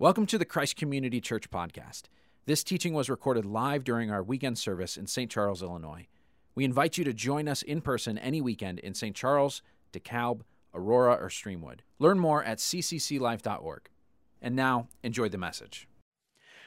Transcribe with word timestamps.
Welcome 0.00 0.26
to 0.26 0.38
the 0.38 0.44
Christ 0.44 0.76
Community 0.76 1.20
Church 1.20 1.50
podcast. 1.50 2.02
This 2.46 2.62
teaching 2.62 2.94
was 2.94 3.10
recorded 3.10 3.44
live 3.44 3.82
during 3.82 4.12
our 4.12 4.22
weekend 4.22 4.56
service 4.56 4.96
in 4.96 5.08
St. 5.08 5.28
Charles, 5.28 5.60
Illinois. 5.60 6.06
We 6.54 6.64
invite 6.64 6.98
you 6.98 7.02
to 7.02 7.12
join 7.12 7.48
us 7.48 7.62
in 7.62 7.80
person 7.80 8.16
any 8.16 8.40
weekend 8.40 8.78
in 8.78 8.94
St. 8.94 9.16
Charles, 9.16 9.60
DeKalb, 9.92 10.42
Aurora, 10.72 11.14
or 11.14 11.28
Streamwood. 11.28 11.80
Learn 11.98 12.20
more 12.20 12.44
at 12.44 12.58
ccclife.org. 12.58 13.88
And 14.40 14.54
now, 14.54 14.86
enjoy 15.02 15.30
the 15.30 15.36
message. 15.36 15.88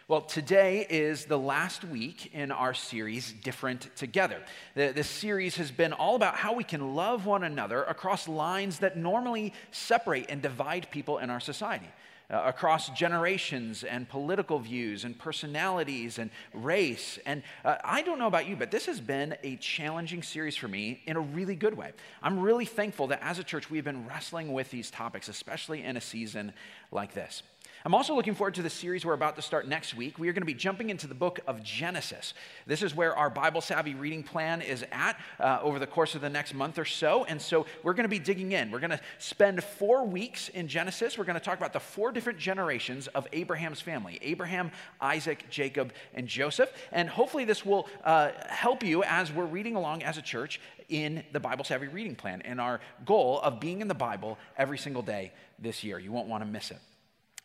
Well, 0.09 0.23
today 0.23 0.85
is 0.89 1.23
the 1.23 1.39
last 1.39 1.85
week 1.85 2.33
in 2.33 2.51
our 2.51 2.73
series, 2.73 3.31
Different 3.31 3.95
Together. 3.95 4.41
The, 4.75 4.91
this 4.93 5.07
series 5.07 5.55
has 5.55 5.71
been 5.71 5.93
all 5.93 6.17
about 6.17 6.35
how 6.35 6.51
we 6.51 6.65
can 6.65 6.95
love 6.95 7.25
one 7.25 7.45
another 7.45 7.83
across 7.83 8.27
lines 8.27 8.79
that 8.79 8.97
normally 8.97 9.53
separate 9.71 10.25
and 10.27 10.41
divide 10.41 10.91
people 10.91 11.19
in 11.19 11.29
our 11.29 11.39
society 11.39 11.87
uh, 12.31 12.43
across 12.45 12.89
generations 12.89 13.83
and 13.83 14.07
political 14.07 14.59
views 14.59 15.03
and 15.03 15.17
personalities 15.17 16.17
and 16.17 16.29
race. 16.53 17.19
And 17.25 17.43
uh, 17.65 17.75
I 17.83 18.01
don't 18.01 18.19
know 18.19 18.27
about 18.27 18.47
you, 18.47 18.55
but 18.55 18.71
this 18.71 18.85
has 18.85 19.01
been 19.01 19.35
a 19.43 19.57
challenging 19.57 20.23
series 20.23 20.55
for 20.55 20.67
me 20.67 21.01
in 21.05 21.17
a 21.17 21.19
really 21.19 21.55
good 21.55 21.75
way. 21.75 21.91
I'm 22.23 22.39
really 22.39 22.65
thankful 22.65 23.07
that 23.07 23.21
as 23.21 23.39
a 23.39 23.43
church, 23.43 23.69
we've 23.69 23.83
been 23.83 24.07
wrestling 24.07 24.53
with 24.53 24.71
these 24.71 24.89
topics, 24.89 25.27
especially 25.27 25.83
in 25.83 25.97
a 25.97 26.01
season 26.01 26.53
like 26.91 27.13
this. 27.13 27.43
I'm 27.83 27.95
also 27.95 28.13
looking 28.13 28.35
forward 28.35 28.53
to 28.55 28.61
the 28.61 28.69
series 28.69 29.03
we're 29.03 29.13
about 29.13 29.35
to 29.37 29.41
start 29.41 29.67
next 29.67 29.95
week. 29.95 30.19
We 30.19 30.29
are 30.29 30.33
going 30.33 30.43
to 30.43 30.45
be 30.45 30.53
jumping 30.53 30.91
into 30.91 31.07
the 31.07 31.15
book 31.15 31.39
of 31.47 31.63
Genesis. 31.63 32.35
This 32.67 32.83
is 32.83 32.95
where 32.95 33.15
our 33.17 33.31
Bible 33.31 33.59
Savvy 33.59 33.95
reading 33.95 34.21
plan 34.21 34.61
is 34.61 34.85
at 34.91 35.19
uh, 35.39 35.57
over 35.63 35.79
the 35.79 35.87
course 35.87 36.13
of 36.13 36.21
the 36.21 36.29
next 36.29 36.53
month 36.53 36.77
or 36.77 36.85
so. 36.85 37.23
And 37.23 37.41
so 37.41 37.65
we're 37.81 37.95
going 37.95 38.03
to 38.03 38.09
be 38.09 38.19
digging 38.19 38.51
in. 38.51 38.69
We're 38.69 38.81
going 38.81 38.91
to 38.91 38.99
spend 39.17 39.63
four 39.63 40.05
weeks 40.05 40.49
in 40.49 40.67
Genesis. 40.67 41.17
We're 41.17 41.23
going 41.23 41.39
to 41.39 41.43
talk 41.43 41.57
about 41.57 41.73
the 41.73 41.79
four 41.79 42.11
different 42.11 42.37
generations 42.37 43.07
of 43.07 43.27
Abraham's 43.33 43.81
family 43.81 44.19
Abraham, 44.21 44.69
Isaac, 44.99 45.45
Jacob, 45.49 45.91
and 46.13 46.27
Joseph. 46.27 46.71
And 46.91 47.09
hopefully, 47.09 47.45
this 47.45 47.65
will 47.65 47.87
uh, 48.03 48.29
help 48.47 48.83
you 48.83 49.03
as 49.03 49.31
we're 49.31 49.45
reading 49.45 49.75
along 49.75 50.03
as 50.03 50.19
a 50.19 50.21
church 50.21 50.61
in 50.87 51.23
the 51.31 51.39
Bible 51.39 51.65
Savvy 51.65 51.87
reading 51.87 52.13
plan 52.13 52.43
and 52.43 52.61
our 52.61 52.79
goal 53.07 53.39
of 53.41 53.59
being 53.59 53.81
in 53.81 53.87
the 53.87 53.95
Bible 53.95 54.37
every 54.55 54.77
single 54.77 55.01
day 55.01 55.31
this 55.57 55.83
year. 55.83 55.97
You 55.97 56.11
won't 56.11 56.27
want 56.27 56.43
to 56.43 56.47
miss 56.47 56.69
it. 56.69 56.77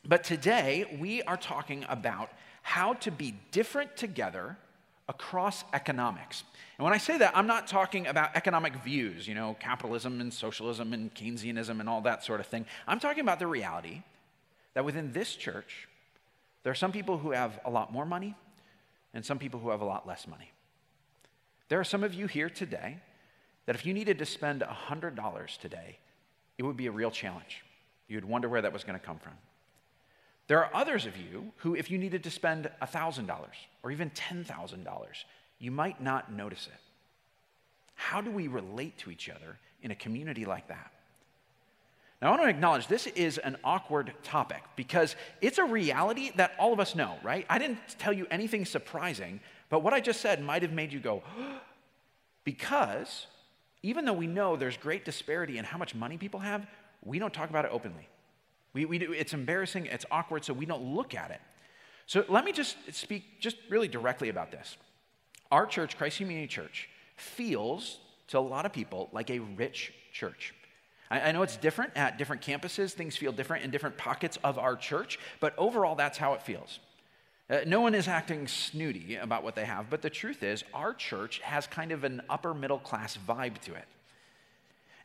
But 0.09 0.23
today, 0.23 0.97
we 1.01 1.23
are 1.23 1.37
talking 1.37 1.85
about 1.89 2.31
how 2.63 2.95
to 2.95 3.11
be 3.11 3.35
different 3.51 3.97
together 3.97 4.57
across 5.09 5.65
economics. 5.73 6.45
And 6.79 6.85
when 6.85 6.93
I 6.93 6.99
say 6.99 7.19
that, 7.19 7.37
I'm 7.37 7.47
not 7.47 7.67
talking 7.67 8.07
about 8.07 8.35
economic 8.35 8.77
views, 8.77 9.27
you 9.27 9.35
know, 9.35 9.57
capitalism 9.59 10.21
and 10.21 10.33
socialism 10.33 10.93
and 10.93 11.13
Keynesianism 11.15 11.81
and 11.81 11.89
all 11.89 12.01
that 12.03 12.25
sort 12.25 12.41
of 12.41 12.47
thing. 12.47 12.67
I'm 12.87 13.01
talking 13.01 13.21
about 13.21 13.39
the 13.39 13.47
reality 13.47 14.03
that 14.75 14.85
within 14.85 15.13
this 15.13 15.35
church, 15.35 15.89
there 16.63 16.71
are 16.71 16.77
some 16.77 16.93
people 16.93 17.19
who 17.19 17.31
have 17.31 17.59
a 17.65 17.71
lot 17.71 17.93
more 17.93 18.05
money 18.05 18.35
and 19.15 19.25
some 19.25 19.39
people 19.39 19.61
who 19.61 19.71
have 19.71 19.81
a 19.81 19.85
lot 19.85 20.07
less 20.07 20.27
money. 20.27 20.51
There 21.69 21.81
are 21.81 21.85
some 21.85 22.05
of 22.05 22.15
you 22.15 22.27
here 22.27 22.51
today 22.51 22.99
that 23.67 23.75
if 23.75 23.87
you 23.87 23.95
needed 23.95 24.19
to 24.19 24.27
spend 24.27 24.63
$100 24.63 25.59
today, 25.59 25.99
it 26.59 26.63
would 26.63 26.77
be 26.77 26.87
a 26.87 26.93
real 26.93 27.11
challenge. 27.11 27.65
You'd 28.09 28.25
wonder 28.25 28.49
where 28.49 28.63
that 28.63 28.73
was 28.73 28.85
going 28.85 28.99
to 28.99 29.05
come 29.05 29.19
from. 29.19 29.33
There 30.49 30.65
are 30.65 30.71
others 30.75 31.07
of 31.07 31.17
you 31.17 31.53
who, 31.59 31.75
if 31.75 31.91
you 31.91 31.99
needed 31.99 32.23
to 32.25 32.31
spend 32.31 32.71
$1,000 32.81 33.31
or 33.83 33.91
even 33.91 34.11
$10,000, 34.11 34.87
you 35.59 35.71
might 35.71 36.01
not 36.01 36.33
notice 36.33 36.69
it. 36.69 36.81
How 37.95 38.21
do 38.21 38.31
we 38.31 38.47
relate 38.47 38.97
to 38.99 39.11
each 39.11 39.29
other 39.29 39.59
in 39.83 39.91
a 39.91 39.95
community 39.95 40.45
like 40.45 40.69
that? 40.69 40.93
Now, 42.23 42.29
I 42.29 42.31
want 42.31 42.43
to 42.45 42.49
acknowledge 42.49 42.87
this 42.87 43.07
is 43.09 43.39
an 43.39 43.57
awkward 43.63 44.13
topic 44.23 44.63
because 44.75 45.17
it's 45.41 45.59
a 45.59 45.65
reality 45.65 46.31
that 46.37 46.53
all 46.59 46.73
of 46.73 46.81
us 46.81 46.95
know, 46.95 47.17
right? 47.23 47.45
I 47.51 47.59
didn't 47.59 47.79
tell 47.99 48.13
you 48.13 48.27
anything 48.31 48.65
surprising, 48.65 49.41
but 49.69 49.83
what 49.83 49.93
I 49.93 50.01
just 50.01 50.21
said 50.21 50.43
might 50.43 50.63
have 50.63 50.73
made 50.73 50.93
you 50.93 51.01
go, 51.01 51.23
because 52.45 53.27
even 53.83 54.05
though 54.05 54.15
we 54.15 54.27
know 54.27 54.57
there's 54.57 54.77
great 54.77 55.05
disparity 55.05 55.59
in 55.59 55.65
how 55.65 55.77
much 55.77 55.95
money 55.95 56.17
people 56.17 56.41
have, 56.41 56.67
we 57.05 57.19
don't 57.19 57.35
talk 57.35 57.51
about 57.51 57.65
it 57.65 57.71
openly. 57.73 58.09
We, 58.77 58.85
we 58.85 58.99
do, 58.99 59.13
it's 59.13 59.33
embarrassing, 59.33 59.87
it's 59.87 60.05
awkward, 60.11 60.45
so 60.45 60.53
we 60.53 60.67
don't 60.67 60.95
look 60.95 61.15
at 61.15 61.31
it. 61.31 61.41
So 62.05 62.27
let 62.29 62.45
me 62.45 62.53
just 62.53 62.77
speak 62.93 63.41
just 63.41 63.57
really 63.71 63.89
directly 63.89 64.29
about 64.29 64.51
this. 64.51 64.77
Our 65.51 65.65
church, 65.65 65.97
Christ 65.97 66.19
Community 66.19 66.47
Church, 66.47 66.91
feels 67.17 67.97
to 68.29 68.39
a 68.39 68.41
lot 68.41 68.67
of 68.67 68.75
people 68.75 69.09
like 69.13 69.31
a 69.31 69.39
rich 69.39 69.95
church. 70.13 70.53
I, 71.11 71.21
I 71.21 71.33
know 71.33 71.41
it's 71.43 71.57
different 71.57 71.93
at 71.97 72.19
different 72.19 72.43
campuses, 72.43 72.93
things 72.93 73.17
feel 73.17 73.33
different 73.33 73.65
in 73.65 73.71
different 73.71 73.97
pockets 73.97 74.37
of 74.45 74.59
our 74.59 74.77
church, 74.77 75.19
but 75.41 75.55
overall, 75.57 75.95
that's 75.95 76.19
how 76.19 76.35
it 76.35 76.43
feels. 76.43 76.81
Uh, 77.49 77.61
no 77.67 77.81
one 77.81 77.95
is 77.95 78.09
acting 78.09 78.47
snooty 78.47 79.17
about 79.17 79.43
what 79.43 79.55
they 79.55 79.65
have, 79.65 79.89
but 79.89 80.03
the 80.03 80.11
truth 80.11 80.43
is, 80.43 80.65
our 80.75 80.93
church 80.93 81.39
has 81.39 81.67
kind 81.67 81.93
of 81.93 82.05
an 82.05 82.21
upper 82.29 82.53
middle 82.53 82.81
class 82.81 83.17
vibe 83.27 83.59
to 83.61 83.73
it. 83.73 83.87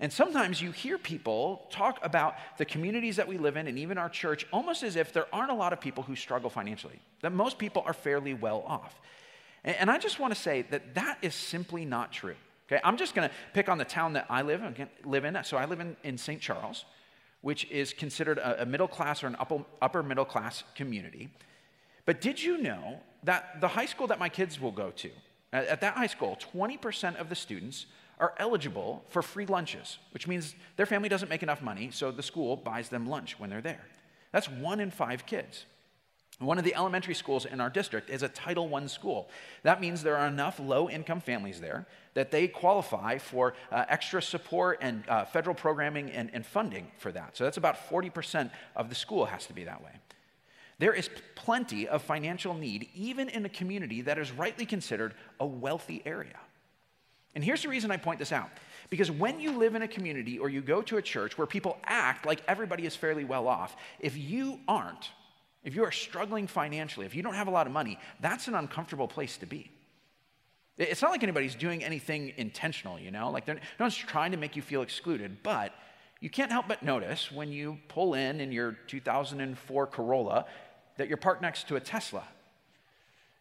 And 0.01 0.11
sometimes 0.11 0.59
you 0.59 0.71
hear 0.71 0.97
people 0.97 1.67
talk 1.69 1.99
about 2.01 2.35
the 2.57 2.65
communities 2.65 3.17
that 3.17 3.27
we 3.27 3.37
live 3.37 3.55
in 3.55 3.67
and 3.67 3.77
even 3.77 3.99
our 3.99 4.09
church 4.09 4.47
almost 4.51 4.81
as 4.81 4.95
if 4.95 5.13
there 5.13 5.27
aren't 5.31 5.51
a 5.51 5.55
lot 5.55 5.73
of 5.73 5.79
people 5.79 6.01
who 6.01 6.15
struggle 6.15 6.49
financially, 6.49 6.99
that 7.21 7.31
most 7.31 7.59
people 7.59 7.83
are 7.85 7.93
fairly 7.93 8.33
well 8.33 8.63
off. 8.65 8.99
And 9.63 9.91
I 9.91 9.99
just 9.99 10.19
want 10.19 10.33
to 10.33 10.39
say 10.39 10.63
that 10.71 10.95
that 10.95 11.19
is 11.21 11.35
simply 11.35 11.85
not 11.85 12.11
true. 12.11 12.33
Okay, 12.67 12.81
I'm 12.83 12.97
just 12.97 13.13
going 13.13 13.29
to 13.29 13.35
pick 13.53 13.69
on 13.69 13.77
the 13.77 13.85
town 13.85 14.13
that 14.13 14.25
I 14.27 14.41
live 14.41 14.63
in, 14.63 14.89
live 15.05 15.23
in. 15.23 15.37
So 15.43 15.57
I 15.57 15.65
live 15.65 15.79
in, 15.79 15.95
in 16.03 16.17
St. 16.17 16.41
Charles, 16.41 16.85
which 17.41 17.69
is 17.69 17.93
considered 17.93 18.39
a, 18.39 18.63
a 18.63 18.65
middle 18.65 18.87
class 18.87 19.23
or 19.23 19.27
an 19.27 19.35
upper, 19.39 19.63
upper 19.83 20.01
middle 20.01 20.25
class 20.25 20.63
community. 20.73 21.29
But 22.07 22.21
did 22.21 22.41
you 22.41 22.57
know 22.57 23.01
that 23.23 23.61
the 23.61 23.67
high 23.67 23.85
school 23.85 24.07
that 24.07 24.17
my 24.17 24.29
kids 24.29 24.59
will 24.59 24.71
go 24.71 24.89
to, 24.89 25.11
at, 25.53 25.67
at 25.67 25.81
that 25.81 25.93
high 25.93 26.07
school, 26.07 26.39
20% 26.55 27.17
of 27.17 27.29
the 27.29 27.35
students 27.35 27.85
are 28.21 28.33
eligible 28.37 29.03
for 29.09 29.21
free 29.21 29.47
lunches, 29.47 29.97
which 30.13 30.27
means 30.27 30.55
their 30.77 30.85
family 30.85 31.09
doesn't 31.09 31.27
make 31.27 31.43
enough 31.43 31.61
money, 31.61 31.89
so 31.91 32.11
the 32.11 32.23
school 32.23 32.55
buys 32.55 32.87
them 32.87 33.07
lunch 33.07 33.39
when 33.39 33.49
they're 33.49 33.61
there. 33.61 33.83
That's 34.31 34.47
one 34.47 34.79
in 34.79 34.91
five 34.91 35.25
kids. 35.25 35.65
One 36.39 36.57
of 36.57 36.63
the 36.63 36.73
elementary 36.73 37.13
schools 37.13 37.45
in 37.45 37.59
our 37.59 37.69
district 37.69 38.09
is 38.09 38.23
a 38.23 38.29
Title 38.29 38.73
I 38.73 38.85
school. 38.87 39.29
That 39.63 39.81
means 39.81 40.01
there 40.01 40.17
are 40.17 40.27
enough 40.27 40.59
low 40.59 40.89
income 40.89 41.19
families 41.19 41.59
there 41.59 41.85
that 42.13 42.31
they 42.31 42.47
qualify 42.47 43.17
for 43.17 43.53
uh, 43.71 43.85
extra 43.89 44.21
support 44.21 44.79
and 44.81 45.03
uh, 45.07 45.25
federal 45.25 45.55
programming 45.55 46.09
and, 46.11 46.29
and 46.33 46.45
funding 46.45 46.87
for 46.97 47.11
that. 47.11 47.37
So 47.37 47.43
that's 47.43 47.57
about 47.57 47.89
40% 47.89 48.49
of 48.75 48.89
the 48.89 48.95
school 48.95 49.25
has 49.25 49.45
to 49.47 49.53
be 49.53 49.65
that 49.65 49.83
way. 49.83 49.91
There 50.79 50.93
is 50.93 51.09
plenty 51.35 51.87
of 51.87 52.01
financial 52.01 52.55
need, 52.55 52.89
even 52.95 53.29
in 53.29 53.45
a 53.45 53.49
community 53.49 54.01
that 54.01 54.17
is 54.17 54.31
rightly 54.31 54.65
considered 54.65 55.13
a 55.39 55.45
wealthy 55.45 56.01
area. 56.05 56.39
And 57.35 57.43
here's 57.43 57.63
the 57.63 57.69
reason 57.69 57.91
I 57.91 57.97
point 57.97 58.19
this 58.19 58.31
out. 58.31 58.49
Because 58.89 59.09
when 59.09 59.39
you 59.39 59.57
live 59.57 59.75
in 59.75 59.83
a 59.83 59.87
community 59.87 60.37
or 60.37 60.49
you 60.49 60.61
go 60.61 60.81
to 60.81 60.97
a 60.97 61.01
church 61.01 61.37
where 61.37 61.47
people 61.47 61.77
act 61.85 62.25
like 62.25 62.41
everybody 62.47 62.85
is 62.85 62.95
fairly 62.95 63.23
well 63.23 63.47
off, 63.47 63.75
if 63.99 64.17
you 64.17 64.59
aren't, 64.67 65.09
if 65.63 65.75
you 65.75 65.83
are 65.83 65.91
struggling 65.91 66.45
financially, 66.47 67.05
if 67.05 67.15
you 67.15 67.23
don't 67.23 67.35
have 67.35 67.47
a 67.47 67.51
lot 67.51 67.67
of 67.67 67.73
money, 67.73 67.97
that's 68.19 68.47
an 68.47 68.55
uncomfortable 68.55 69.07
place 69.07 69.37
to 69.37 69.45
be. 69.45 69.71
It's 70.77 71.01
not 71.01 71.11
like 71.11 71.23
anybody's 71.23 71.55
doing 71.55 71.83
anything 71.83 72.33
intentional, 72.37 72.99
you 72.99 73.11
know? 73.11 73.29
Like 73.29 73.45
they're 73.45 73.55
no 73.55 73.85
one's 73.85 73.95
trying 73.95 74.31
to 74.31 74.37
make 74.37 74.55
you 74.55 74.61
feel 74.61 74.81
excluded, 74.81 75.37
but 75.43 75.73
you 76.19 76.29
can't 76.29 76.51
help 76.51 76.67
but 76.67 76.83
notice 76.83 77.31
when 77.31 77.51
you 77.51 77.77
pull 77.87 78.13
in 78.13 78.41
in 78.41 78.51
your 78.51 78.77
2004 78.87 79.87
Corolla 79.87 80.45
that 80.97 81.07
you're 81.07 81.17
parked 81.17 81.41
next 81.41 81.67
to 81.67 81.75
a 81.75 81.79
Tesla 81.79 82.23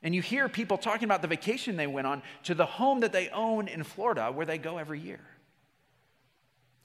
and 0.03 0.15
you 0.15 0.23
hear 0.23 0.49
people 0.49 0.79
talking 0.79 1.05
about 1.05 1.23
the 1.23 1.29
vacation 1.29 1.77
they 1.77 1.87
went 1.87 2.07
on 2.07 2.23
to 2.45 2.55
the 2.55 2.67
home 2.67 3.01
that 3.01 3.13
they 3.13 3.29
own 3.29 3.69
in 3.69 3.85
Florida 3.85 4.33
where 4.33 4.47
they 4.47 4.59
go 4.59 4.79
every 4.79 5.01
year. 5.01 5.21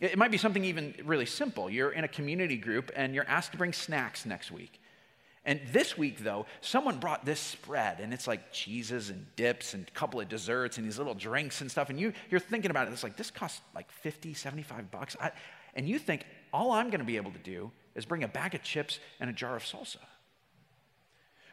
It 0.02 0.18
might 0.18 0.32
be 0.32 0.38
something 0.38 0.66
even 0.66 0.94
really 1.06 1.26
simple. 1.26 1.70
You're 1.70 1.92
in 1.92 2.04
a 2.04 2.10
community 2.10 2.58
group 2.58 2.92
and 2.96 3.16
you're 3.16 3.28
asked 3.28 3.54
to 3.54 3.58
bring 3.58 3.72
snacks 3.72 4.26
next 4.26 4.52
week. 4.52 4.82
And 5.46 5.62
this 5.72 5.96
week, 5.96 6.24
though, 6.24 6.48
someone 6.62 6.98
brought 6.98 7.24
this 7.24 7.40
spread, 7.40 8.00
and 8.00 8.12
it's 8.12 8.26
like 8.26 8.52
cheeses 8.52 9.12
and 9.12 9.28
dips 9.36 9.76
and 9.76 9.88
a 9.88 9.92
couple 9.92 10.20
of 10.20 10.28
desserts 10.28 10.78
and 10.78 10.86
these 10.88 10.98
little 10.98 11.14
drinks 11.14 11.62
and 11.62 11.70
stuff. 11.70 11.92
And 11.92 12.00
you, 12.00 12.14
you're 12.32 12.40
thinking 12.40 12.72
about 12.72 12.88
it, 12.88 12.94
it's 12.94 13.04
like, 13.04 13.16
this 13.16 13.30
costs 13.30 13.62
like 13.76 13.92
50, 13.92 14.34
75 14.34 14.90
bucks. 14.90 15.16
I, 15.22 15.32
and 15.76 15.88
you 15.88 16.00
think, 16.00 16.26
all 16.52 16.72
I'm 16.72 16.90
going 16.90 17.00
to 17.00 17.06
be 17.06 17.18
able 17.18 17.32
to 17.32 17.40
do 17.40 17.72
is 17.94 18.06
bring 18.06 18.24
a 18.24 18.28
bag 18.28 18.56
of 18.56 18.64
chips 18.64 19.00
and 19.20 19.30
a 19.30 19.34
jar 19.34 19.56
of 19.56 19.64
salsa. 19.64 19.98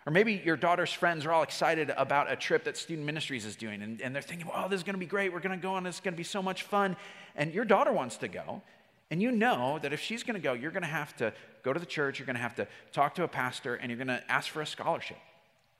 Or 0.06 0.12
maybe 0.12 0.42
your 0.44 0.56
daughter's 0.56 0.92
friends 0.92 1.24
are 1.26 1.32
all 1.32 1.42
excited 1.42 1.92
about 1.96 2.30
a 2.30 2.34
trip 2.34 2.64
that 2.64 2.76
Student 2.76 3.06
Ministries 3.06 3.44
is 3.44 3.54
doing, 3.54 3.82
and, 3.82 4.00
and 4.00 4.14
they're 4.14 4.22
thinking, 4.22 4.48
oh, 4.52 4.68
this 4.68 4.78
is 4.78 4.84
going 4.84 4.94
to 4.94 5.00
be 5.00 5.06
great. 5.06 5.32
We're 5.32 5.40
going 5.40 5.58
to 5.58 5.62
go 5.62 5.74
on. 5.74 5.84
This 5.84 5.96
is 5.96 6.00
going 6.00 6.14
to 6.14 6.18
be 6.18 6.24
so 6.24 6.42
much 6.42 6.64
fun. 6.64 6.96
And 7.36 7.54
your 7.54 7.64
daughter 7.64 7.92
wants 7.92 8.16
to 8.18 8.28
go. 8.28 8.62
And 9.10 9.22
you 9.22 9.30
know 9.30 9.78
that 9.82 9.92
if 9.92 10.00
she's 10.00 10.22
going 10.22 10.34
to 10.34 10.40
go, 10.40 10.54
you're 10.54 10.70
going 10.70 10.82
to 10.82 10.88
have 10.88 11.14
to 11.18 11.32
go 11.62 11.72
to 11.72 11.78
the 11.78 11.86
church, 11.86 12.18
you're 12.18 12.26
going 12.26 12.36
to 12.36 12.42
have 12.42 12.56
to 12.56 12.66
talk 12.92 13.14
to 13.16 13.24
a 13.24 13.28
pastor, 13.28 13.76
and 13.76 13.90
you're 13.90 13.98
going 13.98 14.08
to 14.08 14.22
ask 14.30 14.48
for 14.48 14.62
a 14.62 14.66
scholarship. 14.66 15.18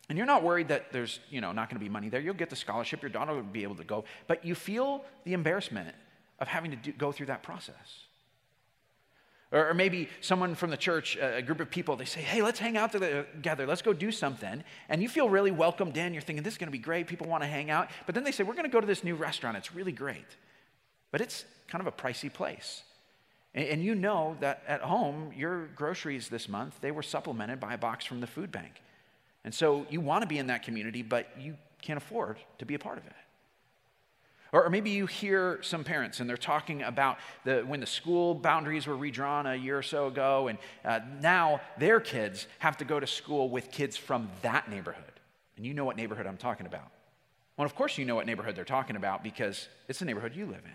And 0.09 0.19
you're 0.19 0.27
not 0.27 0.43
worried 0.43 0.69
that 0.69 0.93
there's, 0.93 1.21
you 1.31 1.41
know, 1.41 1.53
not 1.53 1.71
going 1.71 1.79
to 1.79 1.85
be 1.85 1.89
money 1.89 2.09
there. 2.09 2.21
You'll 2.21 2.35
get 2.35 2.51
the 2.51 2.57
scholarship, 2.57 3.03
your 3.03 3.11
daughter 3.11 3.35
will 3.35 3.43
be 3.43 3.63
able 3.63 3.77
to 3.77 3.85
go. 3.85 4.05
But 4.27 4.45
you 4.45 4.55
feel 4.55 5.05
the 5.25 5.33
embarrassment 5.33 5.95
of 6.39 6.49
having 6.49 6.73
to 6.73 6.77
do, 6.77 6.93
go 6.93 7.13
through 7.13 7.27
that 7.27 7.43
process. 7.43 8.05
Or, 9.53 9.69
or 9.69 9.75
maybe 9.75 10.09
someone 10.21 10.55
from 10.55 10.71
the 10.71 10.77
church, 10.77 11.17
a 11.21 11.43
group 11.43 11.61
of 11.61 11.71
people, 11.71 11.95
they 11.95 12.07
say, 12.07 12.23
hey, 12.23 12.43
let's 12.43 12.59
hang 12.59 12.77
out 12.77 12.93
together, 12.93 13.67
let's 13.67 13.83
go 13.83 13.93
do 13.93 14.11
something. 14.11 14.65
And 14.89 15.03
you 15.03 15.09
feel 15.09 15.29
really 15.29 15.51
welcomed 15.51 15.97
in. 15.97 16.15
You're 16.15 16.23
thinking, 16.23 16.43
this 16.43 16.55
is 16.55 16.59
going 16.59 16.69
to 16.69 16.73
be 16.73 16.79
great. 16.79 17.07
People 17.07 17.29
want 17.29 17.43
to 17.43 17.49
hang 17.49 17.71
out. 17.71 17.91
But 18.07 18.15
then 18.15 18.25
they 18.25 18.33
say, 18.33 18.43
we're 18.43 18.55
going 18.55 18.65
to 18.65 18.71
go 18.71 18.81
to 18.81 18.87
this 18.87 19.05
new 19.05 19.15
restaurant. 19.15 19.57
It's 19.57 19.75
really 19.75 19.93
great. 19.93 20.27
But 21.11 21.21
it's 21.21 21.45
kind 21.69 21.87
of 21.87 21.87
a 21.87 21.93
pricey 21.93 22.33
place. 22.33 22.83
And, 23.55 23.67
and 23.69 23.85
you 23.85 23.95
know 23.95 24.37
that 24.41 24.63
at 24.67 24.81
home, 24.81 25.33
your 25.37 25.67
groceries 25.77 26.29
this 26.29 26.49
month, 26.49 26.81
they 26.81 26.91
were 26.91 27.03
supplemented 27.03 27.61
by 27.61 27.75
a 27.75 27.79
box 27.79 28.07
from 28.07 28.21
the 28.21 28.27
food 28.27 28.51
bank. 28.51 28.81
And 29.45 29.53
so 29.55 29.87
you 29.91 30.01
want 30.01 30.23
to 30.23 30.29
be 30.29 30.39
in 30.39 30.47
that 30.47 30.63
community, 30.63 31.03
but 31.03 31.29
you 31.39 31.57
can't 31.83 31.99
afford 31.99 32.39
to 32.59 32.65
be 32.65 32.75
a 32.75 32.79
part 32.79 32.97
of 32.97 33.07
it. 33.07 33.13
Or, 34.53 34.69
maybe 34.69 34.91
you 34.91 35.07
hear 35.07 35.59
some 35.63 35.83
parents 35.83 36.21
and 36.21 36.29
they're 36.29 36.37
talking 36.37 36.83
about 36.83 37.17
the, 37.45 37.61
when 37.61 37.81
the 37.81 37.87
school 37.87 38.35
boundaries 38.35 38.87
were 38.87 38.97
redrawn 38.97 39.47
a 39.47 39.55
year 39.55 39.79
or 39.79 39.83
so 39.83 40.09
ago, 40.09 40.49
and 40.49 40.59
uh, 40.85 41.01
now 41.23 41.63
their 41.79 42.01
kids 42.01 42.47
have 42.59 42.77
to 42.77 42.85
go 42.85 43.01
to 43.01 43.07
school 43.07 43.49
with 43.49 43.71
kids 43.71 43.97
from 43.97 44.29
that 44.43 44.71
neighborhood. 44.71 45.05
And 45.57 45.65
you 45.65 45.73
know 45.73 45.87
what 45.87 45.97
neighborhood 45.97 46.27
I'm 46.27 46.37
talking 46.37 46.67
about. 46.67 46.91
Well, 47.57 47.65
of 47.65 47.75
course, 47.75 47.97
you 47.97 48.05
know 48.05 48.15
what 48.15 48.27
neighborhood 48.27 48.55
they're 48.55 48.65
talking 48.65 48.97
about 48.97 49.23
because 49.23 49.69
it's 49.89 50.01
the 50.01 50.05
neighborhood 50.05 50.35
you 50.37 50.45
live 50.45 50.63
in. 50.65 50.73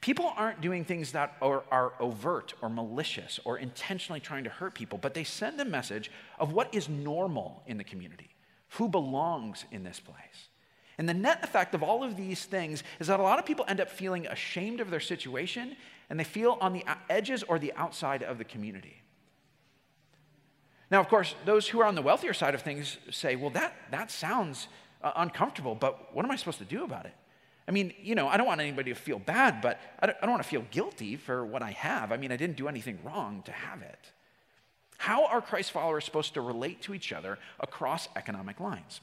People 0.00 0.32
aren't 0.36 0.60
doing 0.60 0.84
things 0.84 1.12
that 1.12 1.36
are, 1.42 1.64
are, 1.72 1.94
overt 1.98 2.54
or 2.62 2.68
malicious 2.68 3.40
or 3.44 3.58
intentionally 3.58 4.20
trying 4.20 4.44
to 4.44 4.50
hurt 4.50 4.74
people, 4.74 4.96
but 4.96 5.12
they 5.12 5.24
send 5.24 5.60
a 5.60 5.64
message 5.64 6.08
of 6.38 6.52
what 6.52 6.72
is 6.72 6.88
normal 6.88 7.64
in 7.66 7.78
the 7.78 7.84
community, 7.84 8.30
who 8.70 8.88
belongs 8.88 9.64
in 9.72 9.82
this 9.82 9.98
place. 9.98 10.48
And 11.02 11.08
the 11.08 11.14
net 11.14 11.42
effect 11.42 11.74
of 11.74 11.82
all 11.82 12.04
of 12.04 12.16
these 12.16 12.44
things 12.44 12.84
is 13.00 13.08
that 13.08 13.18
a 13.18 13.24
lot 13.24 13.40
of 13.40 13.44
people 13.44 13.64
end 13.66 13.80
up 13.80 13.90
feeling 13.90 14.28
ashamed 14.28 14.78
of 14.78 14.88
their 14.88 15.00
situation 15.00 15.74
and 16.08 16.20
they 16.20 16.22
feel 16.22 16.58
on 16.60 16.72
the 16.72 16.84
edges 17.10 17.42
or 17.42 17.58
the 17.58 17.72
outside 17.72 18.22
of 18.22 18.38
the 18.38 18.44
community. 18.44 19.02
Now, 20.92 21.00
of 21.00 21.08
course, 21.08 21.34
those 21.44 21.66
who 21.66 21.80
are 21.80 21.86
on 21.86 21.96
the 21.96 22.02
wealthier 22.02 22.32
side 22.32 22.54
of 22.54 22.62
things 22.62 22.98
say, 23.10 23.34
well, 23.34 23.50
that, 23.50 23.74
that 23.90 24.12
sounds 24.12 24.68
uh, 25.02 25.10
uncomfortable, 25.16 25.74
but 25.74 26.14
what 26.14 26.24
am 26.24 26.30
I 26.30 26.36
supposed 26.36 26.58
to 26.58 26.64
do 26.64 26.84
about 26.84 27.04
it? 27.06 27.14
I 27.66 27.72
mean, 27.72 27.92
you 28.00 28.14
know, 28.14 28.28
I 28.28 28.36
don't 28.36 28.46
want 28.46 28.60
anybody 28.60 28.94
to 28.94 28.96
feel 28.96 29.18
bad, 29.18 29.60
but 29.60 29.80
I 29.98 30.06
don't, 30.06 30.18
I 30.22 30.26
don't 30.26 30.34
want 30.34 30.44
to 30.44 30.48
feel 30.48 30.64
guilty 30.70 31.16
for 31.16 31.44
what 31.44 31.64
I 31.64 31.72
have. 31.72 32.12
I 32.12 32.16
mean, 32.16 32.30
I 32.30 32.36
didn't 32.36 32.56
do 32.56 32.68
anything 32.68 33.00
wrong 33.02 33.42
to 33.46 33.50
have 33.50 33.82
it. 33.82 34.12
How 34.98 35.26
are 35.26 35.40
Christ 35.40 35.72
followers 35.72 36.04
supposed 36.04 36.34
to 36.34 36.40
relate 36.40 36.80
to 36.82 36.94
each 36.94 37.12
other 37.12 37.40
across 37.58 38.08
economic 38.14 38.60
lines? 38.60 39.00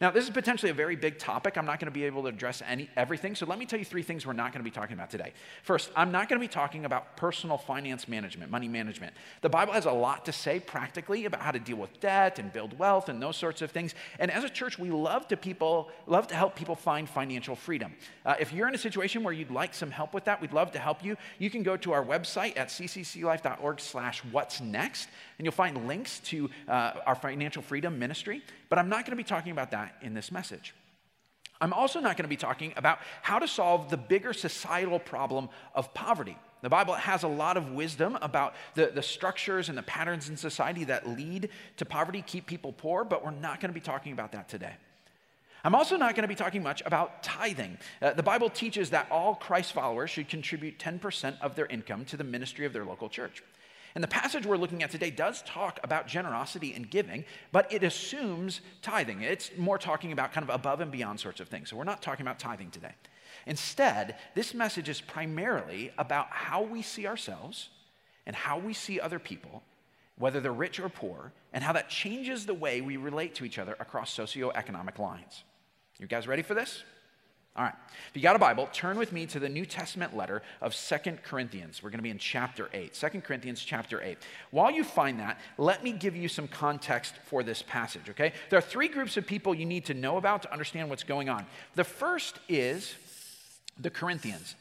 Now, 0.00 0.10
this 0.10 0.24
is 0.24 0.30
potentially 0.30 0.70
a 0.70 0.74
very 0.74 0.94
big 0.94 1.18
topic. 1.18 1.56
I'm 1.56 1.64
not 1.64 1.80
going 1.80 1.86
to 1.86 1.98
be 1.98 2.04
able 2.04 2.22
to 2.22 2.28
address 2.28 2.62
any, 2.66 2.90
everything, 2.96 3.34
so 3.34 3.46
let 3.46 3.58
me 3.58 3.64
tell 3.64 3.78
you 3.78 3.84
three 3.84 4.02
things 4.02 4.26
we're 4.26 4.34
not 4.34 4.52
going 4.52 4.62
to 4.62 4.70
be 4.70 4.74
talking 4.74 4.92
about 4.92 5.10
today. 5.10 5.32
First, 5.62 5.90
I'm 5.96 6.12
not 6.12 6.28
going 6.28 6.38
to 6.38 6.44
be 6.44 6.52
talking 6.52 6.84
about 6.84 7.16
personal 7.16 7.56
finance 7.56 8.06
management, 8.06 8.50
money 8.50 8.68
management. 8.68 9.14
The 9.40 9.48
Bible 9.48 9.72
has 9.72 9.86
a 9.86 9.92
lot 9.92 10.26
to 10.26 10.32
say 10.32 10.60
practically 10.60 11.24
about 11.24 11.40
how 11.40 11.50
to 11.50 11.58
deal 11.58 11.76
with 11.78 11.98
debt 12.00 12.38
and 12.38 12.52
build 12.52 12.78
wealth 12.78 13.08
and 13.08 13.22
those 13.22 13.36
sorts 13.36 13.62
of 13.62 13.70
things. 13.70 13.94
And 14.18 14.30
as 14.30 14.44
a 14.44 14.50
church, 14.50 14.78
we 14.78 14.90
love 14.90 15.28
to 15.28 15.36
people 15.36 15.90
love 16.06 16.26
to 16.28 16.34
help 16.34 16.56
people 16.56 16.74
find 16.74 17.08
financial 17.08 17.56
freedom. 17.56 17.94
Uh, 18.24 18.34
if 18.38 18.52
you're 18.52 18.68
in 18.68 18.74
a 18.74 18.78
situation 18.78 19.22
where 19.22 19.32
you'd 19.32 19.50
like 19.50 19.72
some 19.74 19.90
help 19.90 20.12
with 20.12 20.24
that, 20.24 20.40
we'd 20.42 20.52
love 20.52 20.72
to 20.72 20.78
help 20.78 21.02
you. 21.02 21.16
You 21.38 21.48
can 21.48 21.62
go 21.62 21.76
to 21.78 21.92
our 21.92 22.04
website 22.04 22.56
at 22.58 22.68
ccclife.org/slash 22.68 24.24
what's 24.30 24.60
next, 24.60 25.08
and 25.38 25.46
you'll 25.46 25.52
find 25.52 25.86
links 25.88 26.20
to 26.20 26.50
uh, 26.68 26.92
our 27.06 27.14
financial 27.14 27.62
freedom 27.62 27.98
ministry. 27.98 28.42
But 28.68 28.78
I'm 28.78 28.88
not 28.88 29.04
going 29.04 29.12
to 29.12 29.16
be 29.16 29.24
talking 29.24 29.52
about 29.52 29.70
that 29.70 29.85
in 30.02 30.14
this 30.14 30.30
message. 30.30 30.74
I'm 31.60 31.72
also 31.72 32.00
not 32.00 32.16
going 32.16 32.24
to 32.24 32.28
be 32.28 32.36
talking 32.36 32.74
about 32.76 32.98
how 33.22 33.38
to 33.38 33.48
solve 33.48 33.88
the 33.88 33.96
bigger 33.96 34.32
societal 34.32 34.98
problem 34.98 35.48
of 35.74 35.94
poverty. 35.94 36.36
The 36.62 36.68
Bible 36.68 36.94
has 36.94 37.22
a 37.22 37.28
lot 37.28 37.56
of 37.56 37.72
wisdom 37.72 38.18
about 38.20 38.54
the, 38.74 38.86
the 38.86 39.02
structures 39.02 39.68
and 39.68 39.76
the 39.76 39.82
patterns 39.82 40.28
in 40.28 40.36
society 40.36 40.84
that 40.84 41.08
lead 41.08 41.50
to 41.76 41.84
poverty, 41.84 42.22
keep 42.22 42.46
people 42.46 42.72
poor, 42.72 43.04
but 43.04 43.24
we're 43.24 43.30
not 43.30 43.60
going 43.60 43.70
to 43.70 43.74
be 43.74 43.80
talking 43.80 44.12
about 44.12 44.32
that 44.32 44.48
today. 44.48 44.74
I'm 45.64 45.74
also 45.74 45.96
not 45.96 46.14
going 46.14 46.22
to 46.22 46.28
be 46.28 46.36
talking 46.36 46.62
much 46.62 46.82
about 46.86 47.22
tithing. 47.22 47.78
Uh, 48.00 48.12
the 48.12 48.22
Bible 48.22 48.48
teaches 48.48 48.90
that 48.90 49.08
all 49.10 49.34
Christ 49.34 49.72
followers 49.72 50.10
should 50.10 50.28
contribute 50.28 50.78
10% 50.78 51.40
of 51.40 51.56
their 51.56 51.66
income 51.66 52.04
to 52.06 52.16
the 52.16 52.24
ministry 52.24 52.66
of 52.66 52.72
their 52.72 52.84
local 52.84 53.08
church. 53.08 53.42
And 53.96 54.04
the 54.04 54.08
passage 54.08 54.44
we're 54.44 54.58
looking 54.58 54.82
at 54.82 54.90
today 54.90 55.10
does 55.10 55.40
talk 55.46 55.80
about 55.82 56.06
generosity 56.06 56.74
and 56.74 56.88
giving, 56.88 57.24
but 57.50 57.72
it 57.72 57.82
assumes 57.82 58.60
tithing. 58.82 59.22
It's 59.22 59.50
more 59.56 59.78
talking 59.78 60.12
about 60.12 60.34
kind 60.34 60.46
of 60.46 60.54
above 60.54 60.82
and 60.82 60.92
beyond 60.92 61.18
sorts 61.18 61.40
of 61.40 61.48
things. 61.48 61.70
So 61.70 61.76
we're 61.78 61.84
not 61.84 62.02
talking 62.02 62.20
about 62.20 62.38
tithing 62.38 62.70
today. 62.72 62.92
Instead, 63.46 64.16
this 64.34 64.52
message 64.52 64.90
is 64.90 65.00
primarily 65.00 65.92
about 65.96 66.26
how 66.28 66.60
we 66.60 66.82
see 66.82 67.06
ourselves 67.06 67.70
and 68.26 68.36
how 68.36 68.58
we 68.58 68.74
see 68.74 69.00
other 69.00 69.18
people, 69.18 69.62
whether 70.18 70.40
they're 70.40 70.52
rich 70.52 70.78
or 70.78 70.90
poor, 70.90 71.32
and 71.54 71.64
how 71.64 71.72
that 71.72 71.88
changes 71.88 72.44
the 72.44 72.52
way 72.52 72.82
we 72.82 72.98
relate 72.98 73.34
to 73.36 73.46
each 73.46 73.58
other 73.58 73.78
across 73.80 74.14
socioeconomic 74.14 74.98
lines. 74.98 75.42
You 75.98 76.06
guys 76.06 76.28
ready 76.28 76.42
for 76.42 76.52
this? 76.52 76.84
All 77.56 77.64
right. 77.64 77.74
If 78.10 78.16
you 78.16 78.20
got 78.20 78.36
a 78.36 78.38
Bible, 78.38 78.68
turn 78.70 78.98
with 78.98 79.12
me 79.12 79.24
to 79.26 79.40
the 79.40 79.48
New 79.48 79.64
Testament 79.64 80.14
letter 80.14 80.42
of 80.60 80.74
Second 80.74 81.22
Corinthians. 81.22 81.82
We're 81.82 81.88
going 81.88 81.98
to 81.98 82.02
be 82.02 82.10
in 82.10 82.18
chapter 82.18 82.68
8. 82.74 82.92
2 82.92 83.20
Corinthians 83.22 83.60
chapter 83.64 84.02
8. 84.02 84.18
While 84.50 84.70
you 84.70 84.84
find 84.84 85.18
that, 85.20 85.40
let 85.56 85.82
me 85.82 85.92
give 85.92 86.14
you 86.14 86.28
some 86.28 86.48
context 86.48 87.14
for 87.24 87.42
this 87.42 87.62
passage, 87.62 88.10
okay? 88.10 88.34
There 88.50 88.58
are 88.58 88.62
three 88.62 88.88
groups 88.88 89.16
of 89.16 89.26
people 89.26 89.54
you 89.54 89.64
need 89.64 89.86
to 89.86 89.94
know 89.94 90.18
about 90.18 90.42
to 90.42 90.52
understand 90.52 90.90
what's 90.90 91.04
going 91.04 91.30
on. 91.30 91.46
The 91.76 91.84
first 91.84 92.40
is 92.46 92.94
the 93.80 93.90
Corinthians. 93.90 94.54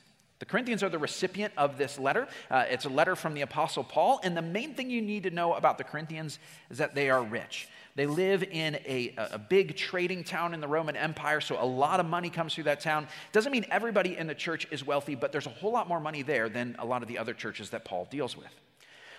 The 0.45 0.51
Corinthians 0.51 0.83
are 0.83 0.89
the 0.89 0.99
recipient 0.99 1.53
of 1.57 1.79
this 1.79 1.97
letter. 1.97 2.27
Uh, 2.51 2.65
it's 2.69 2.85
a 2.85 2.89
letter 2.89 3.15
from 3.15 3.33
the 3.33 3.41
Apostle 3.41 3.83
Paul. 3.83 4.19
And 4.23 4.37
the 4.37 4.43
main 4.43 4.75
thing 4.75 4.91
you 4.91 5.01
need 5.01 5.23
to 5.23 5.31
know 5.31 5.55
about 5.55 5.79
the 5.79 5.83
Corinthians 5.83 6.37
is 6.69 6.77
that 6.77 6.93
they 6.93 7.09
are 7.09 7.23
rich. 7.23 7.67
They 7.95 8.05
live 8.05 8.43
in 8.43 8.75
a, 8.85 9.15
a 9.17 9.39
big 9.39 9.75
trading 9.75 10.23
town 10.23 10.53
in 10.53 10.61
the 10.61 10.67
Roman 10.67 10.95
Empire, 10.95 11.41
so 11.41 11.57
a 11.59 11.65
lot 11.65 11.99
of 11.99 12.05
money 12.05 12.29
comes 12.29 12.53
through 12.53 12.65
that 12.65 12.79
town. 12.79 13.07
Doesn't 13.31 13.51
mean 13.51 13.65
everybody 13.71 14.17
in 14.17 14.27
the 14.27 14.35
church 14.35 14.67
is 14.69 14.85
wealthy, 14.85 15.15
but 15.15 15.31
there's 15.31 15.47
a 15.47 15.49
whole 15.51 15.71
lot 15.71 15.87
more 15.87 15.99
money 15.99 16.21
there 16.21 16.47
than 16.47 16.75
a 16.77 16.85
lot 16.85 17.01
of 17.01 17.07
the 17.07 17.17
other 17.17 17.33
churches 17.33 17.71
that 17.71 17.83
Paul 17.83 18.07
deals 18.11 18.37
with. 18.37 18.53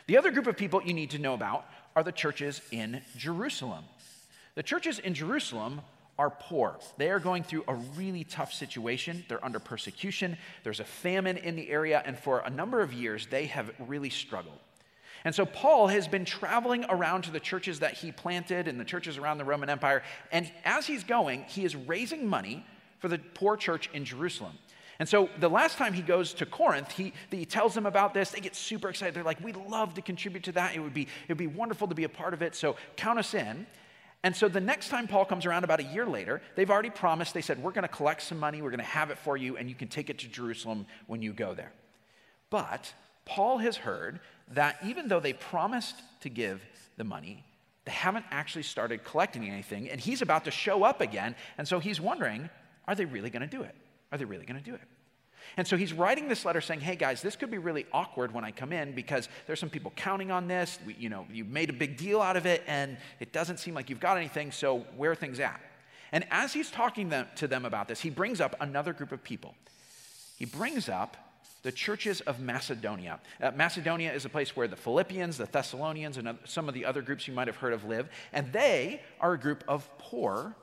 The 0.07 0.19
other 0.19 0.31
group 0.31 0.47
of 0.47 0.57
people 0.57 0.81
you 0.85 0.95
need 0.95 1.11
to 1.11 1.19
know 1.19 1.35
about 1.35 1.65
are 1.97 2.05
the 2.05 2.13
churches 2.13 2.61
in 2.71 3.03
Jerusalem. 3.17 3.85
The 4.55 4.63
churches 4.63 5.01
in 5.01 5.15
Jerusalem 5.15 5.81
are 6.19 6.31
poor. 6.31 6.79
They 6.97 7.11
are 7.11 7.21
going 7.21 7.43
through 7.43 7.65
a 7.69 7.75
really 7.75 8.25
tough 8.25 8.53
situation. 8.53 9.25
They're 9.29 9.45
under 9.45 9.59
persecution. 9.59 10.37
There's 10.65 10.81
a 10.81 10.85
famine 10.85 11.37
in 11.37 11.57
the 11.57 11.69
area, 11.71 12.03
and 12.05 12.19
for 12.19 12.41
a 12.41 12.51
number 12.51 12.81
of 12.81 12.93
years, 12.93 13.27
they 13.27 13.47
have 13.47 13.71
really 13.79 14.11
struggled. 14.11 14.59
And 15.25 15.35
so 15.35 15.45
Paul 15.45 15.89
has 15.89 16.07
been 16.07 16.25
traveling 16.25 16.85
around 16.89 17.23
to 17.23 17.31
the 17.31 17.41
churches 17.41 17.81
that 17.81 17.95
he 17.95 18.13
planted 18.13 18.69
and 18.69 18.79
the 18.79 18.85
churches 18.85 19.19
around 19.19 19.39
the 19.39 19.45
Roman 19.45 19.69
Empire. 19.69 20.03
And 20.31 20.51
as 20.65 20.87
he's 20.87 21.03
going, 21.03 21.43
he 21.49 21.65
is 21.65 21.75
raising 21.75 22.29
money 22.29 22.65
for 23.01 23.09
the 23.09 23.19
poor 23.19 23.57
church 23.57 23.91
in 23.93 24.05
Jerusalem. 24.05 24.57
And 24.99 25.09
so 25.09 25.29
the 25.41 25.51
last 25.51 25.77
time 25.77 25.93
he 25.93 26.01
goes 26.01 26.33
to 26.35 26.47
Corinth, 26.47 26.93
he, 26.93 27.13
he 27.31 27.45
tells 27.45 27.75
them 27.75 27.87
about 27.87 28.15
this. 28.15 28.31
They 28.31 28.41
get 28.41 28.57
super 28.57 28.89
excited. 28.89 29.15
They're 29.15 29.25
like, 29.25 29.43
we'd 29.45 29.57
love 29.57 29.95
to 29.95 30.03
contribute 30.03 30.45
to 30.45 30.53
that. 30.53 30.75
It 30.75 30.81
would, 30.81 30.95
be, 30.95 31.03
it 31.03 31.29
would 31.29 31.37
be 31.37 31.49
wonderful 31.49 31.89
to 31.89 31.95
be 31.95 32.05
a 32.05 32.09
part 32.09 32.33
of 32.33 32.41
it. 32.41 32.55
So 32.55 32.77
count 32.97 33.19
us 33.19 33.35
in. 33.35 33.67
And 34.27 34.35
so 34.35 34.49
the 34.49 34.61
next 34.61 34.89
time 34.89 35.07
Paul 35.07 35.25
comes 35.25 35.47
around, 35.47 35.63
about 35.63 35.79
a 35.79 35.85
year 35.85 36.05
later, 36.05 36.43
they've 36.57 36.69
already 36.69 36.91
promised, 36.91 37.33
they 37.33 37.43
said, 37.43 37.63
We're 37.63 37.71
going 37.71 37.83
to 37.83 37.89
collect 37.89 38.23
some 38.23 38.41
money, 38.41 38.61
we're 38.61 38.71
going 38.71 38.81
to 38.81 38.85
have 38.85 39.11
it 39.11 39.19
for 39.19 39.37
you, 39.37 39.57
and 39.57 39.69
you 39.69 39.77
can 39.77 39.87
take 39.87 40.11
it 40.11 40.19
to 40.19 40.27
Jerusalem 40.27 40.87
when 41.07 41.23
you 41.23 41.33
go 41.33 41.55
there. 41.55 41.71
But 42.51 42.93
Paul 43.25 43.59
has 43.59 43.77
heard 43.77 44.19
that 44.51 44.79
even 44.85 45.07
though 45.07 45.21
they 45.21 45.33
promised 45.33 45.95
to 46.23 46.29
give 46.29 46.61
the 46.97 47.05
money, 47.05 47.45
they 47.85 47.93
haven't 47.93 48.25
actually 48.33 48.65
started 48.65 49.05
collecting 49.05 49.49
anything, 49.49 49.89
and 49.89 50.01
he's 50.01 50.23
about 50.23 50.47
to 50.47 50.51
show 50.51 50.83
up 50.83 51.01
again. 51.01 51.37
And 51.57 51.69
so 51.69 51.79
he's 51.79 52.01
wondering, 52.01 52.51
are 52.89 52.97
they 52.97 53.05
really 53.05 53.31
going 53.31 53.49
to 53.49 53.57
do 53.57 53.63
it? 53.63 53.77
Are 54.11 54.19
they 54.19 54.25
really 54.25 54.45
going 54.45 54.61
to 54.61 54.71
do 54.71 54.75
it? 54.75 54.83
And 55.57 55.67
so 55.67 55.77
he's 55.77 55.93
writing 55.93 56.29
this 56.29 56.45
letter 56.45 56.61
saying, 56.61 56.81
hey 56.81 56.97
guys, 56.97 57.23
this 57.23 57.37
could 57.37 57.51
be 57.51 57.59
really 57.59 57.87
awkward 57.93 58.33
when 58.33 58.45
I 58.45 58.51
come 58.51 58.73
in 58.73 58.93
because 58.93 59.29
there's 59.47 59.61
some 59.61 59.71
people 59.71 59.93
counting 59.97 60.31
on 60.31 60.49
this. 60.49 60.79
We, 60.87 60.95
you 60.99 61.09
know, 61.09 61.27
you've 61.33 61.49
made 61.49 61.71
a 61.71 61.73
big 61.73 61.97
deal 61.97 62.21
out 62.21 62.37
of 62.37 62.47
it 62.47 62.63
and 62.67 62.97
it 63.21 63.33
doesn't 63.33 63.59
seem 63.59 63.75
like 63.75 63.91
you've 63.91 64.01
got 64.01 64.17
anything, 64.17 64.53
so 64.53 64.81
where 64.97 65.11
are 65.11 65.15
things 65.15 65.41
at? 65.41 65.61
And 66.13 66.25
as 66.31 66.53
he's 66.53 66.71
talking 66.71 67.09
them, 67.09 67.27
to 67.37 67.49
them 67.49 67.65
about 67.65 67.89
this, 67.89 68.01
he 68.01 68.11
brings 68.11 68.41
up 68.41 68.55
another 68.61 68.93
group 68.93 69.13
of 69.13 69.23
people. 69.23 69.55
He 70.37 70.45
brings 70.45 70.89
up 70.89 71.17
the 71.63 71.73
churches 71.73 72.21
of 72.23 72.39
Macedonia. 72.39 73.19
Uh, 73.43 73.51
Macedonia 73.51 74.13
is 74.13 74.25
a 74.25 74.29
place 74.29 74.55
where 74.55 74.69
the 74.69 74.77
Philippians, 74.77 75.37
the 75.37 75.47
Thessalonians, 75.47 76.17
and 76.17 76.39
some 76.45 76.69
of 76.69 76.75
the 76.75 76.85
other 76.85 77.03
groups 77.03 77.27
you 77.27 77.35
might 77.35 77.49
have 77.49 77.57
heard 77.57 77.73
of 77.73 77.85
live, 77.85 78.09
and 78.33 78.53
they 78.53 79.01
are 79.21 79.33
a 79.33 79.39
group 79.39 79.65
of 79.67 79.89
poor 79.99 80.55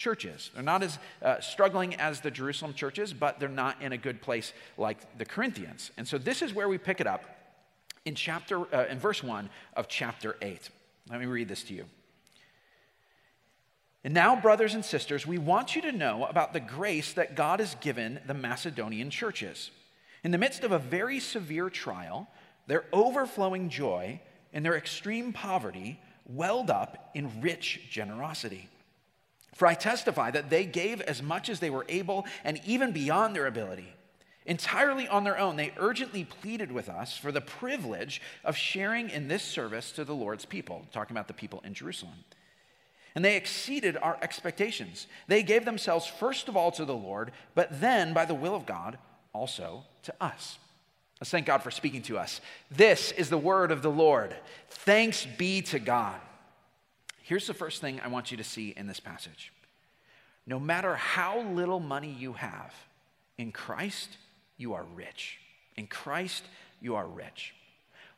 churches. 0.00 0.50
They're 0.54 0.62
not 0.62 0.82
as 0.82 0.98
uh, 1.22 1.40
struggling 1.40 1.94
as 1.96 2.20
the 2.20 2.30
Jerusalem 2.30 2.72
churches, 2.72 3.12
but 3.12 3.38
they're 3.38 3.50
not 3.50 3.80
in 3.82 3.92
a 3.92 3.98
good 3.98 4.22
place 4.22 4.54
like 4.78 5.18
the 5.18 5.26
Corinthians. 5.26 5.90
And 5.98 6.08
so 6.08 6.16
this 6.16 6.40
is 6.40 6.54
where 6.54 6.70
we 6.70 6.78
pick 6.78 7.02
it 7.02 7.06
up 7.06 7.22
in 8.06 8.14
chapter 8.14 8.62
uh, 8.74 8.86
in 8.86 8.98
verse 8.98 9.22
1 9.22 9.50
of 9.76 9.88
chapter 9.88 10.36
8. 10.40 10.70
Let 11.10 11.20
me 11.20 11.26
read 11.26 11.48
this 11.48 11.62
to 11.64 11.74
you. 11.74 11.84
And 14.02 14.14
now, 14.14 14.40
brothers 14.40 14.72
and 14.72 14.82
sisters, 14.82 15.26
we 15.26 15.36
want 15.36 15.76
you 15.76 15.82
to 15.82 15.92
know 15.92 16.24
about 16.24 16.54
the 16.54 16.60
grace 16.60 17.12
that 17.12 17.36
God 17.36 17.60
has 17.60 17.74
given 17.82 18.20
the 18.26 18.32
Macedonian 18.32 19.10
churches. 19.10 19.70
In 20.24 20.30
the 20.30 20.38
midst 20.38 20.64
of 20.64 20.72
a 20.72 20.78
very 20.78 21.20
severe 21.20 21.68
trial, 21.68 22.26
their 22.66 22.86
overflowing 22.90 23.68
joy 23.68 24.18
and 24.54 24.64
their 24.64 24.76
extreme 24.76 25.34
poverty 25.34 26.00
welled 26.26 26.70
up 26.70 27.10
in 27.14 27.42
rich 27.42 27.82
generosity. 27.90 28.70
For 29.54 29.66
I 29.66 29.74
testify 29.74 30.30
that 30.30 30.50
they 30.50 30.64
gave 30.64 31.00
as 31.00 31.22
much 31.22 31.48
as 31.48 31.60
they 31.60 31.70
were 31.70 31.86
able 31.88 32.26
and 32.44 32.60
even 32.64 32.92
beyond 32.92 33.34
their 33.34 33.46
ability. 33.46 33.94
Entirely 34.46 35.06
on 35.06 35.24
their 35.24 35.38
own, 35.38 35.56
they 35.56 35.72
urgently 35.76 36.24
pleaded 36.24 36.72
with 36.72 36.88
us 36.88 37.16
for 37.16 37.30
the 37.30 37.40
privilege 37.40 38.22
of 38.44 38.56
sharing 38.56 39.10
in 39.10 39.28
this 39.28 39.42
service 39.42 39.92
to 39.92 40.04
the 40.04 40.14
Lord's 40.14 40.44
people, 40.44 40.86
talking 40.92 41.14
about 41.14 41.28
the 41.28 41.34
people 41.34 41.60
in 41.64 41.74
Jerusalem. 41.74 42.24
And 43.14 43.24
they 43.24 43.36
exceeded 43.36 43.96
our 43.96 44.16
expectations. 44.22 45.06
They 45.26 45.42
gave 45.42 45.64
themselves 45.64 46.06
first 46.06 46.48
of 46.48 46.56
all 46.56 46.70
to 46.72 46.84
the 46.84 46.96
Lord, 46.96 47.32
but 47.54 47.80
then, 47.80 48.14
by 48.14 48.24
the 48.24 48.34
will 48.34 48.54
of 48.54 48.66
God, 48.66 48.98
also 49.32 49.84
to 50.04 50.14
us. 50.20 50.58
Let's 51.20 51.30
thank 51.30 51.46
God 51.46 51.62
for 51.62 51.70
speaking 51.70 52.02
to 52.02 52.18
us. 52.18 52.40
This 52.70 53.12
is 53.12 53.28
the 53.28 53.36
word 53.36 53.72
of 53.72 53.82
the 53.82 53.90
Lord. 53.90 54.34
Thanks 54.68 55.26
be 55.26 55.60
to 55.62 55.78
God. 55.78 56.18
Here's 57.30 57.46
the 57.46 57.54
first 57.54 57.80
thing 57.80 58.00
I 58.00 58.08
want 58.08 58.32
you 58.32 58.36
to 58.38 58.42
see 58.42 58.74
in 58.76 58.88
this 58.88 58.98
passage. 58.98 59.52
No 60.48 60.58
matter 60.58 60.96
how 60.96 61.42
little 61.42 61.78
money 61.78 62.10
you 62.10 62.32
have, 62.32 62.74
in 63.38 63.52
Christ, 63.52 64.08
you 64.56 64.74
are 64.74 64.84
rich. 64.96 65.38
In 65.76 65.86
Christ, 65.86 66.42
you 66.80 66.96
are 66.96 67.06
rich. 67.06 67.54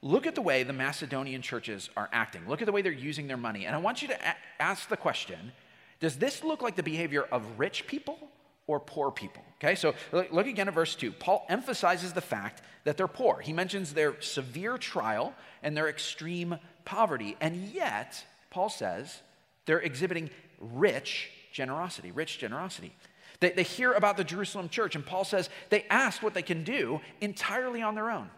Look 0.01 0.27
at 0.27 0.35
the 0.35 0.41
way 0.41 0.63
the 0.63 0.73
Macedonian 0.73 1.43
churches 1.43 1.91
are 1.95 2.09
acting. 2.11 2.49
Look 2.49 2.63
at 2.63 2.65
the 2.65 2.73
way 2.73 2.81
they're 2.81 2.91
using 2.91 3.27
their 3.27 3.37
money. 3.37 3.67
And 3.67 3.77
I 3.77 3.81
want 3.81 4.01
you 4.01 4.09
to 4.09 4.15
a- 4.15 4.37
ask 4.59 4.89
the 4.89 4.97
question 4.97 5.53
Does 6.01 6.17
this 6.17 6.43
look 6.43 6.63
like 6.63 6.77
the 6.77 6.83
behavior 6.83 7.25
of 7.31 7.59
rich 7.59 7.87
people 7.87 8.19
or 8.67 8.81
poor 8.81 9.11
people? 9.11 9.43
Okay, 9.63 9.75
so 9.75 9.95
look 10.11 10.47
again 10.47 10.69
at 10.69 10.75
verse 10.75 10.95
2. 10.95 11.13
Paul 11.13 11.45
emphasizes 11.51 12.15
the 12.15 12.23
fact 12.23 12.63
that 12.85 12.97
they're 12.97 13.09
poor. 13.09 13.41
He 13.41 13.53
mentions 13.53 13.93
their 13.93 14.19
severe 14.23 14.79
trial 14.79 15.35
and 15.63 15.77
their 15.77 15.91
extreme 15.91 16.57
poverty. 16.87 17.37
And 17.43 17.69
yet, 17.69 18.25
Paul 18.53 18.69
says 18.69 19.23
they're 19.65 19.81
exhibiting 19.81 20.29
rich 20.61 21.31
generosity, 21.53 22.11
rich 22.11 22.39
generosity. 22.39 22.95
They, 23.41 23.51
they 23.51 23.63
hear 23.63 23.93
about 23.93 24.19
the 24.19 24.25
Jerusalem 24.25 24.69
church, 24.69 24.95
and 24.95 25.05
Paul 25.05 25.25
says 25.25 25.49
they 25.71 25.85
asked 25.89 26.23
what 26.23 26.35
they 26.35 26.43
can 26.43 26.63
do 26.63 27.01
entirely 27.23 27.81
on 27.81 27.95
their 27.95 28.11
own. 28.11 28.29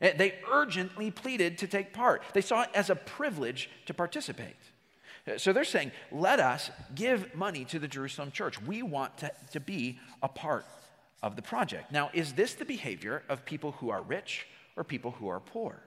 Eh, 0.00 0.12
they 0.16 0.34
urgently 0.50 1.12
pleaded 1.12 1.58
to 1.58 1.68
take 1.68 1.92
part. 1.92 2.22
They 2.34 2.40
saw 2.40 2.62
it 2.62 2.70
as 2.74 2.90
a 2.90 2.96
privilege 2.96 3.70
to 3.86 3.94
participate. 3.94 4.56
Eh, 5.28 5.38
so 5.38 5.52
they're 5.52 5.62
saying, 5.62 5.92
let 6.10 6.40
us 6.40 6.72
give 6.96 7.32
money 7.34 7.64
to 7.66 7.78
the 7.78 7.86
Jerusalem 7.88 8.32
church. 8.32 8.60
We 8.60 8.82
want 8.82 9.16
to, 9.18 9.30
to 9.52 9.60
be 9.60 10.00
a 10.20 10.28
part 10.28 10.66
of 11.22 11.36
the 11.36 11.42
project. 11.42 11.92
Now, 11.92 12.10
is 12.12 12.32
this 12.32 12.54
the 12.54 12.64
behavior 12.64 13.22
of 13.28 13.44
people 13.44 13.72
who 13.72 13.90
are 13.90 14.02
rich 14.02 14.48
or 14.76 14.82
people 14.82 15.12
who 15.12 15.28
are 15.28 15.38
poor? 15.38 15.80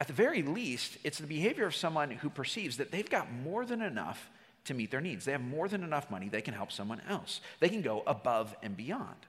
At 0.00 0.06
the 0.06 0.12
very 0.14 0.42
least, 0.42 0.96
it's 1.04 1.18
the 1.18 1.26
behavior 1.26 1.66
of 1.66 1.76
someone 1.76 2.10
who 2.10 2.30
perceives 2.30 2.78
that 2.78 2.90
they've 2.90 3.08
got 3.08 3.30
more 3.30 3.66
than 3.66 3.82
enough 3.82 4.30
to 4.64 4.74
meet 4.74 4.90
their 4.90 5.00
needs. 5.00 5.24
They 5.24 5.32
have 5.32 5.42
more 5.42 5.68
than 5.68 5.84
enough 5.84 6.10
money, 6.10 6.28
they 6.28 6.40
can 6.40 6.54
help 6.54 6.72
someone 6.72 7.02
else. 7.08 7.40
They 7.60 7.68
can 7.68 7.82
go 7.82 8.02
above 8.06 8.54
and 8.62 8.76
beyond. 8.76 9.26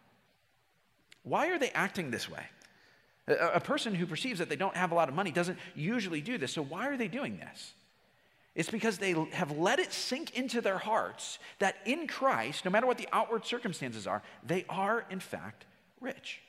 Why 1.24 1.50
are 1.50 1.60
they 1.60 1.70
acting 1.72 2.10
this 2.10 2.30
way? 2.30 2.46
A, 3.28 3.60
person 3.60 3.94
who 3.94 4.08
perceives 4.08 4.40
that 4.40 4.50
they 4.50 4.56
don't 4.56 4.76
have 4.76 4.92
a 4.92 4.96
lot 4.96 5.08
of 5.08 5.14
money 5.14 5.32
doesn't 5.32 5.60
usually 5.76 6.22
do 6.22 6.38
this. 6.38 6.54
So, 6.54 6.64
why 6.64 6.88
are 6.88 6.98
they 6.98 7.08
doing 7.08 7.38
this? 7.38 7.74
It's 8.56 8.70
because 8.70 8.98
they 8.98 9.14
have 9.32 9.58
let 9.58 9.80
it 9.80 9.94
sink 9.94 10.36
into 10.36 10.60
their 10.60 10.80
hearts 10.80 11.40
that 11.60 11.76
in 11.86 12.08
Christ, 12.08 12.66
no 12.66 12.72
matter 12.72 12.88
what 12.88 12.98
the 12.98 13.08
outward 13.14 13.46
circumstances 13.46 14.08
are, 14.08 14.24
they 14.46 14.66
are 14.68 15.06
in 15.10 15.20
fact 15.20 15.66
rich. 16.02 16.42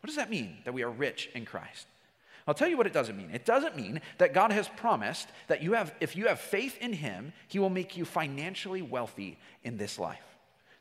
What 0.00 0.06
does 0.06 0.16
that 0.16 0.30
mean 0.30 0.58
that 0.64 0.72
we 0.72 0.82
are 0.82 0.90
rich 0.90 1.28
in 1.34 1.44
Christ? 1.44 1.86
I'll 2.46 2.54
tell 2.54 2.68
you 2.68 2.76
what 2.76 2.86
it 2.86 2.92
doesn't 2.92 3.16
mean. 3.16 3.30
It 3.32 3.46
doesn't 3.46 3.76
mean 3.76 4.00
that 4.18 4.34
God 4.34 4.52
has 4.52 4.68
promised 4.68 5.28
that 5.48 5.62
you 5.62 5.72
have, 5.72 5.94
if 6.00 6.14
you 6.14 6.26
have 6.26 6.38
faith 6.38 6.76
in 6.78 6.92
Him, 6.92 7.32
He 7.48 7.58
will 7.58 7.70
make 7.70 7.96
you 7.96 8.04
financially 8.04 8.82
wealthy 8.82 9.38
in 9.62 9.78
this 9.78 9.98
life. 9.98 10.20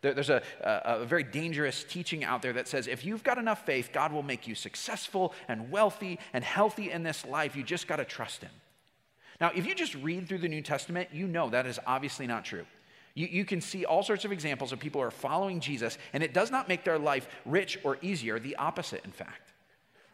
There, 0.02 0.14
there's 0.14 0.30
a, 0.30 0.44
a, 0.62 1.02
a 1.02 1.06
very 1.06 1.24
dangerous 1.24 1.86
teaching 1.86 2.26
out 2.26 2.42
there 2.42 2.54
that 2.54 2.68
says 2.68 2.88
if 2.88 3.06
you've 3.06 3.24
got 3.24 3.38
enough 3.38 3.66
faith, 3.66 3.92
God 3.94 4.12
will 4.12 4.24
make 4.24 4.46
you 4.46 4.56
successful 4.56 5.34
and 5.48 5.72
wealthy 5.72 6.20
and 6.34 6.44
healthy 6.44 6.92
in 6.92 7.04
this 7.04 7.26
life. 7.26 7.56
You 7.56 7.64
just 7.64 7.88
got 7.88 7.96
to 7.96 8.06
trust 8.06 8.42
Him. 8.42 8.52
Now, 9.40 9.52
if 9.56 9.66
you 9.66 9.74
just 9.74 9.96
read 9.96 10.28
through 10.28 10.40
the 10.40 10.50
New 10.50 10.62
Testament, 10.62 11.10
you 11.14 11.28
know 11.28 11.50
that 11.50 11.66
is 11.66 11.80
obviously 11.88 12.28
not 12.28 12.44
true. 12.44 12.66
You, 13.16 13.28
you, 13.28 13.46
can 13.46 13.62
see 13.62 13.86
all 13.86 14.04
sorts 14.04 14.26
of 14.26 14.32
examples 14.32 14.72
of 14.72 14.80
people 14.80 15.00
who 15.00 15.08
are 15.08 15.12
following 15.12 15.60
Jesus, 15.60 15.98
and 16.14 16.24
it 16.24 16.34
does 16.34 16.52
not 16.52 16.68
make 16.68 16.84
their 16.84 17.00
life 17.00 17.28
rich 17.46 17.80
or 17.84 17.98
easier, 18.02 18.40
the 18.40 18.56
opposite, 18.56 19.06
in 19.06 19.12
fact. 19.12 19.53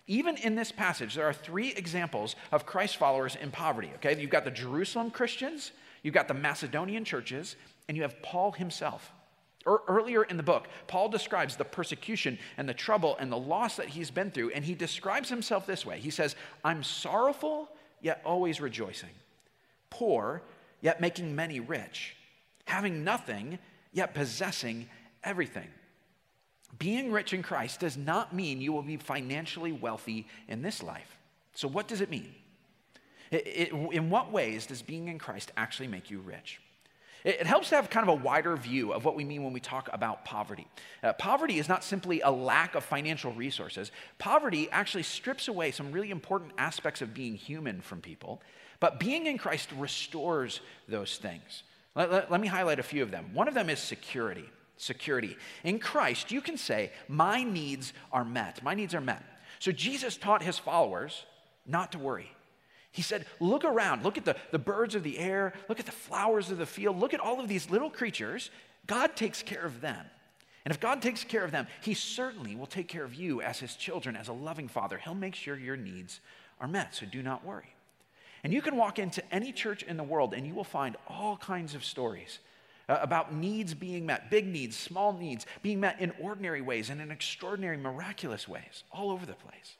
Even 0.09 0.37
in 0.37 0.55
this 0.55 0.71
passage, 0.71 1.13
there 1.13 1.27
are 1.29 1.33
three 1.33 1.69
examples 1.73 2.35
of 2.51 2.65
Christ 2.65 2.97
followers 2.97 3.37
in 3.39 3.51
poverty. 3.51 3.91
Okay, 3.97 4.19
you've 4.19 4.31
got 4.31 4.43
the 4.43 4.49
Jerusalem 4.49 5.11
Christians, 5.11 5.71
you've 6.01 6.15
got 6.15 6.27
the 6.27 6.33
Macedonian 6.33 7.05
churches, 7.05 7.55
and 7.87 7.95
you 7.95 8.01
have 8.01 8.19
Paul 8.23 8.51
himself. 8.51 9.13
Er, 9.67 9.81
earlier 9.87 10.23
in 10.23 10.35
the 10.35 10.41
book, 10.41 10.67
Paul 10.87 11.09
describes 11.09 11.55
the 11.55 11.63
persecution 11.63 12.39
and 12.57 12.67
the 12.67 12.73
trouble 12.73 13.17
and 13.19 13.31
the 13.31 13.37
loss 13.37 13.75
that 13.75 13.85
he's 13.85 14.09
been 14.09 14.31
through, 14.31 14.49
and 14.49 14.65
he 14.65 14.73
describes 14.73 15.29
himself 15.29 15.67
this 15.67 15.85
way 15.85 15.99
He 15.99 16.09
says, 16.09 16.35
I'm 16.63 16.81
sorrowful, 16.83 17.69
yet 18.01 18.19
always 18.25 18.59
rejoicing, 18.59 19.13
poor, 19.91 20.41
yet 20.81 20.99
making 20.99 21.35
many 21.35 21.59
rich, 21.59 22.15
having 22.65 23.03
nothing, 23.03 23.59
yet 23.93 24.15
possessing 24.15 24.89
everything. 25.23 25.67
Being 26.77 27.11
rich 27.11 27.33
in 27.33 27.41
Christ 27.41 27.79
does 27.79 27.97
not 27.97 28.33
mean 28.33 28.61
you 28.61 28.71
will 28.71 28.83
be 28.83 28.97
financially 28.97 29.71
wealthy 29.71 30.27
in 30.47 30.61
this 30.61 30.83
life. 30.83 31.17
So, 31.55 31.67
what 31.67 31.87
does 31.87 32.01
it 32.01 32.09
mean? 32.09 32.33
It, 33.31 33.47
it, 33.47 33.73
in 33.91 34.09
what 34.09 34.31
ways 34.31 34.65
does 34.65 34.81
being 34.81 35.07
in 35.07 35.19
Christ 35.19 35.51
actually 35.57 35.87
make 35.87 36.09
you 36.09 36.19
rich? 36.19 36.61
It, 37.23 37.41
it 37.41 37.47
helps 37.47 37.69
to 37.69 37.75
have 37.75 37.89
kind 37.89 38.07
of 38.07 38.19
a 38.19 38.23
wider 38.23 38.55
view 38.55 38.93
of 38.93 39.03
what 39.03 39.15
we 39.15 39.25
mean 39.25 39.43
when 39.43 39.53
we 39.53 39.59
talk 39.59 39.89
about 39.91 40.25
poverty. 40.25 40.67
Uh, 41.03 41.13
poverty 41.13 41.59
is 41.59 41.67
not 41.67 41.83
simply 41.83 42.21
a 42.21 42.31
lack 42.31 42.75
of 42.75 42.83
financial 42.83 43.33
resources, 43.33 43.91
poverty 44.19 44.69
actually 44.71 45.03
strips 45.03 45.47
away 45.47 45.71
some 45.71 45.91
really 45.91 46.11
important 46.11 46.51
aspects 46.57 47.01
of 47.01 47.13
being 47.13 47.35
human 47.35 47.81
from 47.81 47.99
people. 47.99 48.41
But 48.79 48.99
being 48.99 49.25
in 49.25 49.37
Christ 49.37 49.69
restores 49.77 50.61
those 50.87 51.17
things. 51.17 51.63
Let, 51.95 52.11
let, 52.11 52.31
let 52.31 52.39
me 52.39 52.47
highlight 52.47 52.79
a 52.79 52.83
few 52.83 53.03
of 53.03 53.11
them. 53.11 53.31
One 53.33 53.49
of 53.49 53.53
them 53.53 53.69
is 53.69 53.79
security 53.79 54.45
security. 54.79 55.37
In 55.63 55.79
Christ, 55.79 56.31
you 56.31 56.41
can 56.41 56.57
say, 56.57 56.91
My 57.07 57.43
needs 57.43 57.93
are 58.11 58.25
met. 58.25 58.63
My 58.63 58.73
needs 58.73 58.95
are 58.95 59.01
met. 59.01 59.23
So 59.59 59.71
Jesus 59.71 60.17
taught 60.17 60.41
his 60.41 60.57
followers 60.57 61.25
not 61.67 61.91
to 61.91 61.99
worry. 61.99 62.31
He 62.91 63.01
said, 63.01 63.25
Look 63.39 63.63
around, 63.63 64.03
look 64.03 64.17
at 64.17 64.25
the, 64.25 64.35
the 64.51 64.59
birds 64.59 64.95
of 64.95 65.03
the 65.03 65.19
air, 65.19 65.53
look 65.67 65.79
at 65.79 65.85
the 65.85 65.91
flowers 65.91 66.49
of 66.49 66.57
the 66.57 66.65
field, 66.65 66.99
look 66.99 67.13
at 67.13 67.19
all 67.19 67.39
of 67.39 67.47
these 67.47 67.69
little 67.69 67.89
creatures. 67.89 68.49
God 68.87 69.15
takes 69.15 69.43
care 69.43 69.63
of 69.63 69.81
them. 69.81 70.05
And 70.65 70.73
if 70.73 70.79
God 70.79 71.01
takes 71.01 71.23
care 71.23 71.43
of 71.43 71.51
them, 71.51 71.67
He 71.81 71.93
certainly 71.93 72.55
will 72.55 72.65
take 72.65 72.87
care 72.87 73.03
of 73.03 73.13
you 73.13 73.41
as 73.41 73.59
His 73.59 73.75
children, 73.75 74.15
as 74.15 74.27
a 74.27 74.33
loving 74.33 74.67
Father. 74.67 74.97
He'll 74.97 75.13
make 75.13 75.35
sure 75.35 75.57
your 75.57 75.77
needs 75.77 76.19
are 76.59 76.67
met, 76.67 76.95
so 76.95 77.05
do 77.05 77.21
not 77.21 77.45
worry. 77.45 77.75
And 78.43 78.53
you 78.53 78.61
can 78.61 78.77
walk 78.77 78.99
into 78.99 79.23
any 79.33 79.51
church 79.51 79.83
in 79.83 79.97
the 79.97 80.03
world 80.03 80.33
and 80.33 80.47
you 80.47 80.53
will 80.53 80.63
find 80.63 80.95
all 81.07 81.37
kinds 81.37 81.75
of 81.75 81.83
stories 81.83 82.39
about 82.89 83.33
needs 83.33 83.73
being 83.73 84.05
met, 84.05 84.29
big 84.29 84.47
needs, 84.47 84.75
small 84.75 85.13
needs, 85.13 85.45
being 85.61 85.79
met 85.79 85.99
in 85.99 86.11
ordinary 86.19 86.61
ways 86.61 86.89
and 86.89 86.99
in 86.99 87.11
extraordinary, 87.11 87.77
miraculous 87.77 88.47
ways, 88.47 88.83
all 88.91 89.11
over 89.11 89.25
the 89.25 89.33
place. 89.33 89.77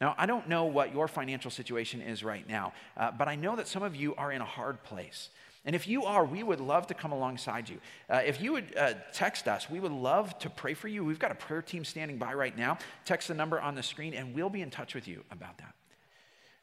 Now, 0.00 0.14
I 0.18 0.26
don't 0.26 0.48
know 0.48 0.64
what 0.64 0.92
your 0.92 1.08
financial 1.08 1.50
situation 1.50 2.00
is 2.00 2.24
right 2.24 2.46
now, 2.48 2.72
uh, 2.96 3.12
but 3.12 3.28
I 3.28 3.36
know 3.36 3.56
that 3.56 3.68
some 3.68 3.82
of 3.82 3.94
you 3.94 4.14
are 4.16 4.32
in 4.32 4.40
a 4.40 4.46
hard 4.46 4.82
place. 4.82 5.30
And 5.64 5.74
if 5.74 5.88
you 5.88 6.04
are, 6.04 6.24
we 6.24 6.42
would 6.42 6.60
love 6.60 6.88
to 6.88 6.94
come 6.94 7.12
alongside 7.12 7.68
you. 7.68 7.78
Uh, 8.10 8.20
if 8.24 8.40
you 8.40 8.52
would 8.52 8.76
uh, 8.76 8.94
text 9.12 9.48
us, 9.48 9.70
we 9.70 9.80
would 9.80 9.92
love 9.92 10.38
to 10.40 10.50
pray 10.50 10.74
for 10.74 10.88
you. 10.88 11.04
We've 11.04 11.18
got 11.18 11.30
a 11.30 11.36
prayer 11.36 11.62
team 11.62 11.84
standing 11.84 12.18
by 12.18 12.34
right 12.34 12.56
now. 12.56 12.78
Text 13.06 13.28
the 13.28 13.34
number 13.34 13.60
on 13.60 13.74
the 13.74 13.82
screen, 13.82 14.12
and 14.12 14.34
we'll 14.34 14.50
be 14.50 14.60
in 14.60 14.70
touch 14.70 14.94
with 14.94 15.08
you 15.08 15.24
about 15.30 15.56
that. 15.58 15.74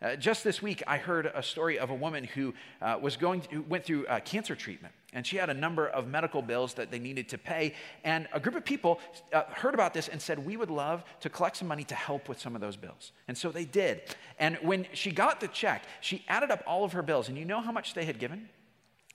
Uh, 0.02 0.16
just 0.16 0.44
this 0.44 0.64
week, 0.64 0.82
I 0.88 0.98
heard 0.98 1.28
a 1.28 1.44
story 1.44 1.78
of 1.78 1.92
a 1.92 1.94
woman 1.94 2.24
who 2.24 2.56
uh, 2.82 2.98
was 3.00 3.18
going, 3.18 3.44
who 3.52 3.62
went 3.62 3.86
through 3.86 4.08
uh, 4.08 4.20
cancer 4.22 4.56
treatment, 4.56 4.96
and 5.14 5.28
she 5.28 5.38
had 5.38 5.52
a 5.52 5.54
number 5.54 5.88
of 5.88 6.08
medical 6.08 6.42
bills 6.42 6.74
that 6.74 6.90
they 6.90 6.98
needed 6.98 7.30
to 7.30 7.38
pay. 7.38 7.76
And 8.04 8.28
a 8.34 8.40
group 8.40 8.56
of 8.56 8.66
people 8.66 9.00
uh, 9.32 9.44
heard 9.50 9.76
about 9.76 9.94
this 9.94 10.08
and 10.08 10.20
said, 10.20 10.44
"We 10.44 10.58
would 10.58 10.72
love 10.72 11.04
to 11.20 11.30
collect 11.30 11.58
some 11.58 11.68
money 11.68 11.84
to 11.84 11.94
help 11.94 12.30
with 12.30 12.40
some 12.40 12.56
of 12.56 12.62
those 12.62 12.78
bills." 12.78 13.12
And 13.28 13.38
so 13.38 13.52
they 13.52 13.66
did. 13.66 14.02
And 14.40 14.58
when 14.64 14.88
she 14.94 15.12
got 15.12 15.40
the 15.40 15.48
check, 15.48 15.84
she 16.00 16.26
added 16.28 16.50
up 16.50 16.64
all 16.66 16.84
of 16.84 16.94
her 16.94 17.04
bills, 17.04 17.30
and 17.30 17.38
you 17.38 17.46
know 17.46 17.62
how 17.62 17.72
much 17.72 17.94
they 17.94 18.06
had 18.06 18.18
given? 18.18 18.50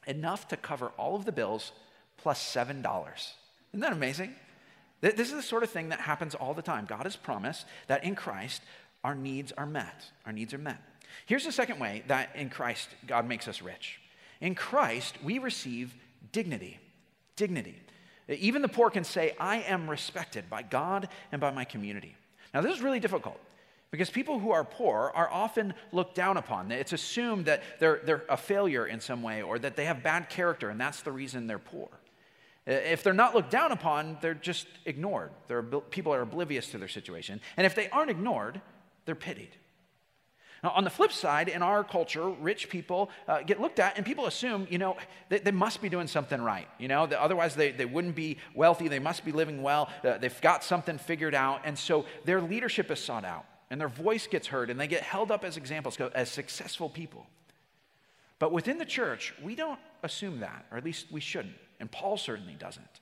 Enough 0.06 0.46
to 0.48 0.56
cover 0.56 0.92
all 0.96 1.16
of 1.16 1.24
the 1.24 1.32
bills 1.32 1.72
plus 2.16 2.40
seven 2.40 2.80
dollars. 2.80 3.34
Isn't 3.72 3.80
that 3.80 3.92
amazing? 3.92 4.36
This 5.00 5.28
is 5.28 5.34
the 5.34 5.42
sort 5.42 5.62
of 5.62 5.70
thing 5.70 5.90
that 5.90 6.00
happens 6.00 6.34
all 6.34 6.54
the 6.54 6.62
time. 6.62 6.86
God 6.86 7.02
has 7.02 7.16
promised 7.16 7.66
that 7.86 8.02
in 8.02 8.14
Christ 8.14 8.62
our 9.06 9.14
needs 9.14 9.52
are 9.52 9.66
met. 9.66 10.04
Our 10.26 10.32
needs 10.32 10.52
are 10.52 10.58
met. 10.58 10.82
Here's 11.26 11.44
the 11.44 11.52
second 11.52 11.78
way 11.78 12.02
that 12.08 12.34
in 12.34 12.50
Christ 12.50 12.88
God 13.06 13.28
makes 13.28 13.46
us 13.46 13.62
rich. 13.62 14.00
In 14.40 14.56
Christ, 14.56 15.14
we 15.22 15.38
receive 15.38 15.94
dignity. 16.32 16.80
Dignity. 17.36 17.76
Even 18.28 18.62
the 18.62 18.68
poor 18.68 18.90
can 18.90 19.04
say, 19.04 19.36
I 19.38 19.58
am 19.58 19.88
respected 19.88 20.50
by 20.50 20.62
God 20.62 21.08
and 21.30 21.40
by 21.40 21.52
my 21.52 21.64
community. 21.64 22.16
Now, 22.52 22.62
this 22.62 22.74
is 22.74 22.82
really 22.82 22.98
difficult 22.98 23.38
because 23.92 24.10
people 24.10 24.40
who 24.40 24.50
are 24.50 24.64
poor 24.64 25.12
are 25.14 25.30
often 25.30 25.74
looked 25.92 26.16
down 26.16 26.36
upon. 26.36 26.72
It's 26.72 26.92
assumed 26.92 27.44
that 27.44 27.62
they're, 27.78 28.00
they're 28.04 28.24
a 28.28 28.36
failure 28.36 28.88
in 28.88 28.98
some 28.98 29.22
way 29.22 29.40
or 29.40 29.60
that 29.60 29.76
they 29.76 29.84
have 29.84 30.02
bad 30.02 30.28
character 30.28 30.68
and 30.68 30.80
that's 30.80 31.02
the 31.02 31.12
reason 31.12 31.46
they're 31.46 31.60
poor. 31.60 31.88
If 32.66 33.04
they're 33.04 33.12
not 33.12 33.36
looked 33.36 33.52
down 33.52 33.70
upon, 33.70 34.18
they're 34.20 34.34
just 34.34 34.66
ignored. 34.84 35.30
They're, 35.46 35.62
people 35.62 36.12
are 36.12 36.22
oblivious 36.22 36.72
to 36.72 36.78
their 36.78 36.88
situation. 36.88 37.40
And 37.56 37.64
if 37.64 37.76
they 37.76 37.88
aren't 37.90 38.10
ignored, 38.10 38.60
they're 39.06 39.14
pitied. 39.14 39.56
Now, 40.62 40.70
on 40.70 40.84
the 40.84 40.90
flip 40.90 41.12
side, 41.12 41.48
in 41.48 41.62
our 41.62 41.84
culture, 41.84 42.28
rich 42.28 42.68
people 42.68 43.10
uh, 43.28 43.42
get 43.42 43.60
looked 43.60 43.78
at, 43.78 43.96
and 43.96 44.06
people 44.06 44.26
assume, 44.26 44.66
you 44.70 44.78
know, 44.78 44.96
they, 45.28 45.38
they, 45.38 45.50
must 45.50 45.80
be 45.80 45.88
doing 45.88 46.06
something 46.06 46.40
right. 46.40 46.66
You 46.78 46.88
know, 46.88 47.04
otherwise 47.04 47.54
they, 47.54 47.72
they 47.72 47.84
wouldn't 47.84 48.16
be 48.16 48.38
wealthy. 48.54 48.88
They 48.88 48.98
must 48.98 49.24
be 49.24 49.32
living 49.32 49.62
well. 49.62 49.90
Uh, 50.02 50.18
they've 50.18 50.40
got 50.40 50.64
something 50.64 50.98
figured 50.98 51.34
out. 51.34 51.60
And 51.64 51.78
so 51.78 52.06
their 52.24 52.40
leadership 52.40 52.90
is 52.90 52.98
sought 52.98 53.24
out, 53.24 53.44
and 53.70 53.80
their 53.80 53.88
voice 53.88 54.26
gets 54.26 54.46
heard, 54.46 54.70
and 54.70 54.80
they 54.80 54.86
get 54.86 55.02
held 55.02 55.30
up 55.30 55.44
as 55.44 55.56
examples, 55.56 55.98
as 56.14 56.30
successful 56.30 56.88
people. 56.88 57.26
But 58.38 58.50
within 58.50 58.78
the 58.78 58.84
church, 58.84 59.34
we 59.42 59.54
don't 59.54 59.80
assume 60.02 60.40
that, 60.40 60.66
or 60.70 60.78
at 60.78 60.84
least 60.84 61.06
we 61.10 61.20
shouldn't. 61.20 61.54
And 61.80 61.90
Paul 61.90 62.16
certainly 62.16 62.54
doesn't. 62.54 63.00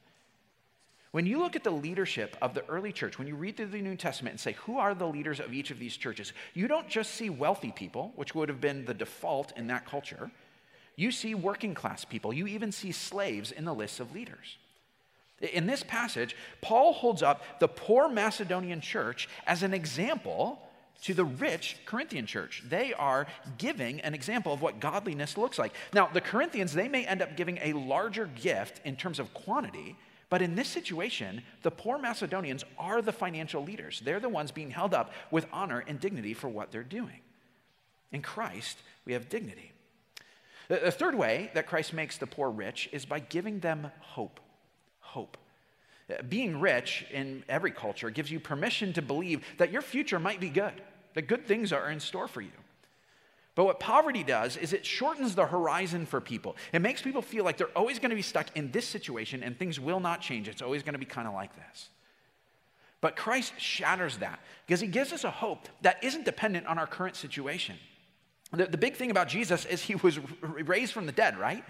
When 1.15 1.27
you 1.27 1.39
look 1.39 1.55
at 1.55 1.63
the 1.63 1.71
leadership 1.71 2.37
of 2.43 2.55
the 2.55 2.69
early 2.69 2.91
church, 2.91 3.21
when 3.21 3.29
you 3.29 3.37
read 3.37 3.57
through 3.57 3.67
the 3.67 3.81
New 3.81 3.95
Testament 3.95 4.33
and 4.33 4.41
say, 4.41 4.55
who 4.55 4.79
are 4.79 4.97
the 4.97 5.07
leaders 5.07 5.39
of 5.39 5.55
each 5.55 5.71
of 5.71 5.79
these 5.79 5.97
churches, 5.97 6.33
you 6.55 6.67
don't 6.67 6.89
just 6.89 7.13
see 7.13 7.31
wealthy 7.31 7.71
people, 7.71 8.13
which 8.17 8.35
would 8.35 8.49
have 8.49 8.61
been 8.61 8.85
the 8.85 8.95
default 8.95 9.57
in 9.57 9.69
that 9.69 9.87
culture. 9.87 10.33
You 10.97 11.13
see 11.13 11.37
working 11.37 11.73
class 11.73 12.05
people. 12.05 12.33
You 12.33 12.49
even 12.49 12.73
see 12.73 12.91
slaves 12.91 13.53
in 13.53 13.65
the 13.65 13.73
lists 13.73 14.01
of 14.01 14.13
leaders. 14.13 14.57
In 15.41 15.69
this 15.69 15.85
passage, 15.85 16.35
Paul 16.61 16.93
holds 16.93 17.23
up 17.23 17.61
the 17.61 17.69
poor 17.69 18.09
Macedonian 18.09 18.81
church 18.81 19.29
as 19.47 19.63
an 19.63 19.73
example 19.73 20.69
to 21.03 21.15
the 21.15 21.27
rich 21.27 21.77
Corinthian 21.87 22.27
church. 22.27 22.65
They 22.69 22.93
are 22.93 23.29
giving 23.57 24.01
an 24.01 24.15
example 24.15 24.53
of 24.53 24.63
what 24.63 24.81
godliness 24.81 25.37
looks 25.37 25.61
like. 25.61 25.75
Now, 25.93 26.09
the 26.13 26.21
Corinthians, 26.21 26.73
they 26.73 26.89
may 26.89 27.07
end 27.07 27.23
up 27.23 27.37
giving 27.37 27.61
a 27.63 27.73
larger 27.75 28.27
gift 28.27 28.81
in 28.85 28.97
terms 28.97 29.21
of 29.21 29.33
quantity, 29.33 29.95
but 30.35 30.43
in 30.43 30.57
this 30.57 30.67
situation, 30.67 31.43
the 31.63 31.71
poor 31.71 31.97
Macedonians 31.97 32.65
are 32.77 33.01
the 33.01 33.13
financial 33.13 33.63
leaders. 33.63 34.03
They're 34.05 34.19
the 34.19 34.29
ones 34.29 34.51
being 34.51 34.73
held 34.73 34.93
up 34.93 35.13
with 35.31 35.47
honor 35.53 35.85
and 35.87 36.01
dignity 36.01 36.35
for 36.35 36.49
what 36.49 36.73
they're 36.73 36.83
doing. 36.83 37.21
In 38.11 38.21
Christ, 38.21 38.79
we 39.05 39.13
have 39.13 39.29
dignity. 39.29 39.71
The 40.67 40.91
third 40.91 41.15
way 41.15 41.53
that 41.55 41.69
Christ 41.69 41.93
makes 41.93 42.19
the 42.19 42.27
poor 42.27 42.51
rich 42.51 42.89
is 42.91 43.05
by 43.05 43.21
giving 43.21 43.61
them 43.61 43.93
hope. 44.01 44.41
Hope. 44.99 45.37
Uh, 46.11 46.21
being 46.29 46.59
rich 46.59 47.07
in 47.13 47.45
every 47.49 47.71
culture 47.71 48.11
gives 48.11 48.29
you 48.29 48.41
permission 48.41 48.93
to 48.95 49.03
believe 49.03 49.45
that 49.59 49.71
your 49.71 49.83
future 49.83 50.19
might 50.19 50.41
be 50.41 50.51
good, 50.51 50.83
that 51.15 51.29
good 51.29 51.47
things 51.47 51.73
are 51.73 51.93
in 51.93 52.01
store 52.01 52.27
for 52.27 52.41
you. 52.41 52.51
But 53.55 53.65
what 53.65 53.79
poverty 53.79 54.25
does 54.25 54.57
is 54.57 54.73
it 54.73 54.85
shortens 54.85 55.35
the 55.35 55.47
horizon 55.47 56.07
for 56.07 56.21
people. 56.21 56.57
It 56.73 56.81
makes 56.81 57.03
people 57.03 57.23
feel 57.23 57.45
like 57.45 57.57
they're 57.57 57.69
always 57.77 57.99
going 57.99 58.11
to 58.11 58.17
be 58.17 58.23
stuck 58.23 58.57
in 58.57 58.73
this 58.73 58.87
situation 58.87 59.43
and 59.43 59.57
things 59.57 59.79
will 59.79 60.01
not 60.01 60.21
change. 60.21 60.49
It's 60.49 60.63
always 60.63 60.83
going 60.83 60.95
to 60.95 60.99
be 60.99 61.05
kind 61.05 61.29
of 61.29 61.35
like 61.35 61.55
this. 61.55 61.89
But 63.01 63.17
Christ 63.17 63.53
shatters 63.59 64.17
that 64.19 64.41
because 64.67 64.81
he 64.81 64.87
gives 64.87 65.13
us 65.13 65.25
a 65.25 65.31
hope 65.31 65.69
that 65.83 66.03
isn't 66.03 66.25
dependent 66.25 66.67
on 66.67 66.79
our 66.79 66.87
current 66.87 67.17
situation. 67.17 67.77
The, 68.53 68.67
the 68.67 68.79
big 68.79 68.97
thing 68.97 69.11
about 69.11 69.29
Jesus 69.29 69.65
is 69.67 69.83
he 69.83 69.95
was 69.97 70.19
raised 70.41 70.93
from 70.93 71.07
the 71.07 71.13
dead, 71.13 71.39
right? 71.39 71.65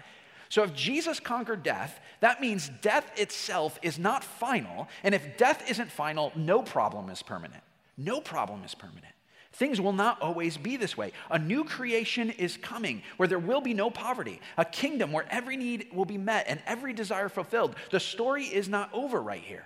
So 0.49 0.63
if 0.63 0.73
Jesus 0.73 1.19
conquered 1.19 1.63
death, 1.63 1.99
that 2.19 2.41
means 2.41 2.69
death 2.81 3.11
itself 3.19 3.77
is 3.81 3.99
not 3.99 4.23
final. 4.23 4.87
And 5.03 5.13
if 5.13 5.37
death 5.37 5.69
isn't 5.69 5.91
final, 5.91 6.31
no 6.35 6.61
problem 6.61 7.09
is 7.09 7.21
permanent. 7.21 7.63
No 7.97 8.21
problem 8.21 8.63
is 8.63 8.75
permanent. 8.75 9.14
Things 9.55 9.79
will 9.79 9.93
not 9.93 10.21
always 10.21 10.57
be 10.57 10.75
this 10.75 10.97
way. 10.97 11.13
A 11.31 11.39
new 11.39 11.63
creation 11.63 12.29
is 12.29 12.57
coming 12.57 13.03
where 13.15 13.27
there 13.27 13.39
will 13.39 13.61
be 13.61 13.73
no 13.73 13.89
poverty, 13.89 14.41
a 14.57 14.65
kingdom 14.65 15.13
where 15.13 15.25
every 15.29 15.55
need 15.55 15.87
will 15.93 16.03
be 16.03 16.17
met 16.17 16.45
and 16.49 16.59
every 16.65 16.91
desire 16.91 17.29
fulfilled. 17.29 17.75
The 17.89 18.01
story 18.01 18.43
is 18.43 18.67
not 18.67 18.89
over 18.93 19.21
right 19.21 19.41
here. 19.41 19.65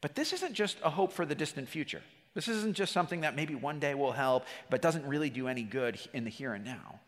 But 0.00 0.16
this 0.16 0.32
isn't 0.32 0.54
just 0.54 0.76
a 0.82 0.90
hope 0.90 1.12
for 1.12 1.24
the 1.24 1.36
distant 1.36 1.68
future. 1.68 2.02
This 2.34 2.48
isn't 2.48 2.74
just 2.74 2.92
something 2.92 3.20
that 3.20 3.36
maybe 3.36 3.54
one 3.54 3.78
day 3.78 3.94
will 3.94 4.12
help, 4.12 4.44
but 4.70 4.82
doesn't 4.82 5.06
really 5.06 5.30
do 5.30 5.46
any 5.46 5.62
good 5.62 5.96
in 6.12 6.24
the 6.24 6.30
here 6.30 6.52
and 6.52 6.64
now. 6.64 6.98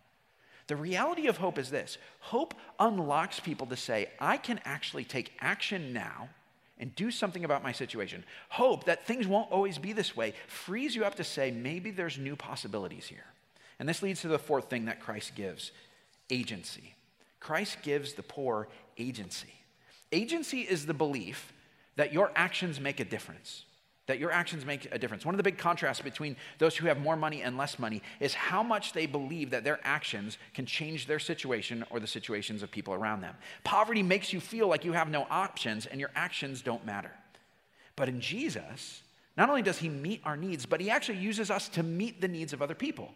The 0.69 0.77
reality 0.77 1.27
of 1.27 1.39
hope 1.39 1.59
is 1.59 1.69
this 1.69 1.99
hope 2.21 2.55
unlocks 2.79 3.41
people 3.41 3.67
to 3.67 3.77
say, 3.77 4.09
I 4.21 4.37
can 4.37 4.61
actually 4.65 5.05
take 5.05 5.33
action 5.41 5.93
now 5.93 6.29
and 6.81 6.95
do 6.95 7.11
something 7.11 7.45
about 7.45 7.63
my 7.63 7.73
situation. 7.73 8.25
Hope 8.49 8.85
that 8.85 9.07
things 9.07 9.27
won't 9.27 9.51
always 9.51 9.79
be 9.79 9.93
this 9.93 10.17
way 10.17 10.35
frees 10.47 10.95
you 10.95 11.05
up 11.05 11.17
to 11.17 11.25
say, 11.25 11.51
maybe 11.51 11.91
there's 11.91 12.19
new 12.19 12.37
possibilities 12.37 13.07
here. 13.07 13.25
And 13.79 13.89
this 13.89 14.03
leads 14.03 14.23
to 14.23 14.29
the 14.29 14.39
fourth 14.39 14.69
thing 14.71 14.87
that 14.87 15.01
Christ 15.01 15.35
gives 15.35 15.73
agency. 16.31 16.95
Christ 17.41 17.79
gives 17.83 18.15
the 18.15 18.23
poor 18.23 18.69
agency. 18.97 19.55
Agency 20.13 20.61
is 20.61 20.87
the 20.87 20.95
belief 20.95 21.53
that 21.97 22.13
your 22.13 22.33
actions 22.35 22.81
make 22.81 23.01
a 23.01 23.05
difference 23.05 23.65
that 24.09 24.19
your 24.19 24.33
actions 24.33 24.65
make 24.65 24.89
a 24.91 24.99
difference. 24.99 25.25
One 25.25 25.35
of 25.35 25.37
the 25.37 25.43
big 25.45 25.59
contrasts 25.59 26.01
between 26.01 26.35
those 26.57 26.75
who 26.75 26.87
have 26.89 26.99
more 26.99 27.15
money 27.15 27.43
and 27.43 27.57
less 27.57 27.79
money 27.79 28.03
is 28.21 28.35
how 28.35 28.63
much 28.63 28.95
they 28.95 29.05
believe 29.05 29.51
that 29.51 29.65
their 29.65 29.79
actions 29.85 30.39
can 30.55 30.67
change 30.67 31.07
their 31.07 31.19
situation 31.19 31.85
or 31.91 32.01
the 32.01 32.07
situations 32.07 32.63
of 32.63 32.71
people 32.71 32.95
around 32.95 33.21
them. 33.21 33.37
Poverty 33.65 34.03
makes 34.03 34.33
you 34.33 34.41
feel 34.41 34.67
like 34.67 34.85
you 34.85 34.93
have 34.93 35.11
no 35.11 35.27
options 35.31 35.85
and 35.85 36.01
your 36.01 36.11
actions 36.17 36.63
don't 36.63 36.85
matter. 36.87 37.13
But 37.97 38.09
in 38.09 38.21
Jesus, 38.21 39.03
not 39.37 39.51
only 39.51 39.63
does 39.63 39.79
he 39.79 39.91
meet 39.91 40.23
our 40.25 40.39
needs, 40.39 40.65
but 40.65 40.81
he 40.81 40.89
actually 40.89 41.19
uses 41.19 41.51
us 41.51 41.69
to 41.71 41.83
meet 41.83 42.23
the 42.23 42.29
needs 42.29 42.55
of 42.55 42.63
other 42.63 42.75
people. 42.75 43.13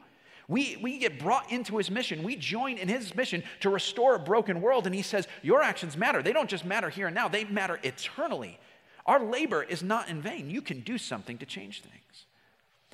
We, 0.46 0.76
we 0.82 0.98
get 0.98 1.18
brought 1.18 1.50
into 1.50 1.78
his 1.78 1.90
mission. 1.90 2.22
We 2.22 2.36
join 2.36 2.76
in 2.76 2.88
his 2.88 3.14
mission 3.14 3.42
to 3.60 3.70
restore 3.70 4.14
a 4.14 4.18
broken 4.18 4.60
world. 4.60 4.84
And 4.84 4.94
he 4.94 5.00
says, 5.00 5.26
Your 5.40 5.62
actions 5.62 5.96
matter. 5.96 6.22
They 6.22 6.34
don't 6.34 6.50
just 6.50 6.66
matter 6.66 6.90
here 6.90 7.06
and 7.06 7.14
now, 7.14 7.28
they 7.28 7.44
matter 7.44 7.80
eternally. 7.82 8.58
Our 9.06 9.22
labor 9.22 9.62
is 9.62 9.82
not 9.82 10.08
in 10.08 10.22
vain. 10.22 10.50
You 10.50 10.62
can 10.62 10.80
do 10.80 10.98
something 10.98 11.38
to 11.38 11.46
change 11.46 11.82
things. 11.82 12.26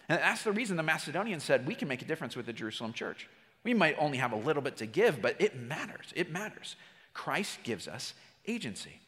And 0.08 0.18
that's 0.18 0.42
the 0.42 0.52
reason 0.52 0.76
the 0.76 0.82
Macedonians 0.82 1.44
said, 1.44 1.66
we 1.66 1.74
can 1.74 1.88
make 1.88 2.00
a 2.02 2.06
difference 2.06 2.34
with 2.34 2.46
the 2.46 2.52
Jerusalem 2.52 2.92
church. 2.92 3.28
We 3.62 3.74
might 3.74 3.96
only 3.98 4.18
have 4.18 4.32
a 4.32 4.36
little 4.36 4.62
bit 4.62 4.78
to 4.78 4.86
give, 4.86 5.20
but 5.20 5.36
it 5.38 5.60
matters. 5.60 6.12
It 6.16 6.30
matters. 6.30 6.76
Christ 7.12 7.58
gives 7.62 7.88
us 7.88 8.14
agency. 8.46 9.00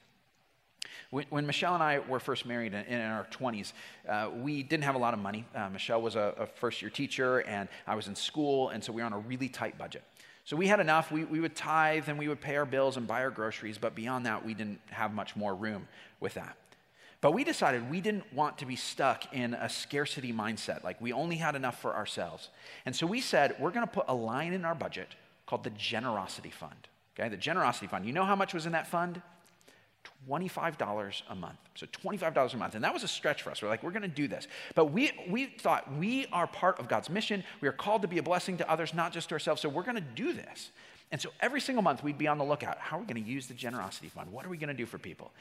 When, 1.11 1.45
Michelle 1.45 1.75
and 1.75 1.83
I 1.83 1.99
were 1.99 2.21
first 2.21 2.47
married 2.47 2.73
in, 2.73 2.85
in 2.85 3.01
our 3.01 3.27
20s, 3.33 3.73
uh, 4.09 4.31
we 4.33 4.63
didn't 4.63 4.85
have 4.85 4.95
a 4.95 4.99
lot 4.99 5.13
of 5.13 5.19
money. 5.19 5.45
Uh, 5.55 5.69
Michelle 5.69 6.01
was 6.01 6.15
a, 6.15 6.35
a 6.39 6.47
first 6.47 6.83
year 6.83 6.91
teacher, 6.91 7.39
and 7.41 7.69
I 7.85 7.97
was 7.97 8.07
in 8.07 8.15
school, 8.15 8.69
and 8.69 8.83
so 8.83 8.93
we 8.93 9.03
were 9.03 9.07
on 9.07 9.13
a 9.13 9.19
really 9.19 9.49
tight 9.49 9.77
budget. 9.77 10.05
So 10.45 10.57
we 10.57 10.69
had 10.69 10.79
enough. 10.79 11.11
We, 11.11 11.25
we 11.25 11.41
would 11.41 11.57
tithe 11.57 12.09
and 12.09 12.19
we 12.19 12.29
would 12.29 12.41
pay 12.41 12.57
our 12.57 12.65
bills 12.65 12.97
and 12.97 13.07
buy 13.07 13.23
our 13.23 13.31
groceries, 13.31 13.77
but 13.77 13.95
beyond 13.95 14.27
that, 14.27 14.45
we 14.45 14.55
didn't 14.55 14.81
have 14.91 15.13
much 15.13 15.35
more 15.35 15.55
room 15.55 15.89
with 16.21 16.35
that. 16.35 16.57
But 17.21 17.33
we 17.33 17.45
decided 17.45 17.91
we 17.91 18.01
didn't 18.01 18.33
want 18.33 18.59
to 18.59 18.67
be 18.67 18.77
stuck 18.77 19.35
in 19.35 19.53
a 19.55 19.69
scarcity 19.69 20.33
mindset, 20.33 20.83
like 20.83 21.01
we 21.01 21.13
only 21.13 21.37
had 21.37 21.55
enough 21.55 21.81
for 21.81 21.95
ourselves. 21.95 22.49
And 22.87 22.97
so 22.97 23.07
we 23.07 23.21
said, 23.21 23.57
we're 23.59 23.73
going 23.73 23.87
to 23.87 23.93
put 23.93 24.07
a 24.09 24.15
line 24.15 24.55
in 24.55 24.65
our 24.65 24.75
budget 24.75 25.09
called 25.45 25.65
the 25.65 25.71
Generosity 25.71 26.51
Fund. 26.51 26.89
Okay, 27.19 27.29
the 27.29 27.37
Generosity 27.37 27.89
Fund. 27.89 28.07
You 28.07 28.13
know 28.13 28.25
how 28.25 28.37
much 28.37 28.55
was 28.55 28.65
in 28.65 28.73
that 28.73 28.87
fund? 28.87 29.21
$25 30.29 31.23
a 31.29 31.35
month. 31.35 31.59
So 31.75 31.87
$25 31.87 32.55
a 32.55 32.57
month. 32.57 32.75
And 32.75 32.85
that 32.85 32.95
was 32.95 33.03
a 33.03 33.09
stretch 33.09 33.43
for 33.43 33.51
us. 33.51 33.63
We're 33.63 33.69
like, 33.69 33.83
we're 33.83 33.91
going 33.91 34.03
to 34.03 34.09
do 34.09 34.29
this. 34.29 34.47
But 34.75 34.87
we, 34.87 35.13
we 35.29 35.47
thought 35.47 35.93
we 35.95 36.27
are 36.33 36.47
part 36.47 36.79
of 36.79 36.89
God's 36.89 37.11
mission. 37.11 37.45
We 37.61 37.69
are 37.69 37.73
called 37.73 38.03
to 38.03 38.09
be 38.09 38.19
a 38.19 38.23
blessing 38.23 38.57
to 38.59 38.71
others, 38.71 38.95
not 38.95 39.13
just 39.13 39.29
to 39.31 39.35
ourselves. 39.35 39.61
So 39.61 39.69
we're 39.69 39.83
going 39.83 39.97
to 39.97 40.01
do 40.01 40.33
this. 40.33 40.71
And 41.13 41.21
so 41.21 41.31
every 41.41 41.61
single 41.61 41.83
month 41.83 42.03
we'd 42.03 42.19
be 42.19 42.29
on 42.29 42.39
the 42.39 42.45
lookout. 42.45 42.79
How 42.79 42.97
are 42.97 43.01
we 43.01 43.07
going 43.07 43.23
to 43.23 43.29
use 43.29 43.47
the 43.47 43.55
Generosity 43.55 44.09
Fund? 44.09 44.31
What 44.33 44.47
are 44.47 44.49
we 44.49 44.57
going 44.57 44.69
to 44.69 44.75
do 44.75 44.87
for 44.87 44.99
people? 44.99 45.33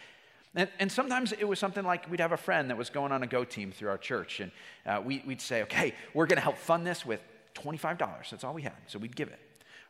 And, 0.56 0.70
and, 0.80 0.92
sometimes 0.92 1.32
it 1.32 1.48
was 1.48 1.60
something 1.60 1.86
like 1.86 2.10
we'd 2.10 2.20
have 2.20 2.32
a 2.32 2.38
friend 2.38 2.72
that 2.72 2.78
was 2.78 2.90
going 2.90 3.12
on 3.12 3.22
a 3.22 3.28
go 3.28 3.44
team 3.44 3.72
through 3.72 3.90
our 3.90 4.00
church, 4.00 4.40
and 4.40 4.52
uh, 4.86 5.00
we, 5.04 5.22
would 5.28 5.42
say, 5.42 5.62
okay, 5.64 5.94
we're 6.16 6.26
going 6.26 6.38
to 6.38 6.44
help 6.44 6.58
fund 6.58 6.88
this 6.88 7.06
with 7.06 7.22
$25. 7.54 8.30
That's 8.30 8.44
all 8.44 8.56
we 8.56 8.64
had. 8.64 8.74
So 8.88 8.98
we'd 8.98 9.16
give 9.16 9.28
it. 9.28 9.40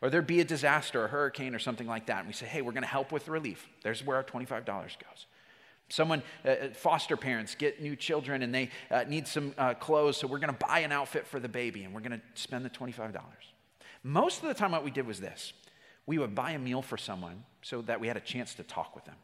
Or 0.02 0.10
there'd 0.10 0.26
be 0.26 0.40
a 0.40 0.44
disaster, 0.44 1.04
a 1.04 1.08
hurricane, 1.08 1.54
or 1.54 1.58
something 1.58 1.86
like 1.86 2.06
that, 2.06 2.18
and 2.18 2.26
we 2.26 2.34
say, 2.34 2.46
hey, 2.46 2.60
we're 2.60 2.72
going 2.72 2.82
to 2.82 2.88
help 2.88 3.10
with 3.10 3.28
relief. 3.28 3.66
There's 3.82 4.04
where 4.04 4.16
our 4.16 4.24
$25 4.24 4.66
goes. 4.66 5.26
Someone, 5.88 6.22
uh, 6.44 6.48
uh, 6.48 6.68
foster 6.72 7.16
parents 7.16 7.54
get 7.54 7.82
new 7.82 7.96
children 7.96 8.42
and 8.42 8.54
they 8.54 8.70
uh, 8.90 9.04
need 9.08 9.26
some 9.26 9.54
uh, 9.58 9.74
clothes, 9.74 10.18
so 10.18 10.26
we're 10.26 10.38
going 10.38 10.54
to 10.54 10.66
buy 10.66 10.80
an 10.80 10.92
outfit 10.92 11.26
for 11.26 11.40
the 11.40 11.48
baby 11.48 11.84
and 11.84 11.92
we're 11.92 12.00
going 12.00 12.12
to 12.12 12.20
spend 12.34 12.64
the 12.64 12.70
$25. 12.70 13.18
Most 14.04 14.42
of 14.42 14.48
the 14.48 14.54
time, 14.54 14.70
what 14.70 14.84
we 14.84 14.90
did 14.90 15.06
was 15.06 15.20
this 15.20 15.52
we 16.06 16.18
would 16.18 16.34
buy 16.34 16.52
a 16.52 16.58
meal 16.58 16.82
for 16.82 16.96
someone 16.96 17.44
so 17.62 17.82
that 17.82 18.00
we 18.00 18.08
had 18.08 18.16
a 18.16 18.20
chance 18.20 18.54
to 18.54 18.62
talk 18.62 18.94
with 18.94 19.04
them 19.04 19.16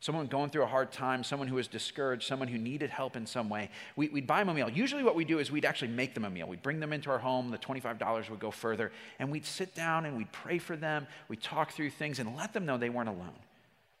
someone 0.00 0.26
going 0.26 0.50
through 0.50 0.62
a 0.62 0.66
hard 0.66 0.90
time, 0.90 1.22
someone 1.22 1.46
who 1.46 1.56
was 1.56 1.68
discouraged, 1.68 2.26
someone 2.26 2.48
who 2.48 2.58
needed 2.58 2.90
help 2.90 3.16
in 3.16 3.26
some 3.26 3.48
way, 3.48 3.70
we, 3.96 4.08
would 4.08 4.26
buy 4.26 4.40
them 4.40 4.48
a 4.48 4.54
meal. 4.54 4.68
Usually, 4.68 5.04
what 5.04 5.14
we 5.14 5.24
do 5.24 5.38
is 5.38 5.52
we'd 5.52 5.66
actually 5.66 5.88
make 5.88 6.14
them 6.14 6.24
a 6.24 6.30
meal. 6.30 6.46
We'd 6.46 6.62
bring 6.62 6.80
them 6.80 6.92
into 6.92 7.10
our 7.10 7.18
home, 7.18 7.50
the 7.50 7.58
$25 7.58 8.30
would 8.30 8.40
go 8.40 8.50
further, 8.50 8.90
and 9.18 9.30
we'd 9.30 9.44
sit 9.44 9.74
down 9.74 10.06
and 10.06 10.16
we'd 10.16 10.32
pray 10.32 10.58
for 10.58 10.74
them, 10.74 11.06
we'd 11.28 11.42
talk 11.42 11.72
through 11.72 11.90
things 11.90 12.18
and 12.18 12.34
let 12.36 12.52
them 12.54 12.64
know 12.64 12.78
they 12.78 12.88
weren't 12.88 13.10
alone. 13.10 13.38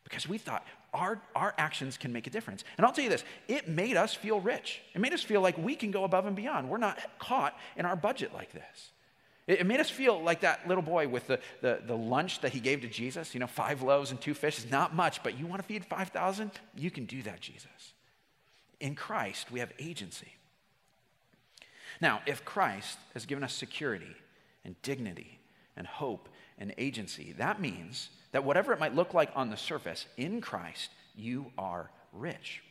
Because 0.04 0.26
we 0.26 0.38
thought 0.38 0.66
our, 0.92 1.20
our 1.36 1.54
actions 1.58 1.96
can 1.96 2.12
make 2.12 2.26
a 2.26 2.30
difference. 2.30 2.64
And 2.76 2.86
I'll 2.86 2.92
tell 2.92 3.04
you 3.04 3.10
this 3.10 3.24
it 3.46 3.68
made 3.68 3.96
us 3.96 4.14
feel 4.14 4.40
rich. 4.40 4.80
It 4.94 5.00
made 5.00 5.12
us 5.12 5.22
feel 5.22 5.40
like 5.40 5.56
we 5.58 5.76
can 5.76 5.90
go 5.90 6.04
above 6.04 6.26
and 6.26 6.34
beyond. 6.34 6.68
We're 6.68 6.78
not 6.78 6.98
caught 7.18 7.54
in 7.76 7.84
our 7.84 7.94
budget 7.94 8.32
like 8.34 8.52
this. 8.52 8.90
It, 9.50 9.60
it 9.60 9.66
made 9.66 9.80
us 9.80 9.90
feel 9.90 10.22
like 10.22 10.40
that 10.40 10.68
little 10.68 10.82
boy 10.82 11.08
with 11.08 11.26
the, 11.26 11.40
the, 11.60 11.80
the 11.84 11.96
lunch 11.96 12.40
that 12.42 12.52
he 12.52 12.60
gave 12.60 12.82
to 12.82 12.88
Jesus, 12.88 13.34
you 13.34 13.40
know, 13.40 13.48
five 13.48 13.82
loaves 13.82 14.12
and 14.12 14.20
two 14.20 14.32
fishes, 14.32 14.70
not 14.70 14.94
much, 14.94 15.22
but 15.24 15.36
you 15.38 15.46
want 15.46 15.60
to 15.60 15.66
feed 15.66 15.84
5,000? 15.84 16.52
You 16.76 16.90
can 16.90 17.04
do 17.04 17.22
that, 17.22 17.40
Jesus. 17.40 17.94
In 18.78 18.94
Christ, 18.94 19.50
we 19.50 19.58
have 19.58 19.72
agency. 19.80 20.32
Now, 22.00 22.22
if 22.26 22.44
Christ 22.44 22.98
has 23.12 23.26
given 23.26 23.42
us 23.42 23.52
security 23.52 24.14
and 24.64 24.80
dignity 24.82 25.40
and 25.76 25.86
hope 25.86 26.28
and 26.56 26.72
agency, 26.78 27.34
that 27.36 27.60
means 27.60 28.10
that 28.30 28.44
whatever 28.44 28.72
it 28.72 28.78
might 28.78 28.94
look 28.94 29.14
like 29.14 29.30
on 29.34 29.50
the 29.50 29.56
surface, 29.56 30.06
in 30.16 30.40
Christ, 30.40 30.90
you 31.16 31.50
are 31.58 31.90
rich. 32.12 32.62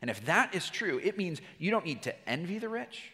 And 0.00 0.08
if 0.08 0.24
that 0.26 0.54
is 0.54 0.70
true, 0.70 1.00
it 1.02 1.18
means 1.18 1.40
you 1.58 1.72
don't 1.72 1.84
need 1.84 2.02
to 2.02 2.28
envy 2.28 2.60
the 2.60 2.68
rich, 2.68 3.12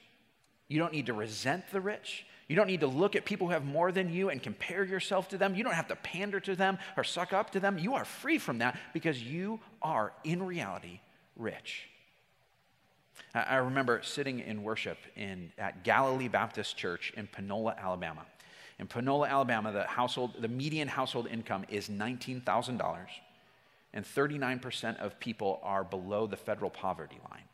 you 0.68 0.78
don't 0.78 0.92
need 0.92 1.06
to 1.06 1.14
resent 1.14 1.64
the 1.72 1.80
rich. 1.80 2.26
You 2.48 2.56
don't 2.56 2.66
need 2.66 2.80
to 2.80 2.86
look 2.86 3.16
at 3.16 3.24
people 3.24 3.46
who 3.46 3.52
have 3.52 3.64
more 3.64 3.90
than 3.90 4.12
you 4.12 4.28
and 4.28 4.42
compare 4.42 4.84
yourself 4.84 5.28
to 5.30 5.38
them. 5.38 5.54
You 5.54 5.64
don't 5.64 5.74
have 5.74 5.88
to 5.88 5.96
pander 5.96 6.40
to 6.40 6.54
them 6.54 6.78
or 6.96 7.04
suck 7.04 7.32
up 7.32 7.50
to 7.50 7.60
them. 7.60 7.78
You 7.78 7.94
are 7.94 8.04
free 8.04 8.38
from 8.38 8.58
that 8.58 8.78
because 8.92 9.22
you 9.22 9.60
are, 9.80 10.12
in 10.24 10.42
reality, 10.42 11.00
rich. 11.36 11.88
I 13.34 13.56
remember 13.56 14.00
sitting 14.02 14.40
in 14.40 14.62
worship 14.62 14.98
in, 15.16 15.52
at 15.58 15.82
Galilee 15.84 16.28
Baptist 16.28 16.76
Church 16.76 17.12
in 17.16 17.26
Panola, 17.26 17.74
Alabama. 17.78 18.26
In 18.78 18.86
Panola, 18.86 19.28
Alabama, 19.28 19.72
the, 19.72 19.84
household, 19.84 20.34
the 20.40 20.48
median 20.48 20.88
household 20.88 21.28
income 21.28 21.64
is 21.68 21.88
$19,000, 21.88 23.06
and 23.92 24.04
39% 24.04 24.98
of 24.98 25.18
people 25.20 25.60
are 25.62 25.84
below 25.84 26.26
the 26.26 26.36
federal 26.36 26.70
poverty 26.70 27.18
line. 27.30 27.44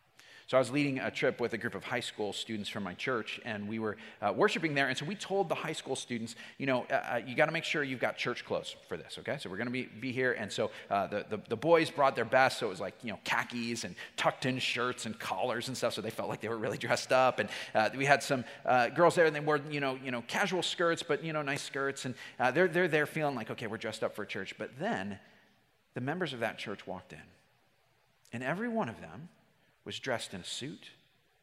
So 0.50 0.56
I 0.56 0.60
was 0.60 0.72
leading 0.72 0.98
a 0.98 1.12
trip 1.12 1.40
with 1.40 1.52
a 1.52 1.58
group 1.58 1.76
of 1.76 1.84
high 1.84 2.00
school 2.00 2.32
students 2.32 2.68
from 2.68 2.82
my 2.82 2.94
church, 2.94 3.40
and 3.44 3.68
we 3.68 3.78
were 3.78 3.96
uh, 4.20 4.32
worshiping 4.34 4.74
there. 4.74 4.88
And 4.88 4.98
so 4.98 5.04
we 5.04 5.14
told 5.14 5.48
the 5.48 5.54
high 5.54 5.72
school 5.72 5.94
students, 5.94 6.34
you 6.58 6.66
know, 6.66 6.86
uh, 6.90 6.94
uh 6.94 7.20
you 7.24 7.36
got 7.36 7.46
to 7.46 7.52
make 7.52 7.62
sure 7.62 7.84
you've 7.84 8.00
got 8.00 8.16
church 8.16 8.44
clothes 8.44 8.74
for 8.88 8.96
this, 8.96 9.16
okay? 9.20 9.36
So 9.38 9.48
we're 9.48 9.58
going 9.58 9.68
to 9.68 9.72
be, 9.72 9.84
be 9.84 10.10
here. 10.10 10.32
And 10.32 10.50
so 10.50 10.72
uh, 10.90 11.06
the, 11.06 11.24
the, 11.30 11.40
the, 11.50 11.56
boys 11.56 11.88
brought 11.88 12.16
their 12.16 12.24
best. 12.24 12.58
So 12.58 12.66
it 12.66 12.70
was 12.70 12.80
like, 12.80 12.94
you 13.04 13.12
know, 13.12 13.20
khakis 13.22 13.84
and 13.84 13.94
tucked 14.16 14.44
in 14.44 14.58
shirts 14.58 15.06
and 15.06 15.16
collars 15.20 15.68
and 15.68 15.76
stuff. 15.76 15.94
So 15.94 16.00
they 16.00 16.10
felt 16.10 16.28
like 16.28 16.40
they 16.40 16.48
were 16.48 16.58
really 16.58 16.78
dressed 16.78 17.12
up. 17.12 17.38
And 17.38 17.48
uh, 17.72 17.90
we 17.96 18.04
had 18.04 18.20
some 18.20 18.44
uh, 18.66 18.88
girls 18.88 19.14
there, 19.14 19.26
and 19.26 19.36
they 19.36 19.38
wore, 19.38 19.60
you 19.70 19.78
know, 19.78 20.00
you 20.04 20.10
know, 20.10 20.24
casual 20.26 20.64
skirts, 20.64 21.04
but, 21.04 21.22
you 21.22 21.32
know, 21.32 21.42
nice 21.42 21.62
skirts. 21.62 22.06
And 22.06 22.14
they're, 22.54 22.66
they're 22.66 22.88
there 22.88 23.06
feeling 23.06 23.36
like, 23.36 23.52
okay, 23.52 23.68
we're 23.68 23.76
dressed 23.76 24.02
up 24.02 24.16
for 24.16 24.24
church. 24.24 24.56
But 24.58 24.80
then 24.80 25.20
the 25.94 26.00
members 26.00 26.32
of 26.32 26.40
that 26.40 26.58
church 26.58 26.88
walked 26.88 27.12
in. 27.12 27.22
And 28.32 28.42
every 28.42 28.68
one 28.68 28.88
of 28.88 29.00
them 29.00 29.28
was 29.90 29.98
dressed 29.98 30.34
in 30.34 30.40
a 30.40 30.44
suit 30.44 30.86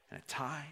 and 0.10 0.22
a 0.22 0.24
tie, 0.26 0.68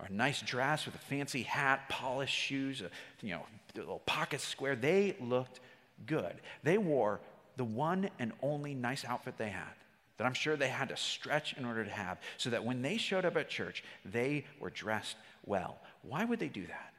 or 0.00 0.06
a 0.06 0.10
nice 0.10 0.40
dress 0.40 0.86
with 0.86 0.94
a 0.94 0.98
fancy 0.98 1.42
hat, 1.42 1.86
polished 1.90 2.34
shoes, 2.34 2.82
you 3.20 3.28
know, 3.28 3.44
little 3.76 3.98
pocket 4.06 4.40
square. 4.40 4.74
They 4.74 5.14
looked 5.20 5.60
good. 6.06 6.32
They 6.62 6.78
wore 6.78 7.20
the 7.58 7.64
one 7.64 8.08
and 8.18 8.32
only 8.42 8.72
nice 8.72 9.04
outfit 9.04 9.34
they 9.36 9.50
had 9.50 9.74
that 10.16 10.24
I'm 10.24 10.32
sure 10.32 10.56
they 10.56 10.68
had 10.68 10.88
to 10.88 10.96
stretch 10.96 11.52
in 11.58 11.66
order 11.66 11.84
to 11.84 11.90
have, 11.90 12.16
so 12.38 12.48
that 12.48 12.64
when 12.64 12.80
they 12.80 12.96
showed 12.96 13.26
up 13.26 13.36
at 13.36 13.50
church, 13.50 13.84
they 14.06 14.46
were 14.58 14.70
dressed 14.70 15.16
well. 15.44 15.76
Why 16.00 16.24
would 16.24 16.40
they 16.40 16.48
do 16.48 16.66
that? 16.68 16.94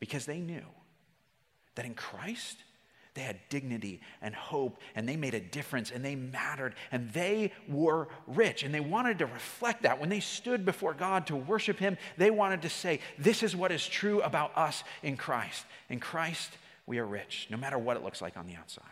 Because 0.00 0.24
they 0.24 0.40
knew 0.40 0.64
that 1.74 1.84
in 1.84 1.92
Christ, 1.92 2.56
they 3.16 3.22
had 3.22 3.40
dignity 3.48 4.00
and 4.22 4.34
hope, 4.34 4.78
and 4.94 5.08
they 5.08 5.16
made 5.16 5.34
a 5.34 5.40
difference, 5.40 5.90
and 5.90 6.04
they 6.04 6.14
mattered, 6.14 6.74
and 6.92 7.10
they 7.10 7.52
were 7.68 8.06
rich. 8.28 8.62
And 8.62 8.72
they 8.72 8.80
wanted 8.80 9.18
to 9.18 9.26
reflect 9.26 9.82
that. 9.82 9.98
When 9.98 10.08
they 10.08 10.20
stood 10.20 10.64
before 10.64 10.94
God 10.94 11.26
to 11.26 11.36
worship 11.36 11.78
Him, 11.78 11.98
they 12.16 12.30
wanted 12.30 12.62
to 12.62 12.68
say, 12.68 13.00
This 13.18 13.42
is 13.42 13.56
what 13.56 13.72
is 13.72 13.84
true 13.84 14.22
about 14.22 14.56
us 14.56 14.84
in 15.02 15.16
Christ. 15.16 15.64
In 15.88 15.98
Christ, 15.98 16.52
we 16.86 16.98
are 16.98 17.06
rich, 17.06 17.48
no 17.50 17.56
matter 17.56 17.78
what 17.78 17.96
it 17.96 18.04
looks 18.04 18.22
like 18.22 18.36
on 18.36 18.46
the 18.46 18.54
outside. 18.54 18.84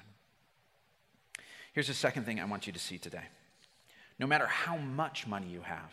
Here's 1.72 1.88
the 1.88 1.94
second 1.94 2.24
thing 2.24 2.40
I 2.40 2.44
want 2.44 2.66
you 2.66 2.72
to 2.72 2.78
see 2.78 2.98
today. 2.98 3.24
No 4.18 4.26
matter 4.26 4.46
how 4.46 4.76
much 4.76 5.26
money 5.26 5.48
you 5.48 5.60
have, 5.60 5.92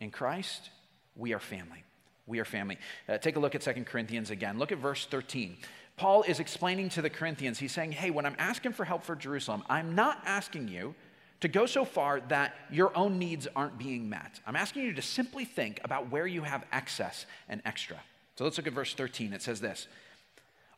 in 0.00 0.10
Christ, 0.10 0.70
we 1.16 1.32
are 1.32 1.38
family. 1.38 1.82
We 2.26 2.40
are 2.40 2.44
family. 2.44 2.78
Uh, 3.08 3.18
take 3.18 3.36
a 3.36 3.38
look 3.38 3.54
at 3.54 3.62
Second 3.62 3.86
Corinthians 3.86 4.30
again. 4.30 4.58
Look 4.58 4.72
at 4.72 4.78
verse 4.78 5.06
13. 5.06 5.56
Paul 5.96 6.24
is 6.24 6.40
explaining 6.40 6.88
to 6.90 7.02
the 7.02 7.10
Corinthians, 7.10 7.58
he's 7.58 7.72
saying, 7.72 7.92
hey, 7.92 8.10
when 8.10 8.26
I'm 8.26 8.36
asking 8.38 8.72
for 8.72 8.84
help 8.84 9.04
for 9.04 9.14
Jerusalem, 9.14 9.62
I'm 9.68 9.94
not 9.94 10.20
asking 10.26 10.68
you 10.68 10.94
to 11.40 11.48
go 11.48 11.66
so 11.66 11.84
far 11.84 12.20
that 12.28 12.54
your 12.70 12.96
own 12.96 13.18
needs 13.18 13.46
aren't 13.54 13.78
being 13.78 14.08
met. 14.08 14.40
I'm 14.46 14.56
asking 14.56 14.82
you 14.82 14.94
to 14.94 15.02
simply 15.02 15.44
think 15.44 15.80
about 15.84 16.10
where 16.10 16.26
you 16.26 16.42
have 16.42 16.64
excess 16.72 17.26
and 17.48 17.62
extra. 17.64 17.98
So 18.36 18.44
let's 18.44 18.56
look 18.56 18.66
at 18.66 18.72
verse 18.72 18.94
13. 18.94 19.32
It 19.32 19.42
says 19.42 19.60
this 19.60 19.86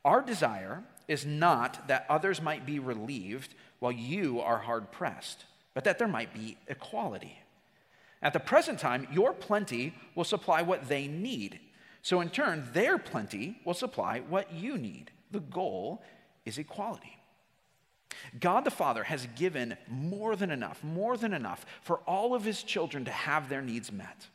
Our 0.04 0.20
desire 0.20 0.82
is 1.08 1.24
not 1.24 1.88
that 1.88 2.04
others 2.08 2.42
might 2.42 2.66
be 2.66 2.78
relieved 2.78 3.54
while 3.78 3.92
you 3.92 4.40
are 4.40 4.58
hard 4.58 4.90
pressed, 4.90 5.44
but 5.72 5.84
that 5.84 5.98
there 5.98 6.08
might 6.08 6.34
be 6.34 6.58
equality. 6.68 7.38
At 8.20 8.32
the 8.32 8.40
present 8.40 8.78
time, 8.78 9.06
your 9.12 9.32
plenty 9.32 9.94
will 10.14 10.24
supply 10.24 10.62
what 10.62 10.88
they 10.88 11.06
need 11.06 11.60
so, 12.06 12.20
in 12.20 12.30
turn, 12.30 12.68
their 12.72 12.98
plenty 12.98 13.60
will 13.64 13.74
supply 13.74 14.20
what 14.20 14.52
you 14.52 14.78
need. 14.78 15.10
The 15.32 15.40
goal 15.40 16.04
is 16.44 16.56
equality. 16.56 17.18
God 18.38 18.64
the 18.64 18.70
Father 18.70 19.02
has 19.02 19.26
given 19.34 19.76
more 19.88 20.36
than 20.36 20.52
enough, 20.52 20.84
more 20.84 21.16
than 21.16 21.34
enough 21.34 21.66
for 21.82 21.96
all 22.06 22.32
of 22.32 22.44
his 22.44 22.62
children 22.62 23.04
to 23.06 23.10
have 23.10 23.48
their 23.48 23.60
needs 23.60 23.90
met. 23.90 24.28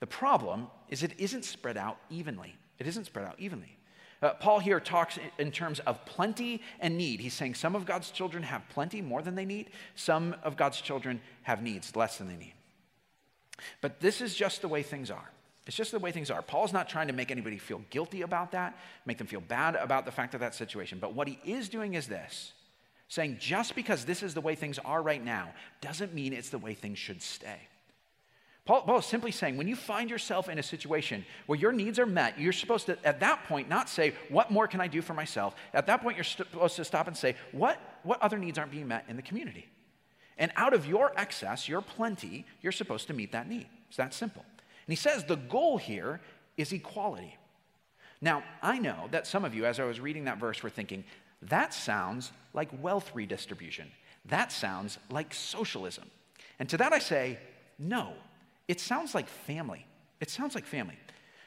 The 0.00 0.06
problem 0.06 0.66
is 0.90 1.02
it 1.02 1.14
isn't 1.16 1.46
spread 1.46 1.78
out 1.78 1.96
evenly. 2.10 2.56
It 2.78 2.86
isn't 2.86 3.06
spread 3.06 3.24
out 3.24 3.36
evenly. 3.38 3.78
Uh, 4.20 4.34
Paul 4.34 4.58
here 4.58 4.78
talks 4.78 5.18
in 5.38 5.50
terms 5.50 5.80
of 5.80 6.04
plenty 6.04 6.60
and 6.78 6.98
need. 6.98 7.20
He's 7.20 7.32
saying 7.32 7.54
some 7.54 7.74
of 7.74 7.86
God's 7.86 8.10
children 8.10 8.42
have 8.42 8.68
plenty, 8.68 9.00
more 9.00 9.22
than 9.22 9.34
they 9.34 9.46
need. 9.46 9.70
Some 9.94 10.36
of 10.42 10.58
God's 10.58 10.78
children 10.78 11.22
have 11.44 11.62
needs, 11.62 11.96
less 11.96 12.18
than 12.18 12.28
they 12.28 12.36
need. 12.36 12.52
But 13.80 14.00
this 14.00 14.20
is 14.20 14.34
just 14.34 14.60
the 14.60 14.68
way 14.68 14.82
things 14.82 15.10
are. 15.10 15.30
It's 15.66 15.76
just 15.76 15.92
the 15.92 15.98
way 15.98 16.10
things 16.10 16.30
are. 16.30 16.42
Paul's 16.42 16.72
not 16.72 16.88
trying 16.88 17.06
to 17.06 17.12
make 17.12 17.30
anybody 17.30 17.58
feel 17.58 17.82
guilty 17.90 18.22
about 18.22 18.52
that, 18.52 18.76
make 19.06 19.18
them 19.18 19.26
feel 19.26 19.40
bad 19.40 19.76
about 19.76 20.04
the 20.04 20.10
fact 20.10 20.34
of 20.34 20.40
that 20.40 20.54
situation. 20.54 20.98
But 20.98 21.14
what 21.14 21.28
he 21.28 21.38
is 21.44 21.68
doing 21.68 21.94
is 21.94 22.08
this 22.08 22.52
saying 23.08 23.36
just 23.38 23.74
because 23.74 24.06
this 24.06 24.22
is 24.22 24.32
the 24.32 24.40
way 24.40 24.54
things 24.54 24.78
are 24.78 25.02
right 25.02 25.22
now 25.22 25.52
doesn't 25.82 26.14
mean 26.14 26.32
it's 26.32 26.48
the 26.48 26.58
way 26.58 26.72
things 26.72 26.98
should 26.98 27.20
stay. 27.20 27.68
Paul, 28.64 28.82
Paul, 28.82 28.98
is 28.98 29.06
simply 29.06 29.32
saying 29.32 29.56
when 29.56 29.68
you 29.68 29.76
find 29.76 30.08
yourself 30.08 30.48
in 30.48 30.58
a 30.58 30.62
situation 30.62 31.24
where 31.46 31.58
your 31.58 31.72
needs 31.72 31.98
are 31.98 32.06
met, 32.06 32.38
you're 32.38 32.52
supposed 32.52 32.86
to, 32.86 32.96
at 33.04 33.20
that 33.20 33.44
point, 33.44 33.68
not 33.68 33.88
say, 33.88 34.14
What 34.28 34.50
more 34.50 34.68
can 34.68 34.80
I 34.80 34.86
do 34.86 35.02
for 35.02 35.14
myself? 35.14 35.54
At 35.74 35.86
that 35.86 36.00
point, 36.00 36.16
you're 36.16 36.24
supposed 36.24 36.76
to 36.76 36.84
stop 36.84 37.08
and 37.08 37.16
say, 37.16 37.34
What, 37.50 37.78
what 38.04 38.22
other 38.22 38.38
needs 38.38 38.58
aren't 38.58 38.70
being 38.70 38.88
met 38.88 39.04
in 39.08 39.16
the 39.16 39.22
community? 39.22 39.68
And 40.38 40.52
out 40.56 40.74
of 40.74 40.86
your 40.86 41.12
excess, 41.16 41.68
your 41.68 41.82
plenty, 41.82 42.46
you're 42.62 42.72
supposed 42.72 43.08
to 43.08 43.14
meet 43.14 43.32
that 43.32 43.48
need. 43.48 43.66
It's 43.88 43.96
that 43.96 44.14
simple. 44.14 44.44
And 44.86 44.92
he 44.92 44.96
says 44.96 45.24
the 45.24 45.36
goal 45.36 45.78
here 45.78 46.20
is 46.56 46.72
equality. 46.72 47.36
Now, 48.20 48.44
I 48.62 48.78
know 48.78 49.08
that 49.10 49.26
some 49.26 49.44
of 49.44 49.54
you, 49.54 49.64
as 49.64 49.80
I 49.80 49.84
was 49.84 50.00
reading 50.00 50.24
that 50.24 50.38
verse, 50.38 50.62
were 50.62 50.70
thinking, 50.70 51.04
that 51.42 51.74
sounds 51.74 52.32
like 52.54 52.68
wealth 52.80 53.10
redistribution. 53.14 53.90
That 54.26 54.52
sounds 54.52 54.98
like 55.10 55.34
socialism. 55.34 56.08
And 56.58 56.68
to 56.68 56.76
that 56.76 56.92
I 56.92 57.00
say, 57.00 57.38
no, 57.78 58.12
it 58.68 58.78
sounds 58.78 59.14
like 59.14 59.28
family. 59.28 59.84
It 60.20 60.30
sounds 60.30 60.54
like 60.54 60.64
family. 60.66 60.96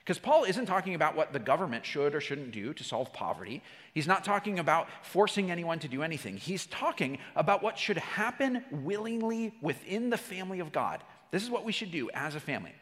Because 0.04 0.20
Paul 0.20 0.44
isn't 0.44 0.68
talking 0.68 0.94
about 0.94 1.16
what 1.16 1.34
the 1.34 1.40
government 1.40 1.84
should 1.86 2.14
or 2.14 2.22
shouldn't 2.22 2.52
do 2.52 2.74
to 2.74 2.84
solve 2.84 3.12
poverty. 3.12 3.64
He's 3.94 4.06
not 4.06 4.24
talking 4.24 4.60
about 4.60 4.88
forcing 5.02 5.50
anyone 5.50 5.80
to 5.80 5.88
do 5.88 6.04
anything. 6.04 6.38
He's 6.38 6.68
talking 6.68 7.18
about 7.36 7.64
what 7.64 7.80
should 7.80 7.98
happen 7.98 8.64
willingly 8.70 9.54
within 9.62 10.12
the 10.12 10.18
family 10.18 10.60
of 10.60 10.72
God. 10.72 11.02
This 11.32 11.42
is 11.42 11.50
what 11.50 11.66
we 11.66 11.72
should 11.72 11.92
do 11.92 12.10
as 12.14 12.36
a 12.36 12.40
family. 12.40 12.74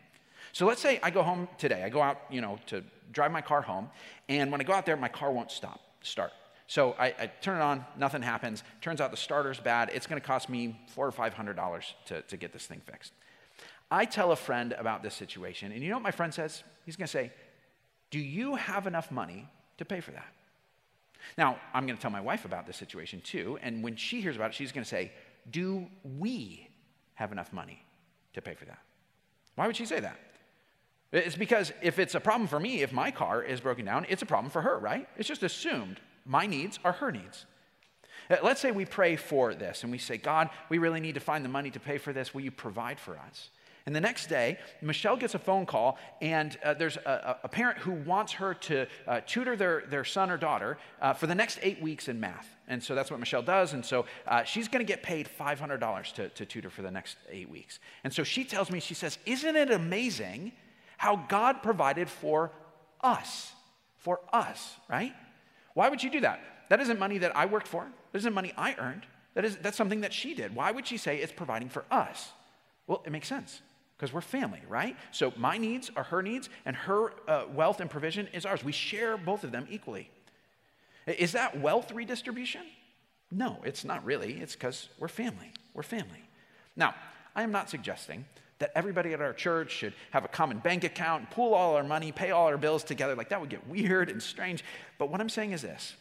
So 0.53 0.67
let's 0.67 0.81
say 0.81 0.99
I 1.01 1.09
go 1.09 1.23
home 1.23 1.49
today. 1.57 1.83
I 1.83 1.89
go 1.89 2.01
out, 2.01 2.21
you 2.29 2.39
know, 2.39 2.59
to 2.67 2.83
drive 3.11 3.31
my 3.31 3.41
car 3.41 3.61
home, 3.61 3.89
and 4.29 4.51
when 4.51 4.61
I 4.61 4.63
go 4.63 4.73
out 4.73 4.85
there, 4.85 4.95
my 4.95 5.07
car 5.07 5.31
won't 5.31 5.51
stop, 5.51 5.81
start. 6.01 6.31
So 6.67 6.95
I, 6.97 7.07
I 7.07 7.31
turn 7.41 7.57
it 7.57 7.61
on, 7.61 7.85
nothing 7.97 8.21
happens. 8.21 8.63
Turns 8.79 9.01
out 9.01 9.11
the 9.11 9.17
starter's 9.17 9.59
bad. 9.59 9.89
It's 9.93 10.07
going 10.07 10.21
to 10.21 10.25
cost 10.25 10.49
me 10.49 10.79
four 10.93 11.05
or 11.05 11.11
five 11.11 11.33
hundred 11.33 11.55
dollars 11.55 11.93
to, 12.05 12.21
to 12.21 12.37
get 12.37 12.53
this 12.53 12.65
thing 12.67 12.81
fixed. 12.85 13.13
I 13.91 14.05
tell 14.05 14.31
a 14.31 14.35
friend 14.35 14.73
about 14.73 15.03
this 15.03 15.15
situation, 15.15 15.71
and 15.71 15.83
you 15.83 15.89
know 15.89 15.97
what 15.97 16.03
my 16.03 16.11
friend 16.11 16.33
says? 16.33 16.63
He's 16.85 16.95
going 16.95 17.07
to 17.07 17.11
say, 17.11 17.31
"Do 18.11 18.19
you 18.19 18.55
have 18.55 18.85
enough 18.87 19.11
money 19.11 19.49
to 19.77 19.85
pay 19.85 20.01
for 20.01 20.11
that?" 20.11 20.33
Now 21.35 21.57
I'm 21.73 21.87
going 21.87 21.97
to 21.97 22.01
tell 22.01 22.11
my 22.11 22.21
wife 22.21 22.45
about 22.45 22.67
this 22.67 22.77
situation 22.77 23.21
too, 23.21 23.57
and 23.63 23.83
when 23.83 23.95
she 23.95 24.21
hears 24.21 24.35
about 24.35 24.51
it, 24.51 24.53
she's 24.53 24.71
going 24.71 24.83
to 24.83 24.89
say, 24.89 25.11
"Do 25.49 25.87
we 26.03 26.69
have 27.15 27.31
enough 27.31 27.51
money 27.51 27.83
to 28.33 28.41
pay 28.41 28.53
for 28.53 28.65
that?" 28.65 28.79
Why 29.55 29.67
would 29.67 29.75
she 29.75 29.85
say 29.85 29.99
that? 29.99 30.19
It's 31.13 31.35
because 31.35 31.71
if 31.81 31.99
it's 31.99 32.15
a 32.15 32.19
problem 32.19 32.47
for 32.47 32.59
me, 32.59 32.81
if 32.81 32.91
my 32.91 33.11
car 33.11 33.43
is 33.43 33.61
broken 33.61 33.85
down, 33.85 34.05
it's 34.09 34.23
a 34.23 34.25
problem 34.25 34.49
for 34.49 34.63
her, 34.63 34.79
right? 34.79 35.07
It's 35.15 35.27
just 35.27 35.43
assumed 35.43 35.99
my 36.25 36.47
needs 36.47 36.79
are 36.83 36.93
her 36.93 37.11
needs. 37.11 37.45
Uh, 38.31 38.37
Let's 38.41 38.59
say 38.59 38.71
we 38.71 38.85
pray 38.85 39.15
for 39.15 39.53
this 39.53 39.83
and 39.83 39.91
we 39.91 39.99
say, 39.99 40.17
God, 40.17 40.49
we 40.69 40.79
really 40.79 40.99
need 40.99 41.13
to 41.13 41.21
find 41.21 41.45
the 41.45 41.49
money 41.49 41.69
to 41.69 41.79
pay 41.79 41.99
for 41.99 42.13
this. 42.13 42.33
Will 42.33 42.41
you 42.41 42.51
provide 42.51 42.99
for 42.99 43.17
us? 43.17 43.49
And 43.85 43.93
the 43.95 44.01
next 44.01 44.27
day, 44.27 44.57
Michelle 44.81 45.17
gets 45.17 45.35
a 45.35 45.39
phone 45.39 45.65
call, 45.65 45.97
and 46.21 46.57
uh, 46.63 46.73
there's 46.73 46.95
a, 46.95 47.37
a, 47.43 47.49
parent 47.49 47.79
who 47.79 47.91
wants 47.91 48.31
her 48.31 48.53
to 48.53 48.87
uh, 49.05 49.19
tutor 49.27 49.57
their, 49.57 49.83
their 49.89 50.05
son 50.05 50.31
or 50.31 50.37
daughter 50.37 50.77
uh, 51.01 51.11
for 51.11 51.27
the 51.27 51.35
next 51.35 51.59
eight 51.61 51.81
weeks 51.81 52.07
in 52.07 52.17
math. 52.17 52.55
And 52.69 52.81
so 52.81 52.95
that's 52.95 53.11
what 53.11 53.19
Michelle 53.19 53.41
does. 53.41 53.73
And 53.73 53.85
so 53.85 54.05
uh, 54.25 54.43
she's 54.43 54.69
going 54.69 54.85
to 54.85 54.89
get 54.89 55.03
paid 55.03 55.27
$500 55.37 56.13
to, 56.13 56.29
to 56.29 56.45
tutor 56.45 56.69
for 56.69 56.81
the 56.81 56.91
next 56.91 57.17
eight 57.29 57.49
weeks. 57.49 57.79
And 58.05 58.13
so 58.13 58.23
she 58.23 58.45
tells 58.45 58.71
me, 58.71 58.79
she 58.79 58.93
says, 58.93 59.17
Isn't 59.25 59.57
it 59.57 59.69
amazing 59.69 60.53
how 61.03 61.17
God 61.17 61.61
provided 61.61 62.09
for 62.09 62.49
us? 63.01 63.51
For 63.97 64.21
us, 64.31 64.77
right? 64.89 65.13
Why 65.73 65.89
would 65.89 66.01
you 66.01 66.09
do 66.09 66.21
that? 66.21 66.39
That 66.69 66.79
isn't 66.79 66.97
money 66.97 67.17
that 67.17 67.35
I 67.35 67.45
worked 67.45 67.67
for. 67.67 67.85
That 68.13 68.17
isn't 68.19 68.33
money 68.33 68.53
I 68.57 68.73
earned. 68.75 69.05
That 69.33 69.43
is, 69.43 69.57
that's 69.57 69.75
something 69.75 69.99
that 69.99 70.13
she 70.13 70.33
did. 70.33 70.55
Why 70.55 70.71
would 70.71 70.87
she 70.87 70.95
say 70.95 71.17
it's 71.17 71.33
providing 71.33 71.67
for 71.67 71.83
us? 71.91 72.31
Well, 72.87 73.03
it 73.05 73.11
makes 73.11 73.27
sense 73.27 73.61
because 73.97 74.13
we're 74.13 74.21
family, 74.21 74.61
right? 74.69 74.95
So 75.11 75.33
my 75.35 75.57
needs 75.57 75.91
are 75.97 76.03
her 76.03 76.21
needs, 76.21 76.47
and 76.65 76.73
her 76.73 77.11
uh, 77.27 77.47
wealth 77.53 77.81
and 77.81 77.89
provision 77.89 78.29
is 78.31 78.45
ours. 78.45 78.63
We 78.63 78.71
share 78.71 79.17
both 79.17 79.43
of 79.43 79.51
them 79.51 79.67
equally. 79.69 80.09
Is 81.05 81.33
that 81.33 81.59
wealth 81.59 81.91
redistribution? 81.91 82.61
No, 83.29 83.59
it's 83.65 83.83
not 83.83 84.05
really. 84.05 84.39
It's 84.39 84.53
because 84.53 84.87
we're 84.99 85.09
family. 85.09 85.51
We're 85.73 85.83
family. 85.83 86.23
Now, 86.77 86.95
I 87.35 87.43
am 87.43 87.51
not 87.51 87.69
suggesting 87.69 88.23
that 88.63 88.71
everybody 88.77 89.11
at 89.11 89.19
our 89.19 89.33
church 89.33 89.71
should 89.71 89.93
have 90.11 90.23
a 90.23 90.29
common 90.29 90.57
bank 90.57 90.85
account, 90.85 91.29
pool 91.29 91.53
all 91.53 91.75
our 91.75 91.83
money, 91.83 92.13
pay 92.13 92.31
all 92.31 92.47
our 92.47 92.57
bills 92.57 92.81
together. 92.81 93.13
Like 93.13 93.27
that 93.27 93.41
would 93.41 93.49
get 93.49 93.67
weird 93.67 94.09
and 94.09 94.23
strange. 94.23 94.63
But 94.97 95.11
what 95.11 95.19
I'm 95.19 95.27
saying 95.27 95.51
is 95.51 95.61
this 95.61 95.95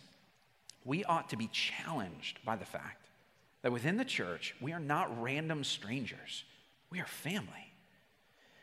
we 0.85 1.03
ought 1.05 1.29
to 1.31 1.37
be 1.37 1.48
challenged 1.48 2.38
by 2.44 2.55
the 2.55 2.64
fact 2.64 3.09
that 3.62 3.72
within 3.72 3.96
the 3.96 4.05
church, 4.05 4.55
we 4.61 4.72
are 4.72 4.79
not 4.79 5.20
random 5.20 5.64
strangers, 5.64 6.44
we 6.88 7.01
are 7.01 7.07
family. 7.07 7.72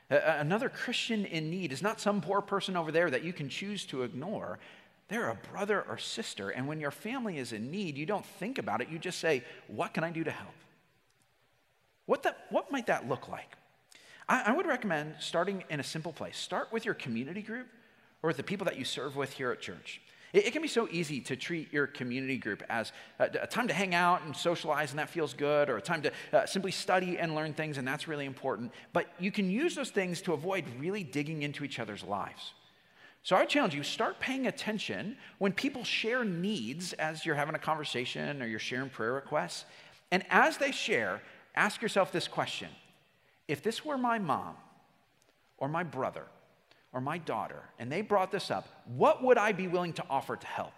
Another 0.09 0.69
Christian 0.69 1.25
in 1.25 1.51
need 1.51 1.73
is 1.73 1.81
not 1.81 1.99
some 1.99 2.21
poor 2.21 2.39
person 2.41 2.77
over 2.77 2.93
there 2.93 3.11
that 3.11 3.23
you 3.23 3.33
can 3.33 3.49
choose 3.49 3.85
to 3.87 4.03
ignore. 4.03 4.59
They're 5.09 5.29
a 5.29 5.37
brother 5.51 5.85
or 5.87 5.97
sister. 5.97 6.49
And 6.49 6.67
when 6.69 6.79
your 6.79 6.89
family 6.89 7.37
is 7.37 7.51
in 7.51 7.69
need, 7.69 7.97
you 7.97 8.05
don't 8.05 8.25
think 8.25 8.57
about 8.57 8.81
it. 8.81 8.87
You 8.87 8.97
just 8.97 9.19
say, 9.19 9.43
What 9.67 9.93
can 9.93 10.05
I 10.05 10.09
do 10.09 10.23
to 10.23 10.31
help? 10.31 10.55
What, 12.05 12.23
the, 12.23 12.33
what 12.49 12.71
might 12.71 12.87
that 12.87 13.07
look 13.07 13.27
like? 13.27 13.55
I, 14.29 14.43
I 14.45 14.51
would 14.51 14.67
recommend 14.67 15.15
starting 15.19 15.63
in 15.69 15.79
a 15.79 15.83
simple 15.83 16.13
place. 16.13 16.37
Start 16.37 16.71
with 16.71 16.85
your 16.85 16.93
community 16.93 17.41
group 17.41 17.67
or 18.23 18.27
with 18.27 18.37
the 18.37 18.43
people 18.43 18.65
that 18.65 18.77
you 18.77 18.85
serve 18.85 19.15
with 19.15 19.33
here 19.33 19.51
at 19.51 19.59
church. 19.59 20.01
It, 20.31 20.53
can 20.53 20.61
be 20.61 20.67
so 20.67 20.87
easy 20.91 21.21
to 21.21 21.35
treat 21.35 21.73
your 21.73 21.87
community 21.87 22.37
group 22.37 22.61
as 22.69 22.91
a, 23.17 23.23
a, 23.41 23.47
time 23.47 23.67
to 23.67 23.73
hang 23.73 23.95
out 23.95 24.21
and 24.21 24.35
socialize, 24.35 24.91
and 24.91 24.99
that 24.99 25.09
feels 25.09 25.33
good, 25.33 25.71
or 25.71 25.77
a 25.77 25.81
time 25.81 26.03
to 26.03 26.11
uh, 26.31 26.45
simply 26.45 26.69
study 26.69 27.17
and 27.17 27.33
learn 27.33 27.53
things, 27.53 27.79
and 27.79 27.87
that's 27.87 28.07
really 28.07 28.25
important. 28.25 28.71
But 28.93 29.07
you 29.17 29.31
can 29.31 29.49
use 29.49 29.73
those 29.73 29.89
things 29.89 30.21
to 30.23 30.33
avoid 30.33 30.65
really 30.77 31.03
digging 31.03 31.41
into 31.41 31.63
each 31.63 31.79
other's 31.79 32.03
lives. 32.03 32.53
So 33.23 33.35
I 33.35 33.45
challenge 33.45 33.73
you 33.73 33.81
start 33.81 34.19
paying 34.19 34.45
attention 34.45 35.17
when 35.39 35.51
people 35.51 35.83
share 35.83 36.23
needs 36.23 36.93
as 36.93 37.25
you're 37.25 37.35
having 37.35 37.55
a 37.55 37.59
conversation 37.59 38.39
or 38.43 38.45
you're 38.45 38.59
sharing 38.59 38.91
prayer 38.91 39.13
requests. 39.13 39.65
And 40.11 40.23
as 40.29 40.57
they 40.57 40.71
share, 40.71 41.23
ask 41.55 41.81
yourself 41.81 42.11
this 42.11 42.27
question 42.27 42.69
If 43.49 43.63
this 43.63 43.83
were 43.83 43.97
my 43.97 44.19
mom 44.19 44.55
or 45.57 45.67
my 45.67 45.83
brother 45.83 46.25
or 46.93 47.01
my 47.01 47.17
daughter 47.17 47.63
and 47.79 47.91
they 47.91 48.01
brought 48.01 48.31
this 48.31 48.51
up, 48.51 48.67
what 48.85 49.23
would 49.23 49.39
I 49.39 49.53
be 49.53 49.67
willing 49.67 49.93
to 49.93 50.03
offer 50.07 50.35
to 50.35 50.47
help? 50.47 50.73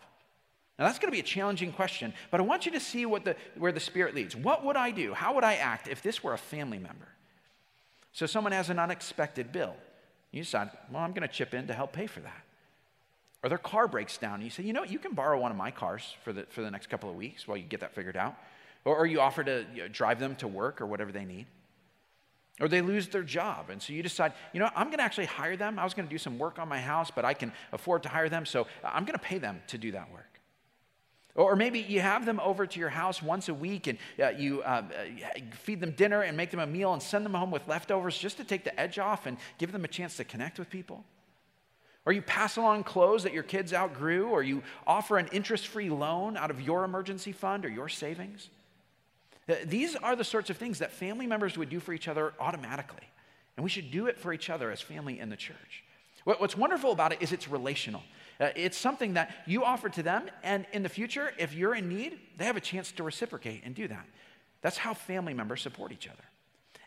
Now 0.79 0.85
that's 0.85 0.97
going 0.97 1.11
to 1.11 1.15
be 1.15 1.19
a 1.19 1.23
challenging 1.23 1.73
question, 1.73 2.13
but 2.31 2.39
I 2.39 2.43
want 2.43 2.65
you 2.65 2.71
to 2.71 2.79
see 2.79 3.05
what 3.05 3.25
the, 3.25 3.35
where 3.57 3.73
the 3.73 3.81
Spirit 3.81 4.15
leads. 4.15 4.37
What 4.37 4.63
would 4.63 4.77
I 4.77 4.91
do? 4.91 5.13
How 5.13 5.35
would 5.35 5.43
I 5.43 5.55
act 5.55 5.89
if 5.89 6.01
this 6.01 6.23
were 6.23 6.33
a 6.33 6.37
family 6.37 6.79
member? 6.79 7.09
So 8.13 8.25
someone 8.25 8.53
has 8.53 8.69
an 8.69 8.79
unexpected 8.79 9.51
bill. 9.51 9.75
You 10.31 10.41
decide, 10.41 10.69
well, 10.89 11.03
I'm 11.03 11.11
going 11.11 11.27
to 11.27 11.33
chip 11.33 11.53
in 11.53 11.67
to 11.67 11.73
help 11.73 11.91
pay 11.91 12.07
for 12.07 12.21
that. 12.21 12.43
Or 13.43 13.49
their 13.49 13.57
car 13.57 13.85
breaks 13.89 14.17
down, 14.17 14.35
and 14.35 14.43
you 14.43 14.49
say, 14.49 14.63
you 14.63 14.71
know, 14.71 14.83
you 14.83 14.97
can 14.97 15.13
borrow 15.13 15.37
one 15.37 15.51
of 15.51 15.57
my 15.57 15.71
cars 15.71 16.15
for 16.23 16.31
the, 16.31 16.43
for 16.49 16.61
the 16.61 16.71
next 16.71 16.87
couple 16.87 17.09
of 17.09 17.17
weeks 17.17 17.49
while 17.49 17.57
you 17.57 17.65
get 17.65 17.81
that 17.81 17.93
figured 17.93 18.15
out. 18.15 18.35
Or, 18.85 18.95
or 18.95 19.05
you 19.05 19.19
offer 19.19 19.43
to 19.43 19.65
you 19.73 19.81
know, 19.81 19.87
drive 19.89 20.21
them 20.21 20.37
to 20.37 20.47
work 20.47 20.79
or 20.79 20.85
whatever 20.85 21.11
they 21.11 21.25
need. 21.25 21.47
Or 22.59 22.67
they 22.67 22.81
lose 22.81 23.07
their 23.07 23.23
job, 23.23 23.69
and 23.69 23.81
so 23.81 23.93
you 23.93 24.03
decide, 24.03 24.33
you 24.53 24.59
know, 24.59 24.69
I'm 24.75 24.87
going 24.87 24.99
to 24.99 25.03
actually 25.03 25.25
hire 25.25 25.55
them. 25.55 25.79
I 25.79 25.83
was 25.83 25.95
going 25.95 26.07
to 26.07 26.11
do 26.11 26.19
some 26.19 26.37
work 26.37 26.59
on 26.59 26.67
my 26.67 26.79
house, 26.79 27.09
but 27.09 27.25
I 27.25 27.33
can 27.33 27.51
afford 27.71 28.03
to 28.03 28.09
hire 28.09 28.29
them, 28.29 28.45
so 28.45 28.67
I'm 28.83 29.03
going 29.03 29.17
to 29.17 29.23
pay 29.23 29.39
them 29.39 29.61
to 29.67 29.77
do 29.79 29.93
that 29.93 30.11
work. 30.11 30.31
Or 31.33 31.55
maybe 31.55 31.79
you 31.79 32.01
have 32.01 32.25
them 32.25 32.39
over 32.41 32.67
to 32.67 32.79
your 32.79 32.89
house 32.89 33.21
once 33.21 33.47
a 33.47 33.53
week 33.53 33.87
and 33.87 33.97
uh, 34.21 34.29
you 34.29 34.61
uh, 34.63 34.83
feed 35.51 35.79
them 35.79 35.91
dinner 35.91 36.23
and 36.23 36.35
make 36.35 36.51
them 36.51 36.59
a 36.59 36.67
meal 36.67 36.91
and 36.91 37.01
send 37.01 37.25
them 37.25 37.33
home 37.33 37.51
with 37.51 37.65
leftovers 37.69 38.17
just 38.17 38.37
to 38.37 38.43
take 38.43 38.65
the 38.65 38.77
edge 38.77 38.99
off 38.99 39.25
and 39.27 39.37
give 39.57 39.71
them 39.71 39.85
a 39.85 39.87
chance 39.87 40.17
to 40.17 40.25
connect 40.25 40.59
with 40.59 40.69
people. 40.69 41.05
Or 42.05 42.11
you 42.11 42.21
pass 42.21 42.57
along 42.57 42.83
clothes 42.83 43.23
that 43.23 43.33
your 43.33 43.43
kids 43.43 43.73
outgrew, 43.73 44.27
or 44.27 44.41
you 44.41 44.63
offer 44.87 45.17
an 45.17 45.27
interest 45.31 45.67
free 45.67 45.89
loan 45.89 46.35
out 46.35 46.49
of 46.49 46.59
your 46.59 46.83
emergency 46.83 47.31
fund 47.31 47.63
or 47.63 47.69
your 47.69 47.89
savings. 47.89 48.49
These 49.65 49.95
are 49.95 50.15
the 50.15 50.23
sorts 50.23 50.49
of 50.49 50.57
things 50.57 50.79
that 50.79 50.91
family 50.91 51.27
members 51.27 51.57
would 51.57 51.69
do 51.69 51.79
for 51.79 51.93
each 51.93 52.07
other 52.07 52.33
automatically. 52.39 53.07
And 53.57 53.63
we 53.63 53.69
should 53.69 53.91
do 53.91 54.07
it 54.07 54.17
for 54.17 54.33
each 54.33 54.49
other 54.49 54.71
as 54.71 54.81
family 54.81 55.19
in 55.19 55.29
the 55.29 55.35
church. 55.35 55.83
What's 56.23 56.55
wonderful 56.55 56.91
about 56.91 57.13
it 57.13 57.21
is 57.21 57.31
it's 57.31 57.47
relational. 57.47 58.03
Uh, 58.39 58.49
it's 58.55 58.77
something 58.77 59.13
that 59.13 59.35
you 59.45 59.63
offer 59.63 59.89
to 59.89 60.03
them, 60.03 60.29
and 60.43 60.65
in 60.71 60.83
the 60.83 60.89
future, 60.89 61.33
if 61.37 61.53
you're 61.53 61.75
in 61.75 61.89
need, 61.89 62.19
they 62.37 62.45
have 62.45 62.57
a 62.57 62.61
chance 62.61 62.91
to 62.93 63.03
reciprocate 63.03 63.61
and 63.63 63.73
do 63.73 63.87
that. 63.87 64.05
That's 64.61 64.77
how 64.77 64.93
family 64.93 65.33
members 65.33 65.61
support 65.61 65.91
each 65.91 66.07
other. 66.07 66.23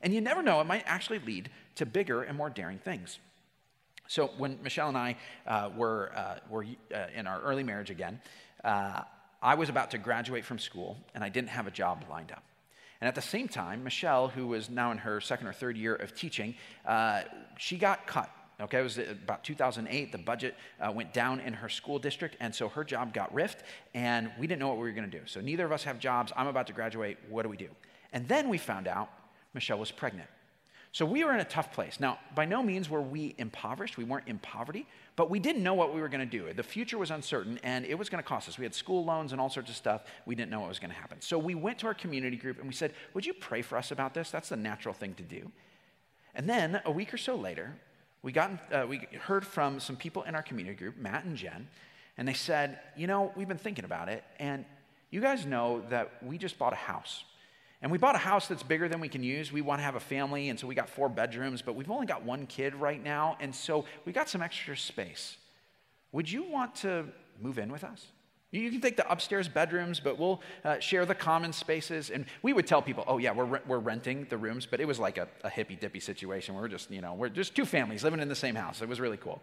And 0.03 0.13
you 0.13 0.21
never 0.21 0.43
know, 0.43 0.61
it 0.61 0.65
might 0.65 0.85
actually 0.87 1.19
lead 1.21 1.51
to 1.77 1.87
bigger 1.87 2.23
and 2.23 2.37
more 2.37 2.51
daring 2.51 2.79
things. 2.79 3.19
So, 4.07 4.31
when 4.37 4.59
Michelle 4.63 4.89
and 4.89 4.99
I 4.99 5.17
uh, 5.47 5.71
were, 5.75 6.13
uh, 6.15 6.39
were 6.51 6.67
uh, 6.95 7.07
in 7.15 7.27
our 7.27 7.41
early 7.41 7.63
marriage 7.63 7.91
again, 7.91 8.21
uh, 8.63 9.03
I 9.43 9.55
was 9.55 9.69
about 9.69 9.91
to 9.93 9.99
graduate 9.99 10.45
from 10.45 10.59
school, 10.59 10.99
and 11.15 11.25
I 11.25 11.29
didn't 11.29 11.51
have 11.51 11.67
a 11.67 11.71
job 11.71 12.05
lined 12.11 12.33
up. 12.33 12.45
And 13.05 13.09
at 13.11 13.15
the 13.15 13.21
same 13.21 13.49
time, 13.49 13.85
Michelle, 13.85 14.29
who 14.29 14.47
was 14.47 14.71
now 14.71 14.91
in 14.91 14.97
her 14.97 15.21
second 15.21 15.47
or 15.47 15.53
third 15.53 15.77
year 15.77 15.95
of 15.95 16.15
teaching, 16.15 16.55
uh, 16.87 17.25
she 17.59 17.77
got 17.77 18.07
cut 18.07 18.31
Okay, 18.61 18.79
it 18.79 18.83
was 18.83 18.97
about 18.99 19.45
2008. 19.45 20.11
The 20.11 20.17
budget 20.17 20.55
uh, 20.81 20.91
went 20.91 21.13
down 21.13 21.41
in 21.41 21.53
her 21.53 21.69
school 21.69 21.99
district, 21.99 22.37
and 22.41 22.55
so 22.55 22.69
her 22.69 22.85
job 22.85 23.13
got 23.13 23.35
riffed, 23.35 23.59
and 23.95 24.31
we 24.39 24.47
didn't 24.47 24.61
know 24.61 24.69
what 24.69 24.77
we 24.77 24.85
were 24.85 24.93
going 24.93 25.11
to 25.11 25.19
do. 25.19 25.27
So 25.27 25.41
neither 25.41 25.67
of 25.67 25.73
us 25.73 25.85
have 25.85 25.99
jobs. 25.99 26.33
I'm 26.35 26.47
about 26.47 26.69
to 26.69 26.73
graduate. 26.73 27.19
What 27.29 27.43
do 27.43 27.51
we 27.51 27.57
do? 27.59 27.69
And 28.15 28.27
then 28.27 28.49
we 28.49 28.57
found 28.57 28.87
out 28.87 29.11
Michelle 29.53 29.79
was 29.79 29.91
pregnant. 29.91 30.31
So 30.95 31.05
we 31.05 31.25
were 31.25 31.35
in 31.35 31.41
a 31.41 31.45
tough 31.45 31.73
place. 31.73 31.99
Now, 31.99 32.21
by 32.37 32.45
no 32.45 32.63
means 32.63 32.89
were 32.89 33.03
we 33.03 33.35
impoverished. 33.37 33.99
We 33.99 34.05
weren't 34.05 34.29
in 34.29 34.39
poverty, 34.39 34.87
but 35.17 35.29
we 35.29 35.41
didn't 35.41 35.65
know 35.65 35.75
what 35.75 35.93
we 35.93 36.01
were 36.01 36.09
going 36.09 36.21
to 36.21 36.39
do. 36.39 36.53
The 36.53 36.63
future 36.63 36.97
was 36.97 37.11
uncertain, 37.11 37.59
and 37.65 37.85
it 37.85 37.99
was 37.99 38.09
going 38.09 38.23
to 38.23 38.29
cost 38.29 38.49
us. 38.49 38.59
We 38.59 38.65
had 38.65 38.77
school 38.77 39.05
loans 39.05 39.33
and 39.33 39.41
all 39.41 39.51
sorts 39.51 39.71
of 39.71 39.75
stuff. 39.75 40.05
We 40.25 40.37
didn't 40.37 40.53
know 40.53 40.61
what 40.61 40.69
was 40.69 40.79
going 40.79 40.93
to 40.93 40.97
happen. 40.97 41.21
So 41.21 41.37
we 41.37 41.57
went 41.57 41.81
to 41.81 41.89
our 41.89 41.95
community 41.95 42.37
group 42.37 42.59
and 42.59 42.69
we 42.69 42.73
said, 42.73 42.93
Would 43.13 43.27
you 43.27 43.35
pray 43.35 43.61
for 43.61 43.77
us 43.77 43.91
about 43.91 44.15
this? 44.15 44.31
That's 44.31 44.51
the 44.51 44.57
natural 44.57 44.95
thing 44.95 45.15
to 45.15 45.25
do. 45.25 45.51
And 46.33 46.49
then 46.49 46.81
a 46.85 46.93
week 46.93 47.13
or 47.13 47.19
so 47.19 47.35
later, 47.35 47.75
we, 48.23 48.31
got, 48.31 48.53
uh, 48.73 48.87
we 48.89 49.01
heard 49.21 49.45
from 49.45 49.81
some 49.81 49.97
people 49.97 50.23
in 50.23 50.37
our 50.37 50.45
community 50.45 50.77
group, 50.77 50.97
Matt 50.97 51.25
and 51.25 51.37
Jen, 51.37 51.67
and 52.17 52.29
they 52.29 52.35
said, 52.35 52.79
You 52.97 53.09
know, 53.09 53.33
we've 53.35 53.49
been 53.49 53.59
thinking 53.59 53.85
about 53.85 54.09
it, 54.09 54.23
and 54.39 54.65
you 55.11 55.21
guys 55.21 55.45
know 55.45 55.83
that 55.89 56.23
we 56.23 56.39
just 56.39 56.57
bought 56.57 56.73
a 56.73 56.77
house. 56.77 57.25
And 57.85 57.93
we 57.93 57.99
bought 57.99 58.15
a 58.15 58.19
house 58.19 58.49
that's 58.49 58.63
bigger 58.63 58.89
than 58.89 58.99
we 58.99 59.11
can 59.11 59.23
use. 59.23 59.53
We 59.53 59.61
want 59.61 59.79
to 59.79 59.85
have 59.85 59.95
a 59.95 60.01
family, 60.01 60.49
and 60.49 60.59
so 60.59 60.67
we 60.67 60.75
got 60.75 60.89
four 60.89 61.11
bedrooms, 61.11 61.61
but 61.61 61.75
we've 61.75 61.91
only 61.91 62.07
got 62.07 62.25
one 62.25 62.47
kid 62.47 62.75
right 62.75 63.01
now, 63.05 63.37
and 63.41 63.55
so 63.55 63.85
we 64.07 64.13
got 64.13 64.27
some 64.27 64.41
extra 64.41 64.75
space. 64.75 65.37
Would 66.13 66.33
you 66.33 66.45
want 66.45 66.75
to 66.77 67.05
move 67.43 67.59
in 67.59 67.71
with 67.71 67.85
us? 67.85 68.07
You 68.53 68.71
can 68.71 68.81
take 68.81 68.97
the 68.97 69.07
upstairs 69.13 69.49
bedrooms, 69.49 70.01
but 70.01 70.19
we'll 70.19 70.41
uh, 70.65 70.79
share 70.79 71.05
the 71.05 71.15
common 71.15 71.53
spaces. 71.53 72.09
And 72.09 72.25
we 72.41 72.55
would 72.55 72.67
tell 72.67 72.81
people, 72.81 73.05
oh, 73.07 73.19
yeah, 73.19 73.33
we're, 73.33 73.45
re- 73.45 73.61
we're 73.67 73.81
renting 73.81 74.29
the 74.31 74.39
rooms, 74.39 74.65
but 74.65 74.81
it 74.81 74.87
was 74.87 74.99
like 74.99 75.19
a, 75.19 75.29
a 75.43 75.51
hippy 75.51 75.77
dippy 75.77 76.01
situation. 76.01 76.55
We're 76.55 76.69
just, 76.69 76.91
you 76.91 77.03
know, 77.03 77.13
we're 77.13 77.29
just 77.29 77.55
two 77.55 77.67
families 77.67 78.03
living 78.03 78.21
in 78.21 78.29
the 78.31 78.35
same 78.35 78.55
house. 78.55 78.81
It 78.81 78.89
was 78.89 78.99
really 78.99 79.19
cool. 79.19 79.43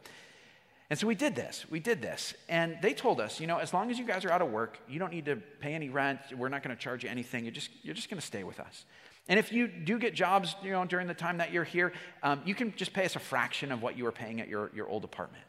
And 0.92 1.00
so 1.00 1.08
we 1.08 1.16
did 1.16 1.36
this. 1.36 1.66
We 1.70 1.80
did 1.80 2.02
this. 2.02 2.34
And 2.50 2.78
they 2.82 2.94
told 2.94 3.22
us, 3.22 3.40
you 3.40 3.48
know, 3.48 3.60
as 3.60 3.74
long 3.74 3.90
as 3.90 3.98
you 3.98 4.06
guys 4.06 4.26
are 4.26 4.30
out 4.30 4.42
of 4.42 4.52
work, 4.52 4.78
you 4.90 5.00
don't 5.00 5.14
need 5.14 5.24
to 5.24 5.38
pay 5.38 5.74
any 5.74 5.88
rent. 5.88 6.20
We're 6.36 6.50
not 6.50 6.64
going 6.64 6.76
to 6.76 6.84
charge 6.84 7.06
you 7.06 7.10
anything. 7.10 7.46
You're 7.46 7.54
just, 7.54 7.70
you're 7.82 7.96
just 7.96 8.10
going 8.10 8.20
to 8.20 8.26
stay 8.28 8.44
with 8.44 8.60
us. 8.60 8.84
And 9.30 9.40
if 9.40 9.54
you 9.54 9.70
do 9.70 9.98
get 9.98 10.14
jobs, 10.14 10.54
you 10.62 10.72
know, 10.72 10.84
during 10.84 11.08
the 11.08 11.14
time 11.14 11.38
that 11.38 11.54
you're 11.54 11.64
here, 11.64 11.94
um, 12.24 12.42
you 12.44 12.54
can 12.54 12.76
just 12.76 12.92
pay 12.92 13.06
us 13.06 13.16
a 13.16 13.20
fraction 13.20 13.72
of 13.72 13.82
what 13.82 13.98
you 13.98 14.04
were 14.04 14.12
paying 14.12 14.42
at 14.42 14.50
your, 14.50 14.70
your 14.76 14.86
old 14.90 15.06
apartment. 15.06 15.46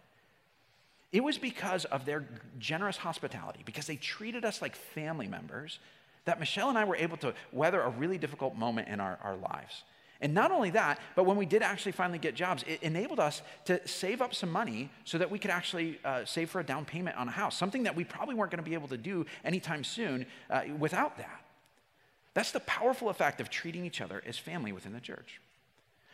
It 1.10 1.24
was 1.24 1.38
because 1.38 1.86
of 1.86 2.04
their 2.04 2.24
generous 2.60 2.96
hospitality, 2.96 3.62
because 3.64 3.88
they 3.88 3.96
treated 3.96 4.44
us 4.44 4.62
like 4.62 4.76
family 4.76 5.26
members, 5.26 5.80
that 6.24 6.38
Michelle 6.38 6.68
and 6.68 6.78
I 6.78 6.84
were 6.84 6.94
able 6.94 7.16
to 7.16 7.34
weather 7.50 7.80
a 7.80 7.90
really 7.90 8.16
difficult 8.16 8.54
moment 8.54 8.86
in 8.86 9.00
our, 9.00 9.18
our 9.24 9.36
lives. 9.36 9.82
And 10.22 10.32
not 10.32 10.52
only 10.52 10.70
that, 10.70 11.00
but 11.16 11.24
when 11.24 11.36
we 11.36 11.44
did 11.44 11.62
actually 11.62 11.92
finally 11.92 12.20
get 12.20 12.36
jobs, 12.36 12.64
it 12.68 12.80
enabled 12.82 13.18
us 13.18 13.42
to 13.64 13.86
save 13.86 14.22
up 14.22 14.34
some 14.34 14.50
money 14.50 14.88
so 15.04 15.18
that 15.18 15.28
we 15.28 15.38
could 15.38 15.50
actually 15.50 15.98
uh, 16.04 16.24
save 16.24 16.48
for 16.48 16.60
a 16.60 16.64
down 16.64 16.84
payment 16.84 17.16
on 17.16 17.26
a 17.26 17.32
house, 17.32 17.58
something 17.58 17.82
that 17.82 17.96
we 17.96 18.04
probably 18.04 18.36
weren't 18.36 18.52
going 18.52 18.62
to 18.62 18.68
be 18.68 18.74
able 18.74 18.88
to 18.88 18.96
do 18.96 19.26
anytime 19.44 19.82
soon 19.82 20.24
uh, 20.48 20.62
without 20.78 21.18
that. 21.18 21.44
That's 22.34 22.52
the 22.52 22.60
powerful 22.60 23.08
effect 23.08 23.40
of 23.40 23.50
treating 23.50 23.84
each 23.84 24.00
other 24.00 24.22
as 24.24 24.38
family 24.38 24.70
within 24.70 24.92
the 24.92 25.00
church. 25.00 25.40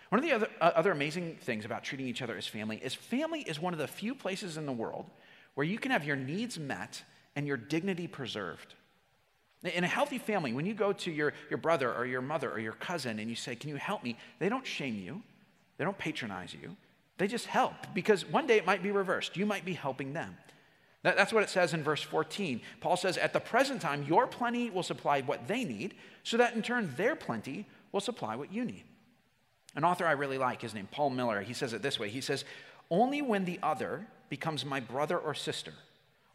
One 0.08 0.18
of 0.18 0.24
the 0.24 0.32
other, 0.32 0.48
uh, 0.58 0.72
other 0.74 0.90
amazing 0.90 1.36
things 1.42 1.66
about 1.66 1.84
treating 1.84 2.08
each 2.08 2.22
other 2.22 2.36
as 2.36 2.46
family 2.46 2.78
is 2.82 2.94
family 2.94 3.42
is 3.42 3.60
one 3.60 3.74
of 3.74 3.78
the 3.78 3.86
few 3.86 4.14
places 4.14 4.56
in 4.56 4.64
the 4.64 4.72
world 4.72 5.04
where 5.54 5.66
you 5.66 5.78
can 5.78 5.90
have 5.90 6.04
your 6.04 6.16
needs 6.16 6.58
met 6.58 7.02
and 7.36 7.46
your 7.46 7.58
dignity 7.58 8.06
preserved. 8.06 8.74
In 9.64 9.82
a 9.82 9.88
healthy 9.88 10.18
family, 10.18 10.52
when 10.52 10.66
you 10.66 10.74
go 10.74 10.92
to 10.92 11.10
your, 11.10 11.32
your 11.50 11.58
brother 11.58 11.92
or 11.92 12.06
your 12.06 12.22
mother 12.22 12.50
or 12.50 12.60
your 12.60 12.74
cousin 12.74 13.18
and 13.18 13.28
you 13.28 13.34
say, 13.34 13.56
Can 13.56 13.70
you 13.70 13.76
help 13.76 14.04
me? 14.04 14.16
They 14.38 14.48
don't 14.48 14.66
shame 14.66 14.96
you, 14.96 15.22
they 15.78 15.84
don't 15.84 15.98
patronize 15.98 16.54
you. 16.54 16.76
They 17.18 17.26
just 17.26 17.46
help 17.46 17.74
because 17.94 18.24
one 18.24 18.46
day 18.46 18.56
it 18.56 18.66
might 18.66 18.82
be 18.82 18.92
reversed. 18.92 19.36
You 19.36 19.44
might 19.44 19.64
be 19.64 19.74
helping 19.74 20.12
them. 20.12 20.36
That, 21.02 21.16
that's 21.16 21.32
what 21.32 21.42
it 21.42 21.50
says 21.50 21.74
in 21.74 21.82
verse 21.82 22.02
14. 22.02 22.60
Paul 22.80 22.96
says, 22.96 23.16
At 23.16 23.32
the 23.32 23.40
present 23.40 23.80
time, 23.80 24.04
your 24.04 24.26
plenty 24.26 24.70
will 24.70 24.82
supply 24.82 25.20
what 25.22 25.46
they 25.48 25.64
need, 25.64 25.94
so 26.22 26.36
that 26.36 26.54
in 26.54 26.62
turn 26.62 26.94
their 26.96 27.16
plenty 27.16 27.66
will 27.92 28.00
supply 28.00 28.36
what 28.36 28.52
you 28.52 28.64
need. 28.64 28.84
An 29.74 29.84
author 29.84 30.06
I 30.06 30.12
really 30.12 30.38
like 30.38 30.64
is 30.64 30.74
named 30.74 30.90
Paul 30.90 31.10
Miller. 31.10 31.40
He 31.42 31.52
says 31.52 31.72
it 31.72 31.82
this 31.82 31.98
way 31.98 32.08
He 32.08 32.20
says, 32.20 32.44
Only 32.90 33.22
when 33.22 33.44
the 33.44 33.58
other 33.62 34.06
becomes 34.28 34.64
my 34.64 34.80
brother 34.80 35.18
or 35.18 35.34
sister, 35.34 35.72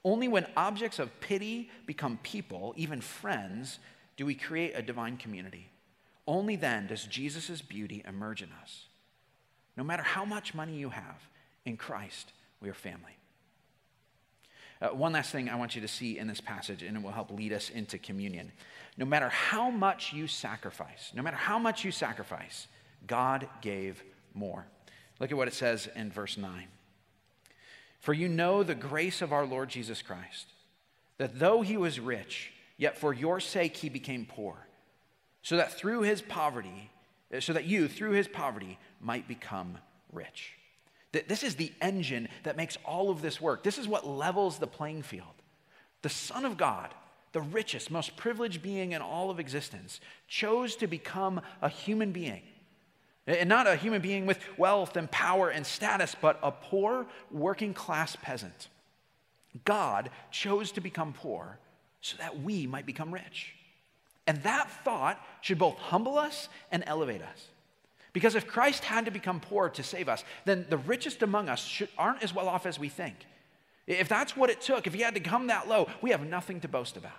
only 0.06 0.28
when 0.28 0.46
objects 0.58 1.00
of 1.00 1.20
pity 1.22 1.70
become 1.86 2.20
people, 2.24 2.74
even 2.76 3.02
friends, 3.02 3.80
do 4.18 4.26
we 4.26 4.36
create 4.36 4.74
a 4.76 4.82
divine 4.82 5.18
community. 5.18 5.70
Only 6.28 6.56
then 6.56 6.88
does 6.88 7.06
Jesus' 7.06 7.62
beauty 7.62 8.04
emerge 8.08 8.42
in 8.42 8.50
us. 8.62 8.86
No 9.76 9.84
matter 9.84 10.04
how 10.04 10.26
much 10.26 10.54
money 10.54 10.76
you 10.76 10.90
have, 10.90 11.28
in 11.66 11.78
Christ, 11.78 12.34
we 12.62 12.70
are 12.70 12.74
family. 12.74 13.18
Uh, 14.82 14.90
one 14.90 15.14
last 15.14 15.32
thing 15.32 15.50
I 15.50 15.56
want 15.56 15.76
you 15.76 15.82
to 15.82 15.88
see 15.88 16.18
in 16.18 16.28
this 16.28 16.42
passage, 16.42 16.84
and 16.84 16.98
it 16.98 17.04
will 17.04 17.12
help 17.12 17.32
lead 17.32 17.54
us 17.54 17.70
into 17.70 17.98
communion. 17.98 18.52
No 18.98 19.06
matter 19.06 19.30
how 19.30 19.70
much 19.70 20.12
you 20.12 20.28
sacrifice, 20.28 21.12
no 21.16 21.22
matter 21.22 21.38
how 21.38 21.58
much 21.58 21.86
you 21.86 21.92
sacrifice, 21.92 22.68
God 23.08 23.48
gave 23.62 24.04
more. 24.34 24.66
Look 25.20 25.32
at 25.32 25.38
what 25.38 25.48
it 25.48 25.54
says 25.54 25.88
in 25.96 26.12
verse 26.12 26.38
9. 26.38 26.68
For 28.04 28.14
you 28.14 28.28
know 28.28 28.64
the 28.64 28.76
grace 28.76 29.22
of 29.22 29.32
our 29.32 29.46
Lord 29.46 29.70
Jesus 29.70 30.02
Christ, 30.02 30.48
that 31.20 31.40
though 31.40 31.62
he 31.62 31.78
was 31.78 32.02
rich, 32.02 32.52
yet 32.76 32.98
for 32.98 33.14
your 33.14 33.40
sake 33.40 33.78
he 33.78 33.88
became 33.88 34.26
poor, 34.26 34.58
so 35.42 35.56
that 35.56 35.72
through 35.72 36.02
his 36.02 36.22
poverty, 36.22 36.90
eh, 37.32 37.40
so 37.40 37.54
that 37.54 37.64
you, 37.64 37.88
through 37.88 38.12
his 38.12 38.28
poverty, 38.28 38.78
might 39.00 39.26
become 39.26 39.78
rich. 40.12 40.52
This 41.14 41.44
is 41.44 41.56
the 41.56 41.72
engine 41.82 42.28
that 42.44 42.58
makes 42.58 42.78
all 42.84 43.10
of 43.10 43.22
this 43.22 43.40
work. 43.40 43.64
This 43.64 43.78
is 43.78 43.88
what 43.88 44.06
levels 44.06 44.58
the 44.58 44.68
playing 44.68 45.04
field. 45.04 45.42
The 46.02 46.10
Son 46.10 46.44
of 46.44 46.58
God, 46.58 46.94
the 47.32 47.40
richest, 47.40 47.90
most 47.90 48.18
privileged 48.18 48.62
being 48.62 48.92
in 48.92 49.02
all 49.02 49.30
of 49.30 49.40
existence, 49.40 50.02
chose 50.28 50.76
to 50.76 50.88
become 50.88 51.40
a 51.62 51.70
human 51.70 52.12
being 52.12 52.42
and 53.26 53.48
not 53.48 53.68
a 53.68 53.76
human 53.76 54.02
being 54.02 54.26
with 54.26 54.40
wealth 54.58 54.98
and 54.98 55.10
power 55.10 55.50
and 55.50 55.66
status, 55.66 56.16
but 56.20 56.40
a 56.44 56.52
poor 56.52 57.06
working 57.32 57.74
class 57.74 58.18
peasant. 58.22 58.68
God 59.66 60.10
chose 60.32 60.72
to 60.74 60.82
become 60.82 61.14
poor 61.14 61.58
so 62.02 62.18
that 62.18 62.42
we 62.42 62.68
might 62.68 62.86
become 62.86 63.14
rich. 63.14 63.54
And 64.28 64.42
that 64.44 64.70
thought 64.84 65.22
should 65.42 65.58
both 65.58 65.78
humble 65.78 66.18
us 66.18 66.50
and 66.72 66.84
elevate 66.86 67.22
us. 67.22 67.48
Because 68.12 68.36
if 68.36 68.48
Christ 68.48 68.84
had 68.84 69.06
to 69.06 69.12
become 69.12 69.40
poor 69.40 69.70
to 69.70 69.84
save 69.84 70.10
us, 70.10 70.24
then 70.46 70.66
the 70.70 70.78
richest 70.78 71.24
among 71.24 71.50
us 71.50 71.64
should, 71.64 71.90
aren't 71.98 72.24
as 72.24 72.34
well 72.34 72.48
off 72.48 72.66
as 72.66 72.78
we 72.78 72.90
think. 72.90 73.16
If 73.88 74.08
that's 74.08 74.38
what 74.38 74.50
it 74.50 74.62
took, 74.62 74.86
if 74.86 74.94
he 74.94 75.02
had 75.02 75.16
to 75.16 75.20
come 75.20 75.48
that 75.48 75.68
low, 75.68 75.88
we 76.02 76.12
have 76.12 76.26
nothing 76.26 76.60
to 76.62 76.68
boast 76.68 76.96
about. 76.96 77.12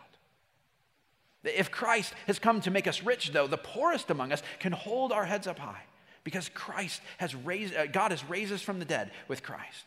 If 1.43 1.71
Christ 1.71 2.15
has 2.27 2.39
come 2.39 2.61
to 2.63 2.71
make 2.71 2.87
us 2.87 3.03
rich, 3.03 3.33
though, 3.33 3.47
the 3.47 3.59
poorest 3.59 4.11
among 4.11 4.33
us 4.33 4.43
can 4.61 4.73
hold 4.73 5.13
our 5.13 5.25
heads 5.27 5.47
up 5.47 5.59
high 5.59 5.83
because 6.25 6.49
Christ 6.49 7.01
has 7.19 7.35
raised, 7.35 7.75
uh, 7.75 7.87
God 7.87 8.11
has 8.11 8.25
raised 8.29 8.53
us 8.53 8.63
from 8.63 8.79
the 8.79 8.85
dead 8.85 9.11
with 9.29 9.43
Christ. 9.43 9.85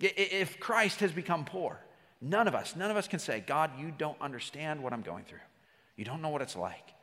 If 0.00 0.58
Christ 0.58 1.00
has 1.00 1.12
become 1.12 1.44
poor, 1.44 1.78
none 2.20 2.48
of 2.48 2.54
us, 2.54 2.74
none 2.74 2.90
of 2.90 2.96
us 2.96 3.06
can 3.06 3.18
say, 3.18 3.42
God, 3.46 3.70
you 3.78 3.92
don't 3.96 4.20
understand 4.20 4.82
what 4.82 4.92
I'm 4.92 5.02
going 5.02 5.24
through. 5.24 5.38
You 5.96 6.04
don't 6.04 6.22
know 6.22 6.30
what 6.30 6.42
it's 6.42 6.56
like. 6.56 6.94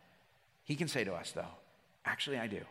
He 0.63 0.75
can 0.75 0.88
say 0.88 1.03
to 1.03 1.13
us, 1.13 1.32
though, 1.32 1.45
actually, 2.06 2.39
I 2.39 2.47
do. 2.47 2.62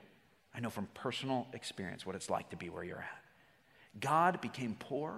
I 0.55 0.61
know 0.61 0.71
from 0.71 0.89
personal 0.95 1.47
experience 1.53 2.05
what 2.05 2.17
it's 2.17 2.29
like 2.29 2.51
to 2.51 2.57
be 2.57 2.69
where 2.69 2.85
you're 2.85 2.99
at. 2.99 4.01
God 4.01 4.41
became 4.41 4.77
poor 4.79 5.15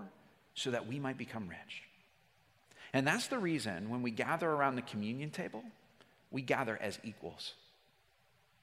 so 0.55 0.71
that 0.71 0.87
we 0.87 0.99
might 0.99 1.19
become 1.19 1.49
rich. 1.49 1.83
And 2.93 3.07
that's 3.07 3.29
the 3.29 3.39
reason 3.39 3.91
when 3.91 4.03
we 4.03 4.11
gather 4.11 4.49
around 4.49 4.77
the 4.77 4.83
communion 4.83 5.31
table, 5.31 5.63
we 6.31 6.43
gather 6.43 6.79
as 6.81 6.99
equals. 7.03 7.55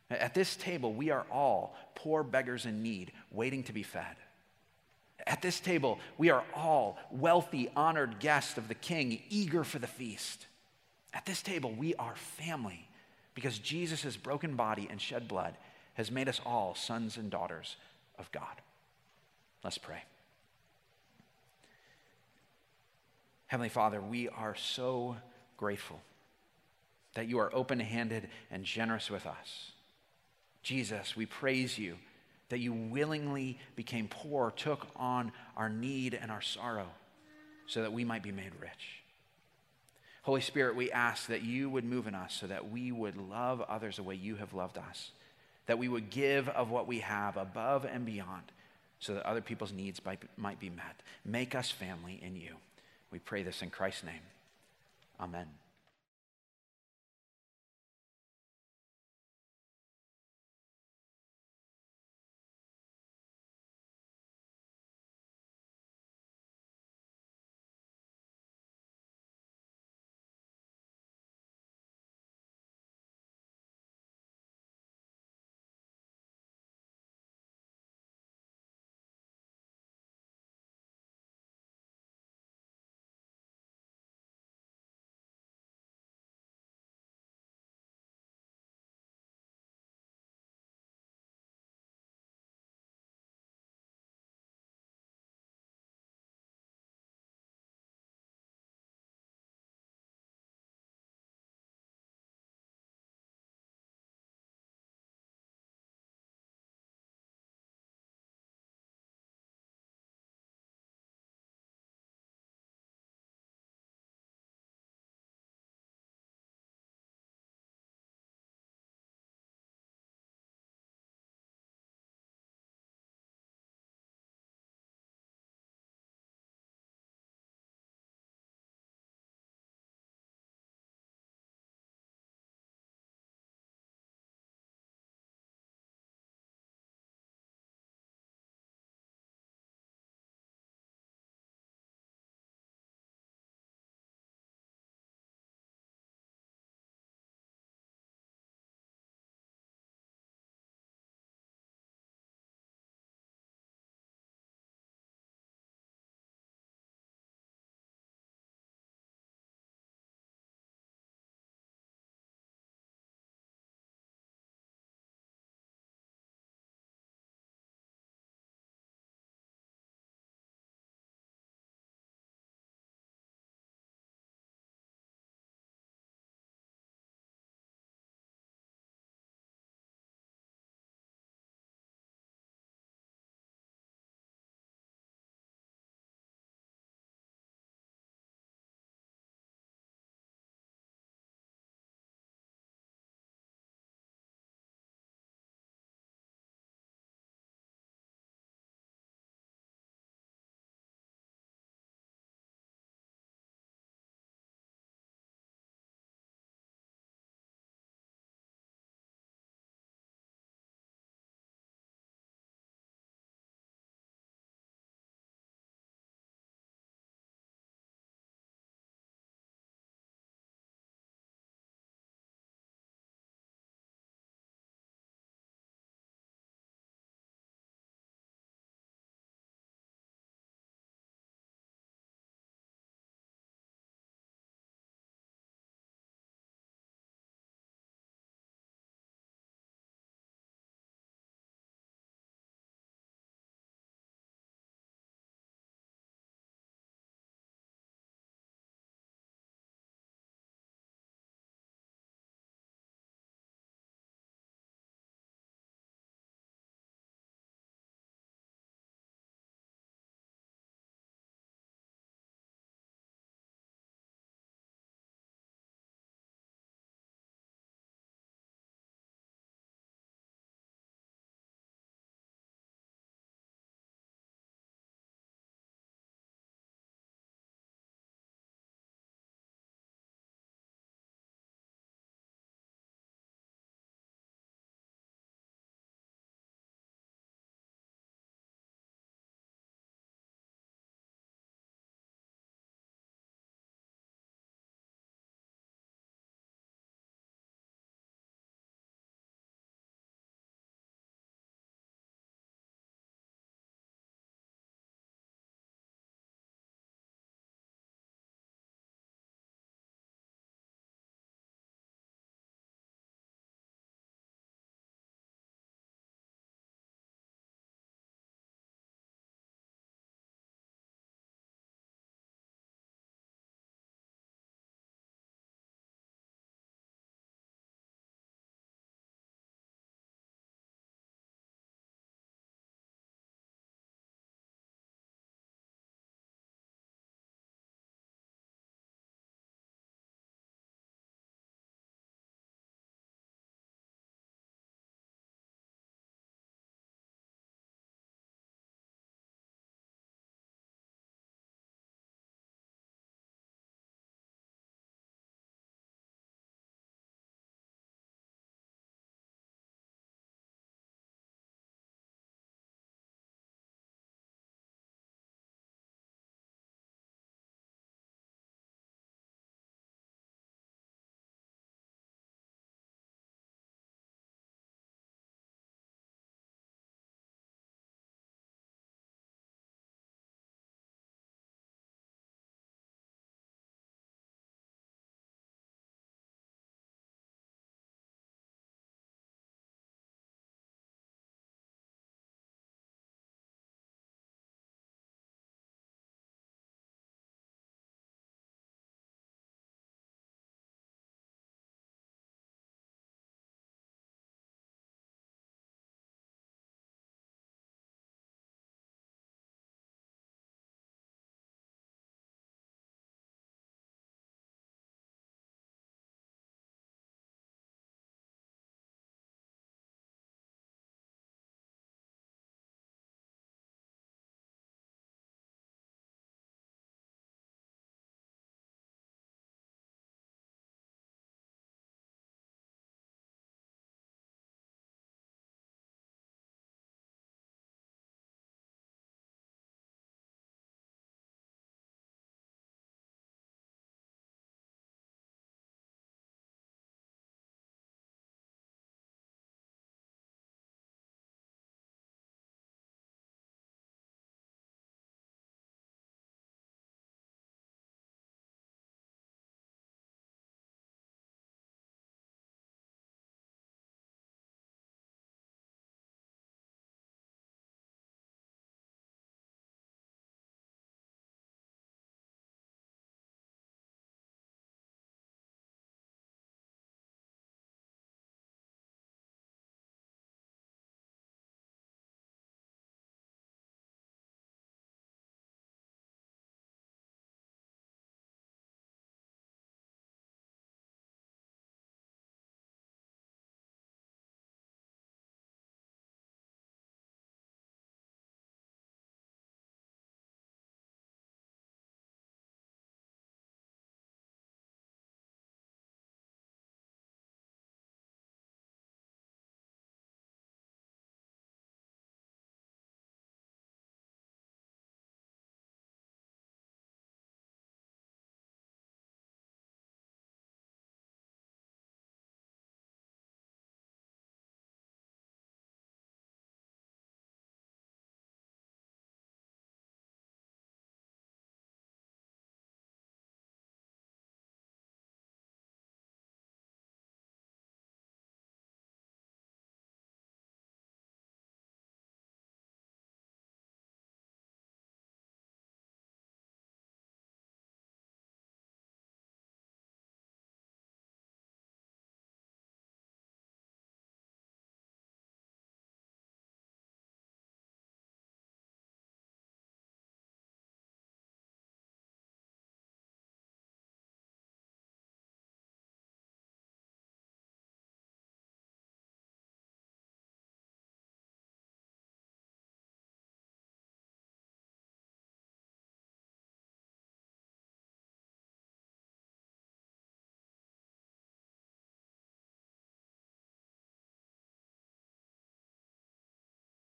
At 0.09 0.33
this 0.33 0.55
table, 0.55 0.93
we 0.93 1.09
are 1.09 1.25
all 1.31 1.75
poor 1.95 2.23
beggars 2.23 2.65
in 2.65 2.83
need, 2.83 3.11
waiting 3.31 3.63
to 3.63 3.73
be 3.73 3.83
fed. 3.83 4.15
At 5.25 5.41
this 5.41 5.59
table, 5.59 5.99
we 6.17 6.29
are 6.29 6.43
all 6.53 6.97
wealthy, 7.09 7.69
honored 7.75 8.19
guests 8.19 8.57
of 8.57 8.67
the 8.67 8.75
king, 8.75 9.21
eager 9.29 9.63
for 9.63 9.79
the 9.79 9.87
feast. 9.87 10.45
At 11.13 11.25
this 11.25 11.41
table, 11.41 11.71
we 11.71 11.95
are 11.95 12.15
family 12.15 12.87
because 13.33 13.57
Jesus' 13.57 14.15
broken 14.17 14.55
body 14.55 14.87
and 14.91 15.01
shed 15.01 15.27
blood 15.27 15.55
has 15.95 16.11
made 16.11 16.29
us 16.29 16.41
all 16.45 16.75
sons 16.75 17.17
and 17.17 17.31
daughters 17.31 17.77
of 18.19 18.31
God. 18.31 18.61
Let's 19.63 19.77
pray. 19.77 20.03
Heavenly 23.47 23.69
Father, 23.69 24.01
we 24.01 24.29
are 24.29 24.55
so 24.55 25.15
grateful 25.57 25.99
that 27.15 27.27
you 27.27 27.39
are 27.39 27.53
open 27.55 27.79
handed 27.79 28.29
and 28.51 28.63
generous 28.63 29.09
with 29.09 29.25
us. 29.25 29.71
Jesus, 30.65 31.15
we 31.15 31.27
praise 31.27 31.77
you 31.77 31.95
that 32.49 32.57
you 32.57 32.73
willingly 32.73 33.59
became 33.75 34.07
poor, 34.07 34.51
took 34.55 34.87
on 34.95 35.31
our 35.55 35.69
need 35.69 36.17
and 36.19 36.31
our 36.31 36.41
sorrow 36.41 36.87
so 37.67 37.83
that 37.83 37.93
we 37.93 38.03
might 38.03 38.23
be 38.23 38.31
made 38.31 38.51
rich. 38.59 39.03
Holy 40.23 40.41
Spirit, 40.41 40.75
we 40.75 40.91
ask 40.91 41.27
that 41.27 41.43
you 41.43 41.69
would 41.69 41.85
move 41.85 42.07
in 42.07 42.15
us 42.15 42.33
so 42.33 42.47
that 42.47 42.71
we 42.71 42.91
would 42.91 43.15
love 43.15 43.61
others 43.61 43.97
the 43.97 44.03
way 44.03 44.15
you 44.15 44.37
have 44.37 44.55
loved 44.55 44.79
us, 44.79 45.11
that 45.67 45.77
we 45.77 45.87
would 45.87 46.09
give 46.09 46.49
of 46.49 46.71
what 46.71 46.87
we 46.87 46.99
have 46.99 47.37
above 47.37 47.85
and 47.85 48.03
beyond 48.03 48.51
so 48.99 49.13
that 49.13 49.23
other 49.23 49.41
people's 49.41 49.71
needs 49.71 50.01
might, 50.03 50.59
be 50.59 50.69
met. 50.71 50.95
Make 51.23 51.53
us 51.53 51.69
family 51.69 52.19
in 52.23 52.35
you. 52.35 52.55
We 53.11 53.19
pray 53.19 53.43
this 53.43 53.61
in 53.61 53.69
Christ's 53.69 54.05
name. 54.05 54.23
Amen. 55.19 55.45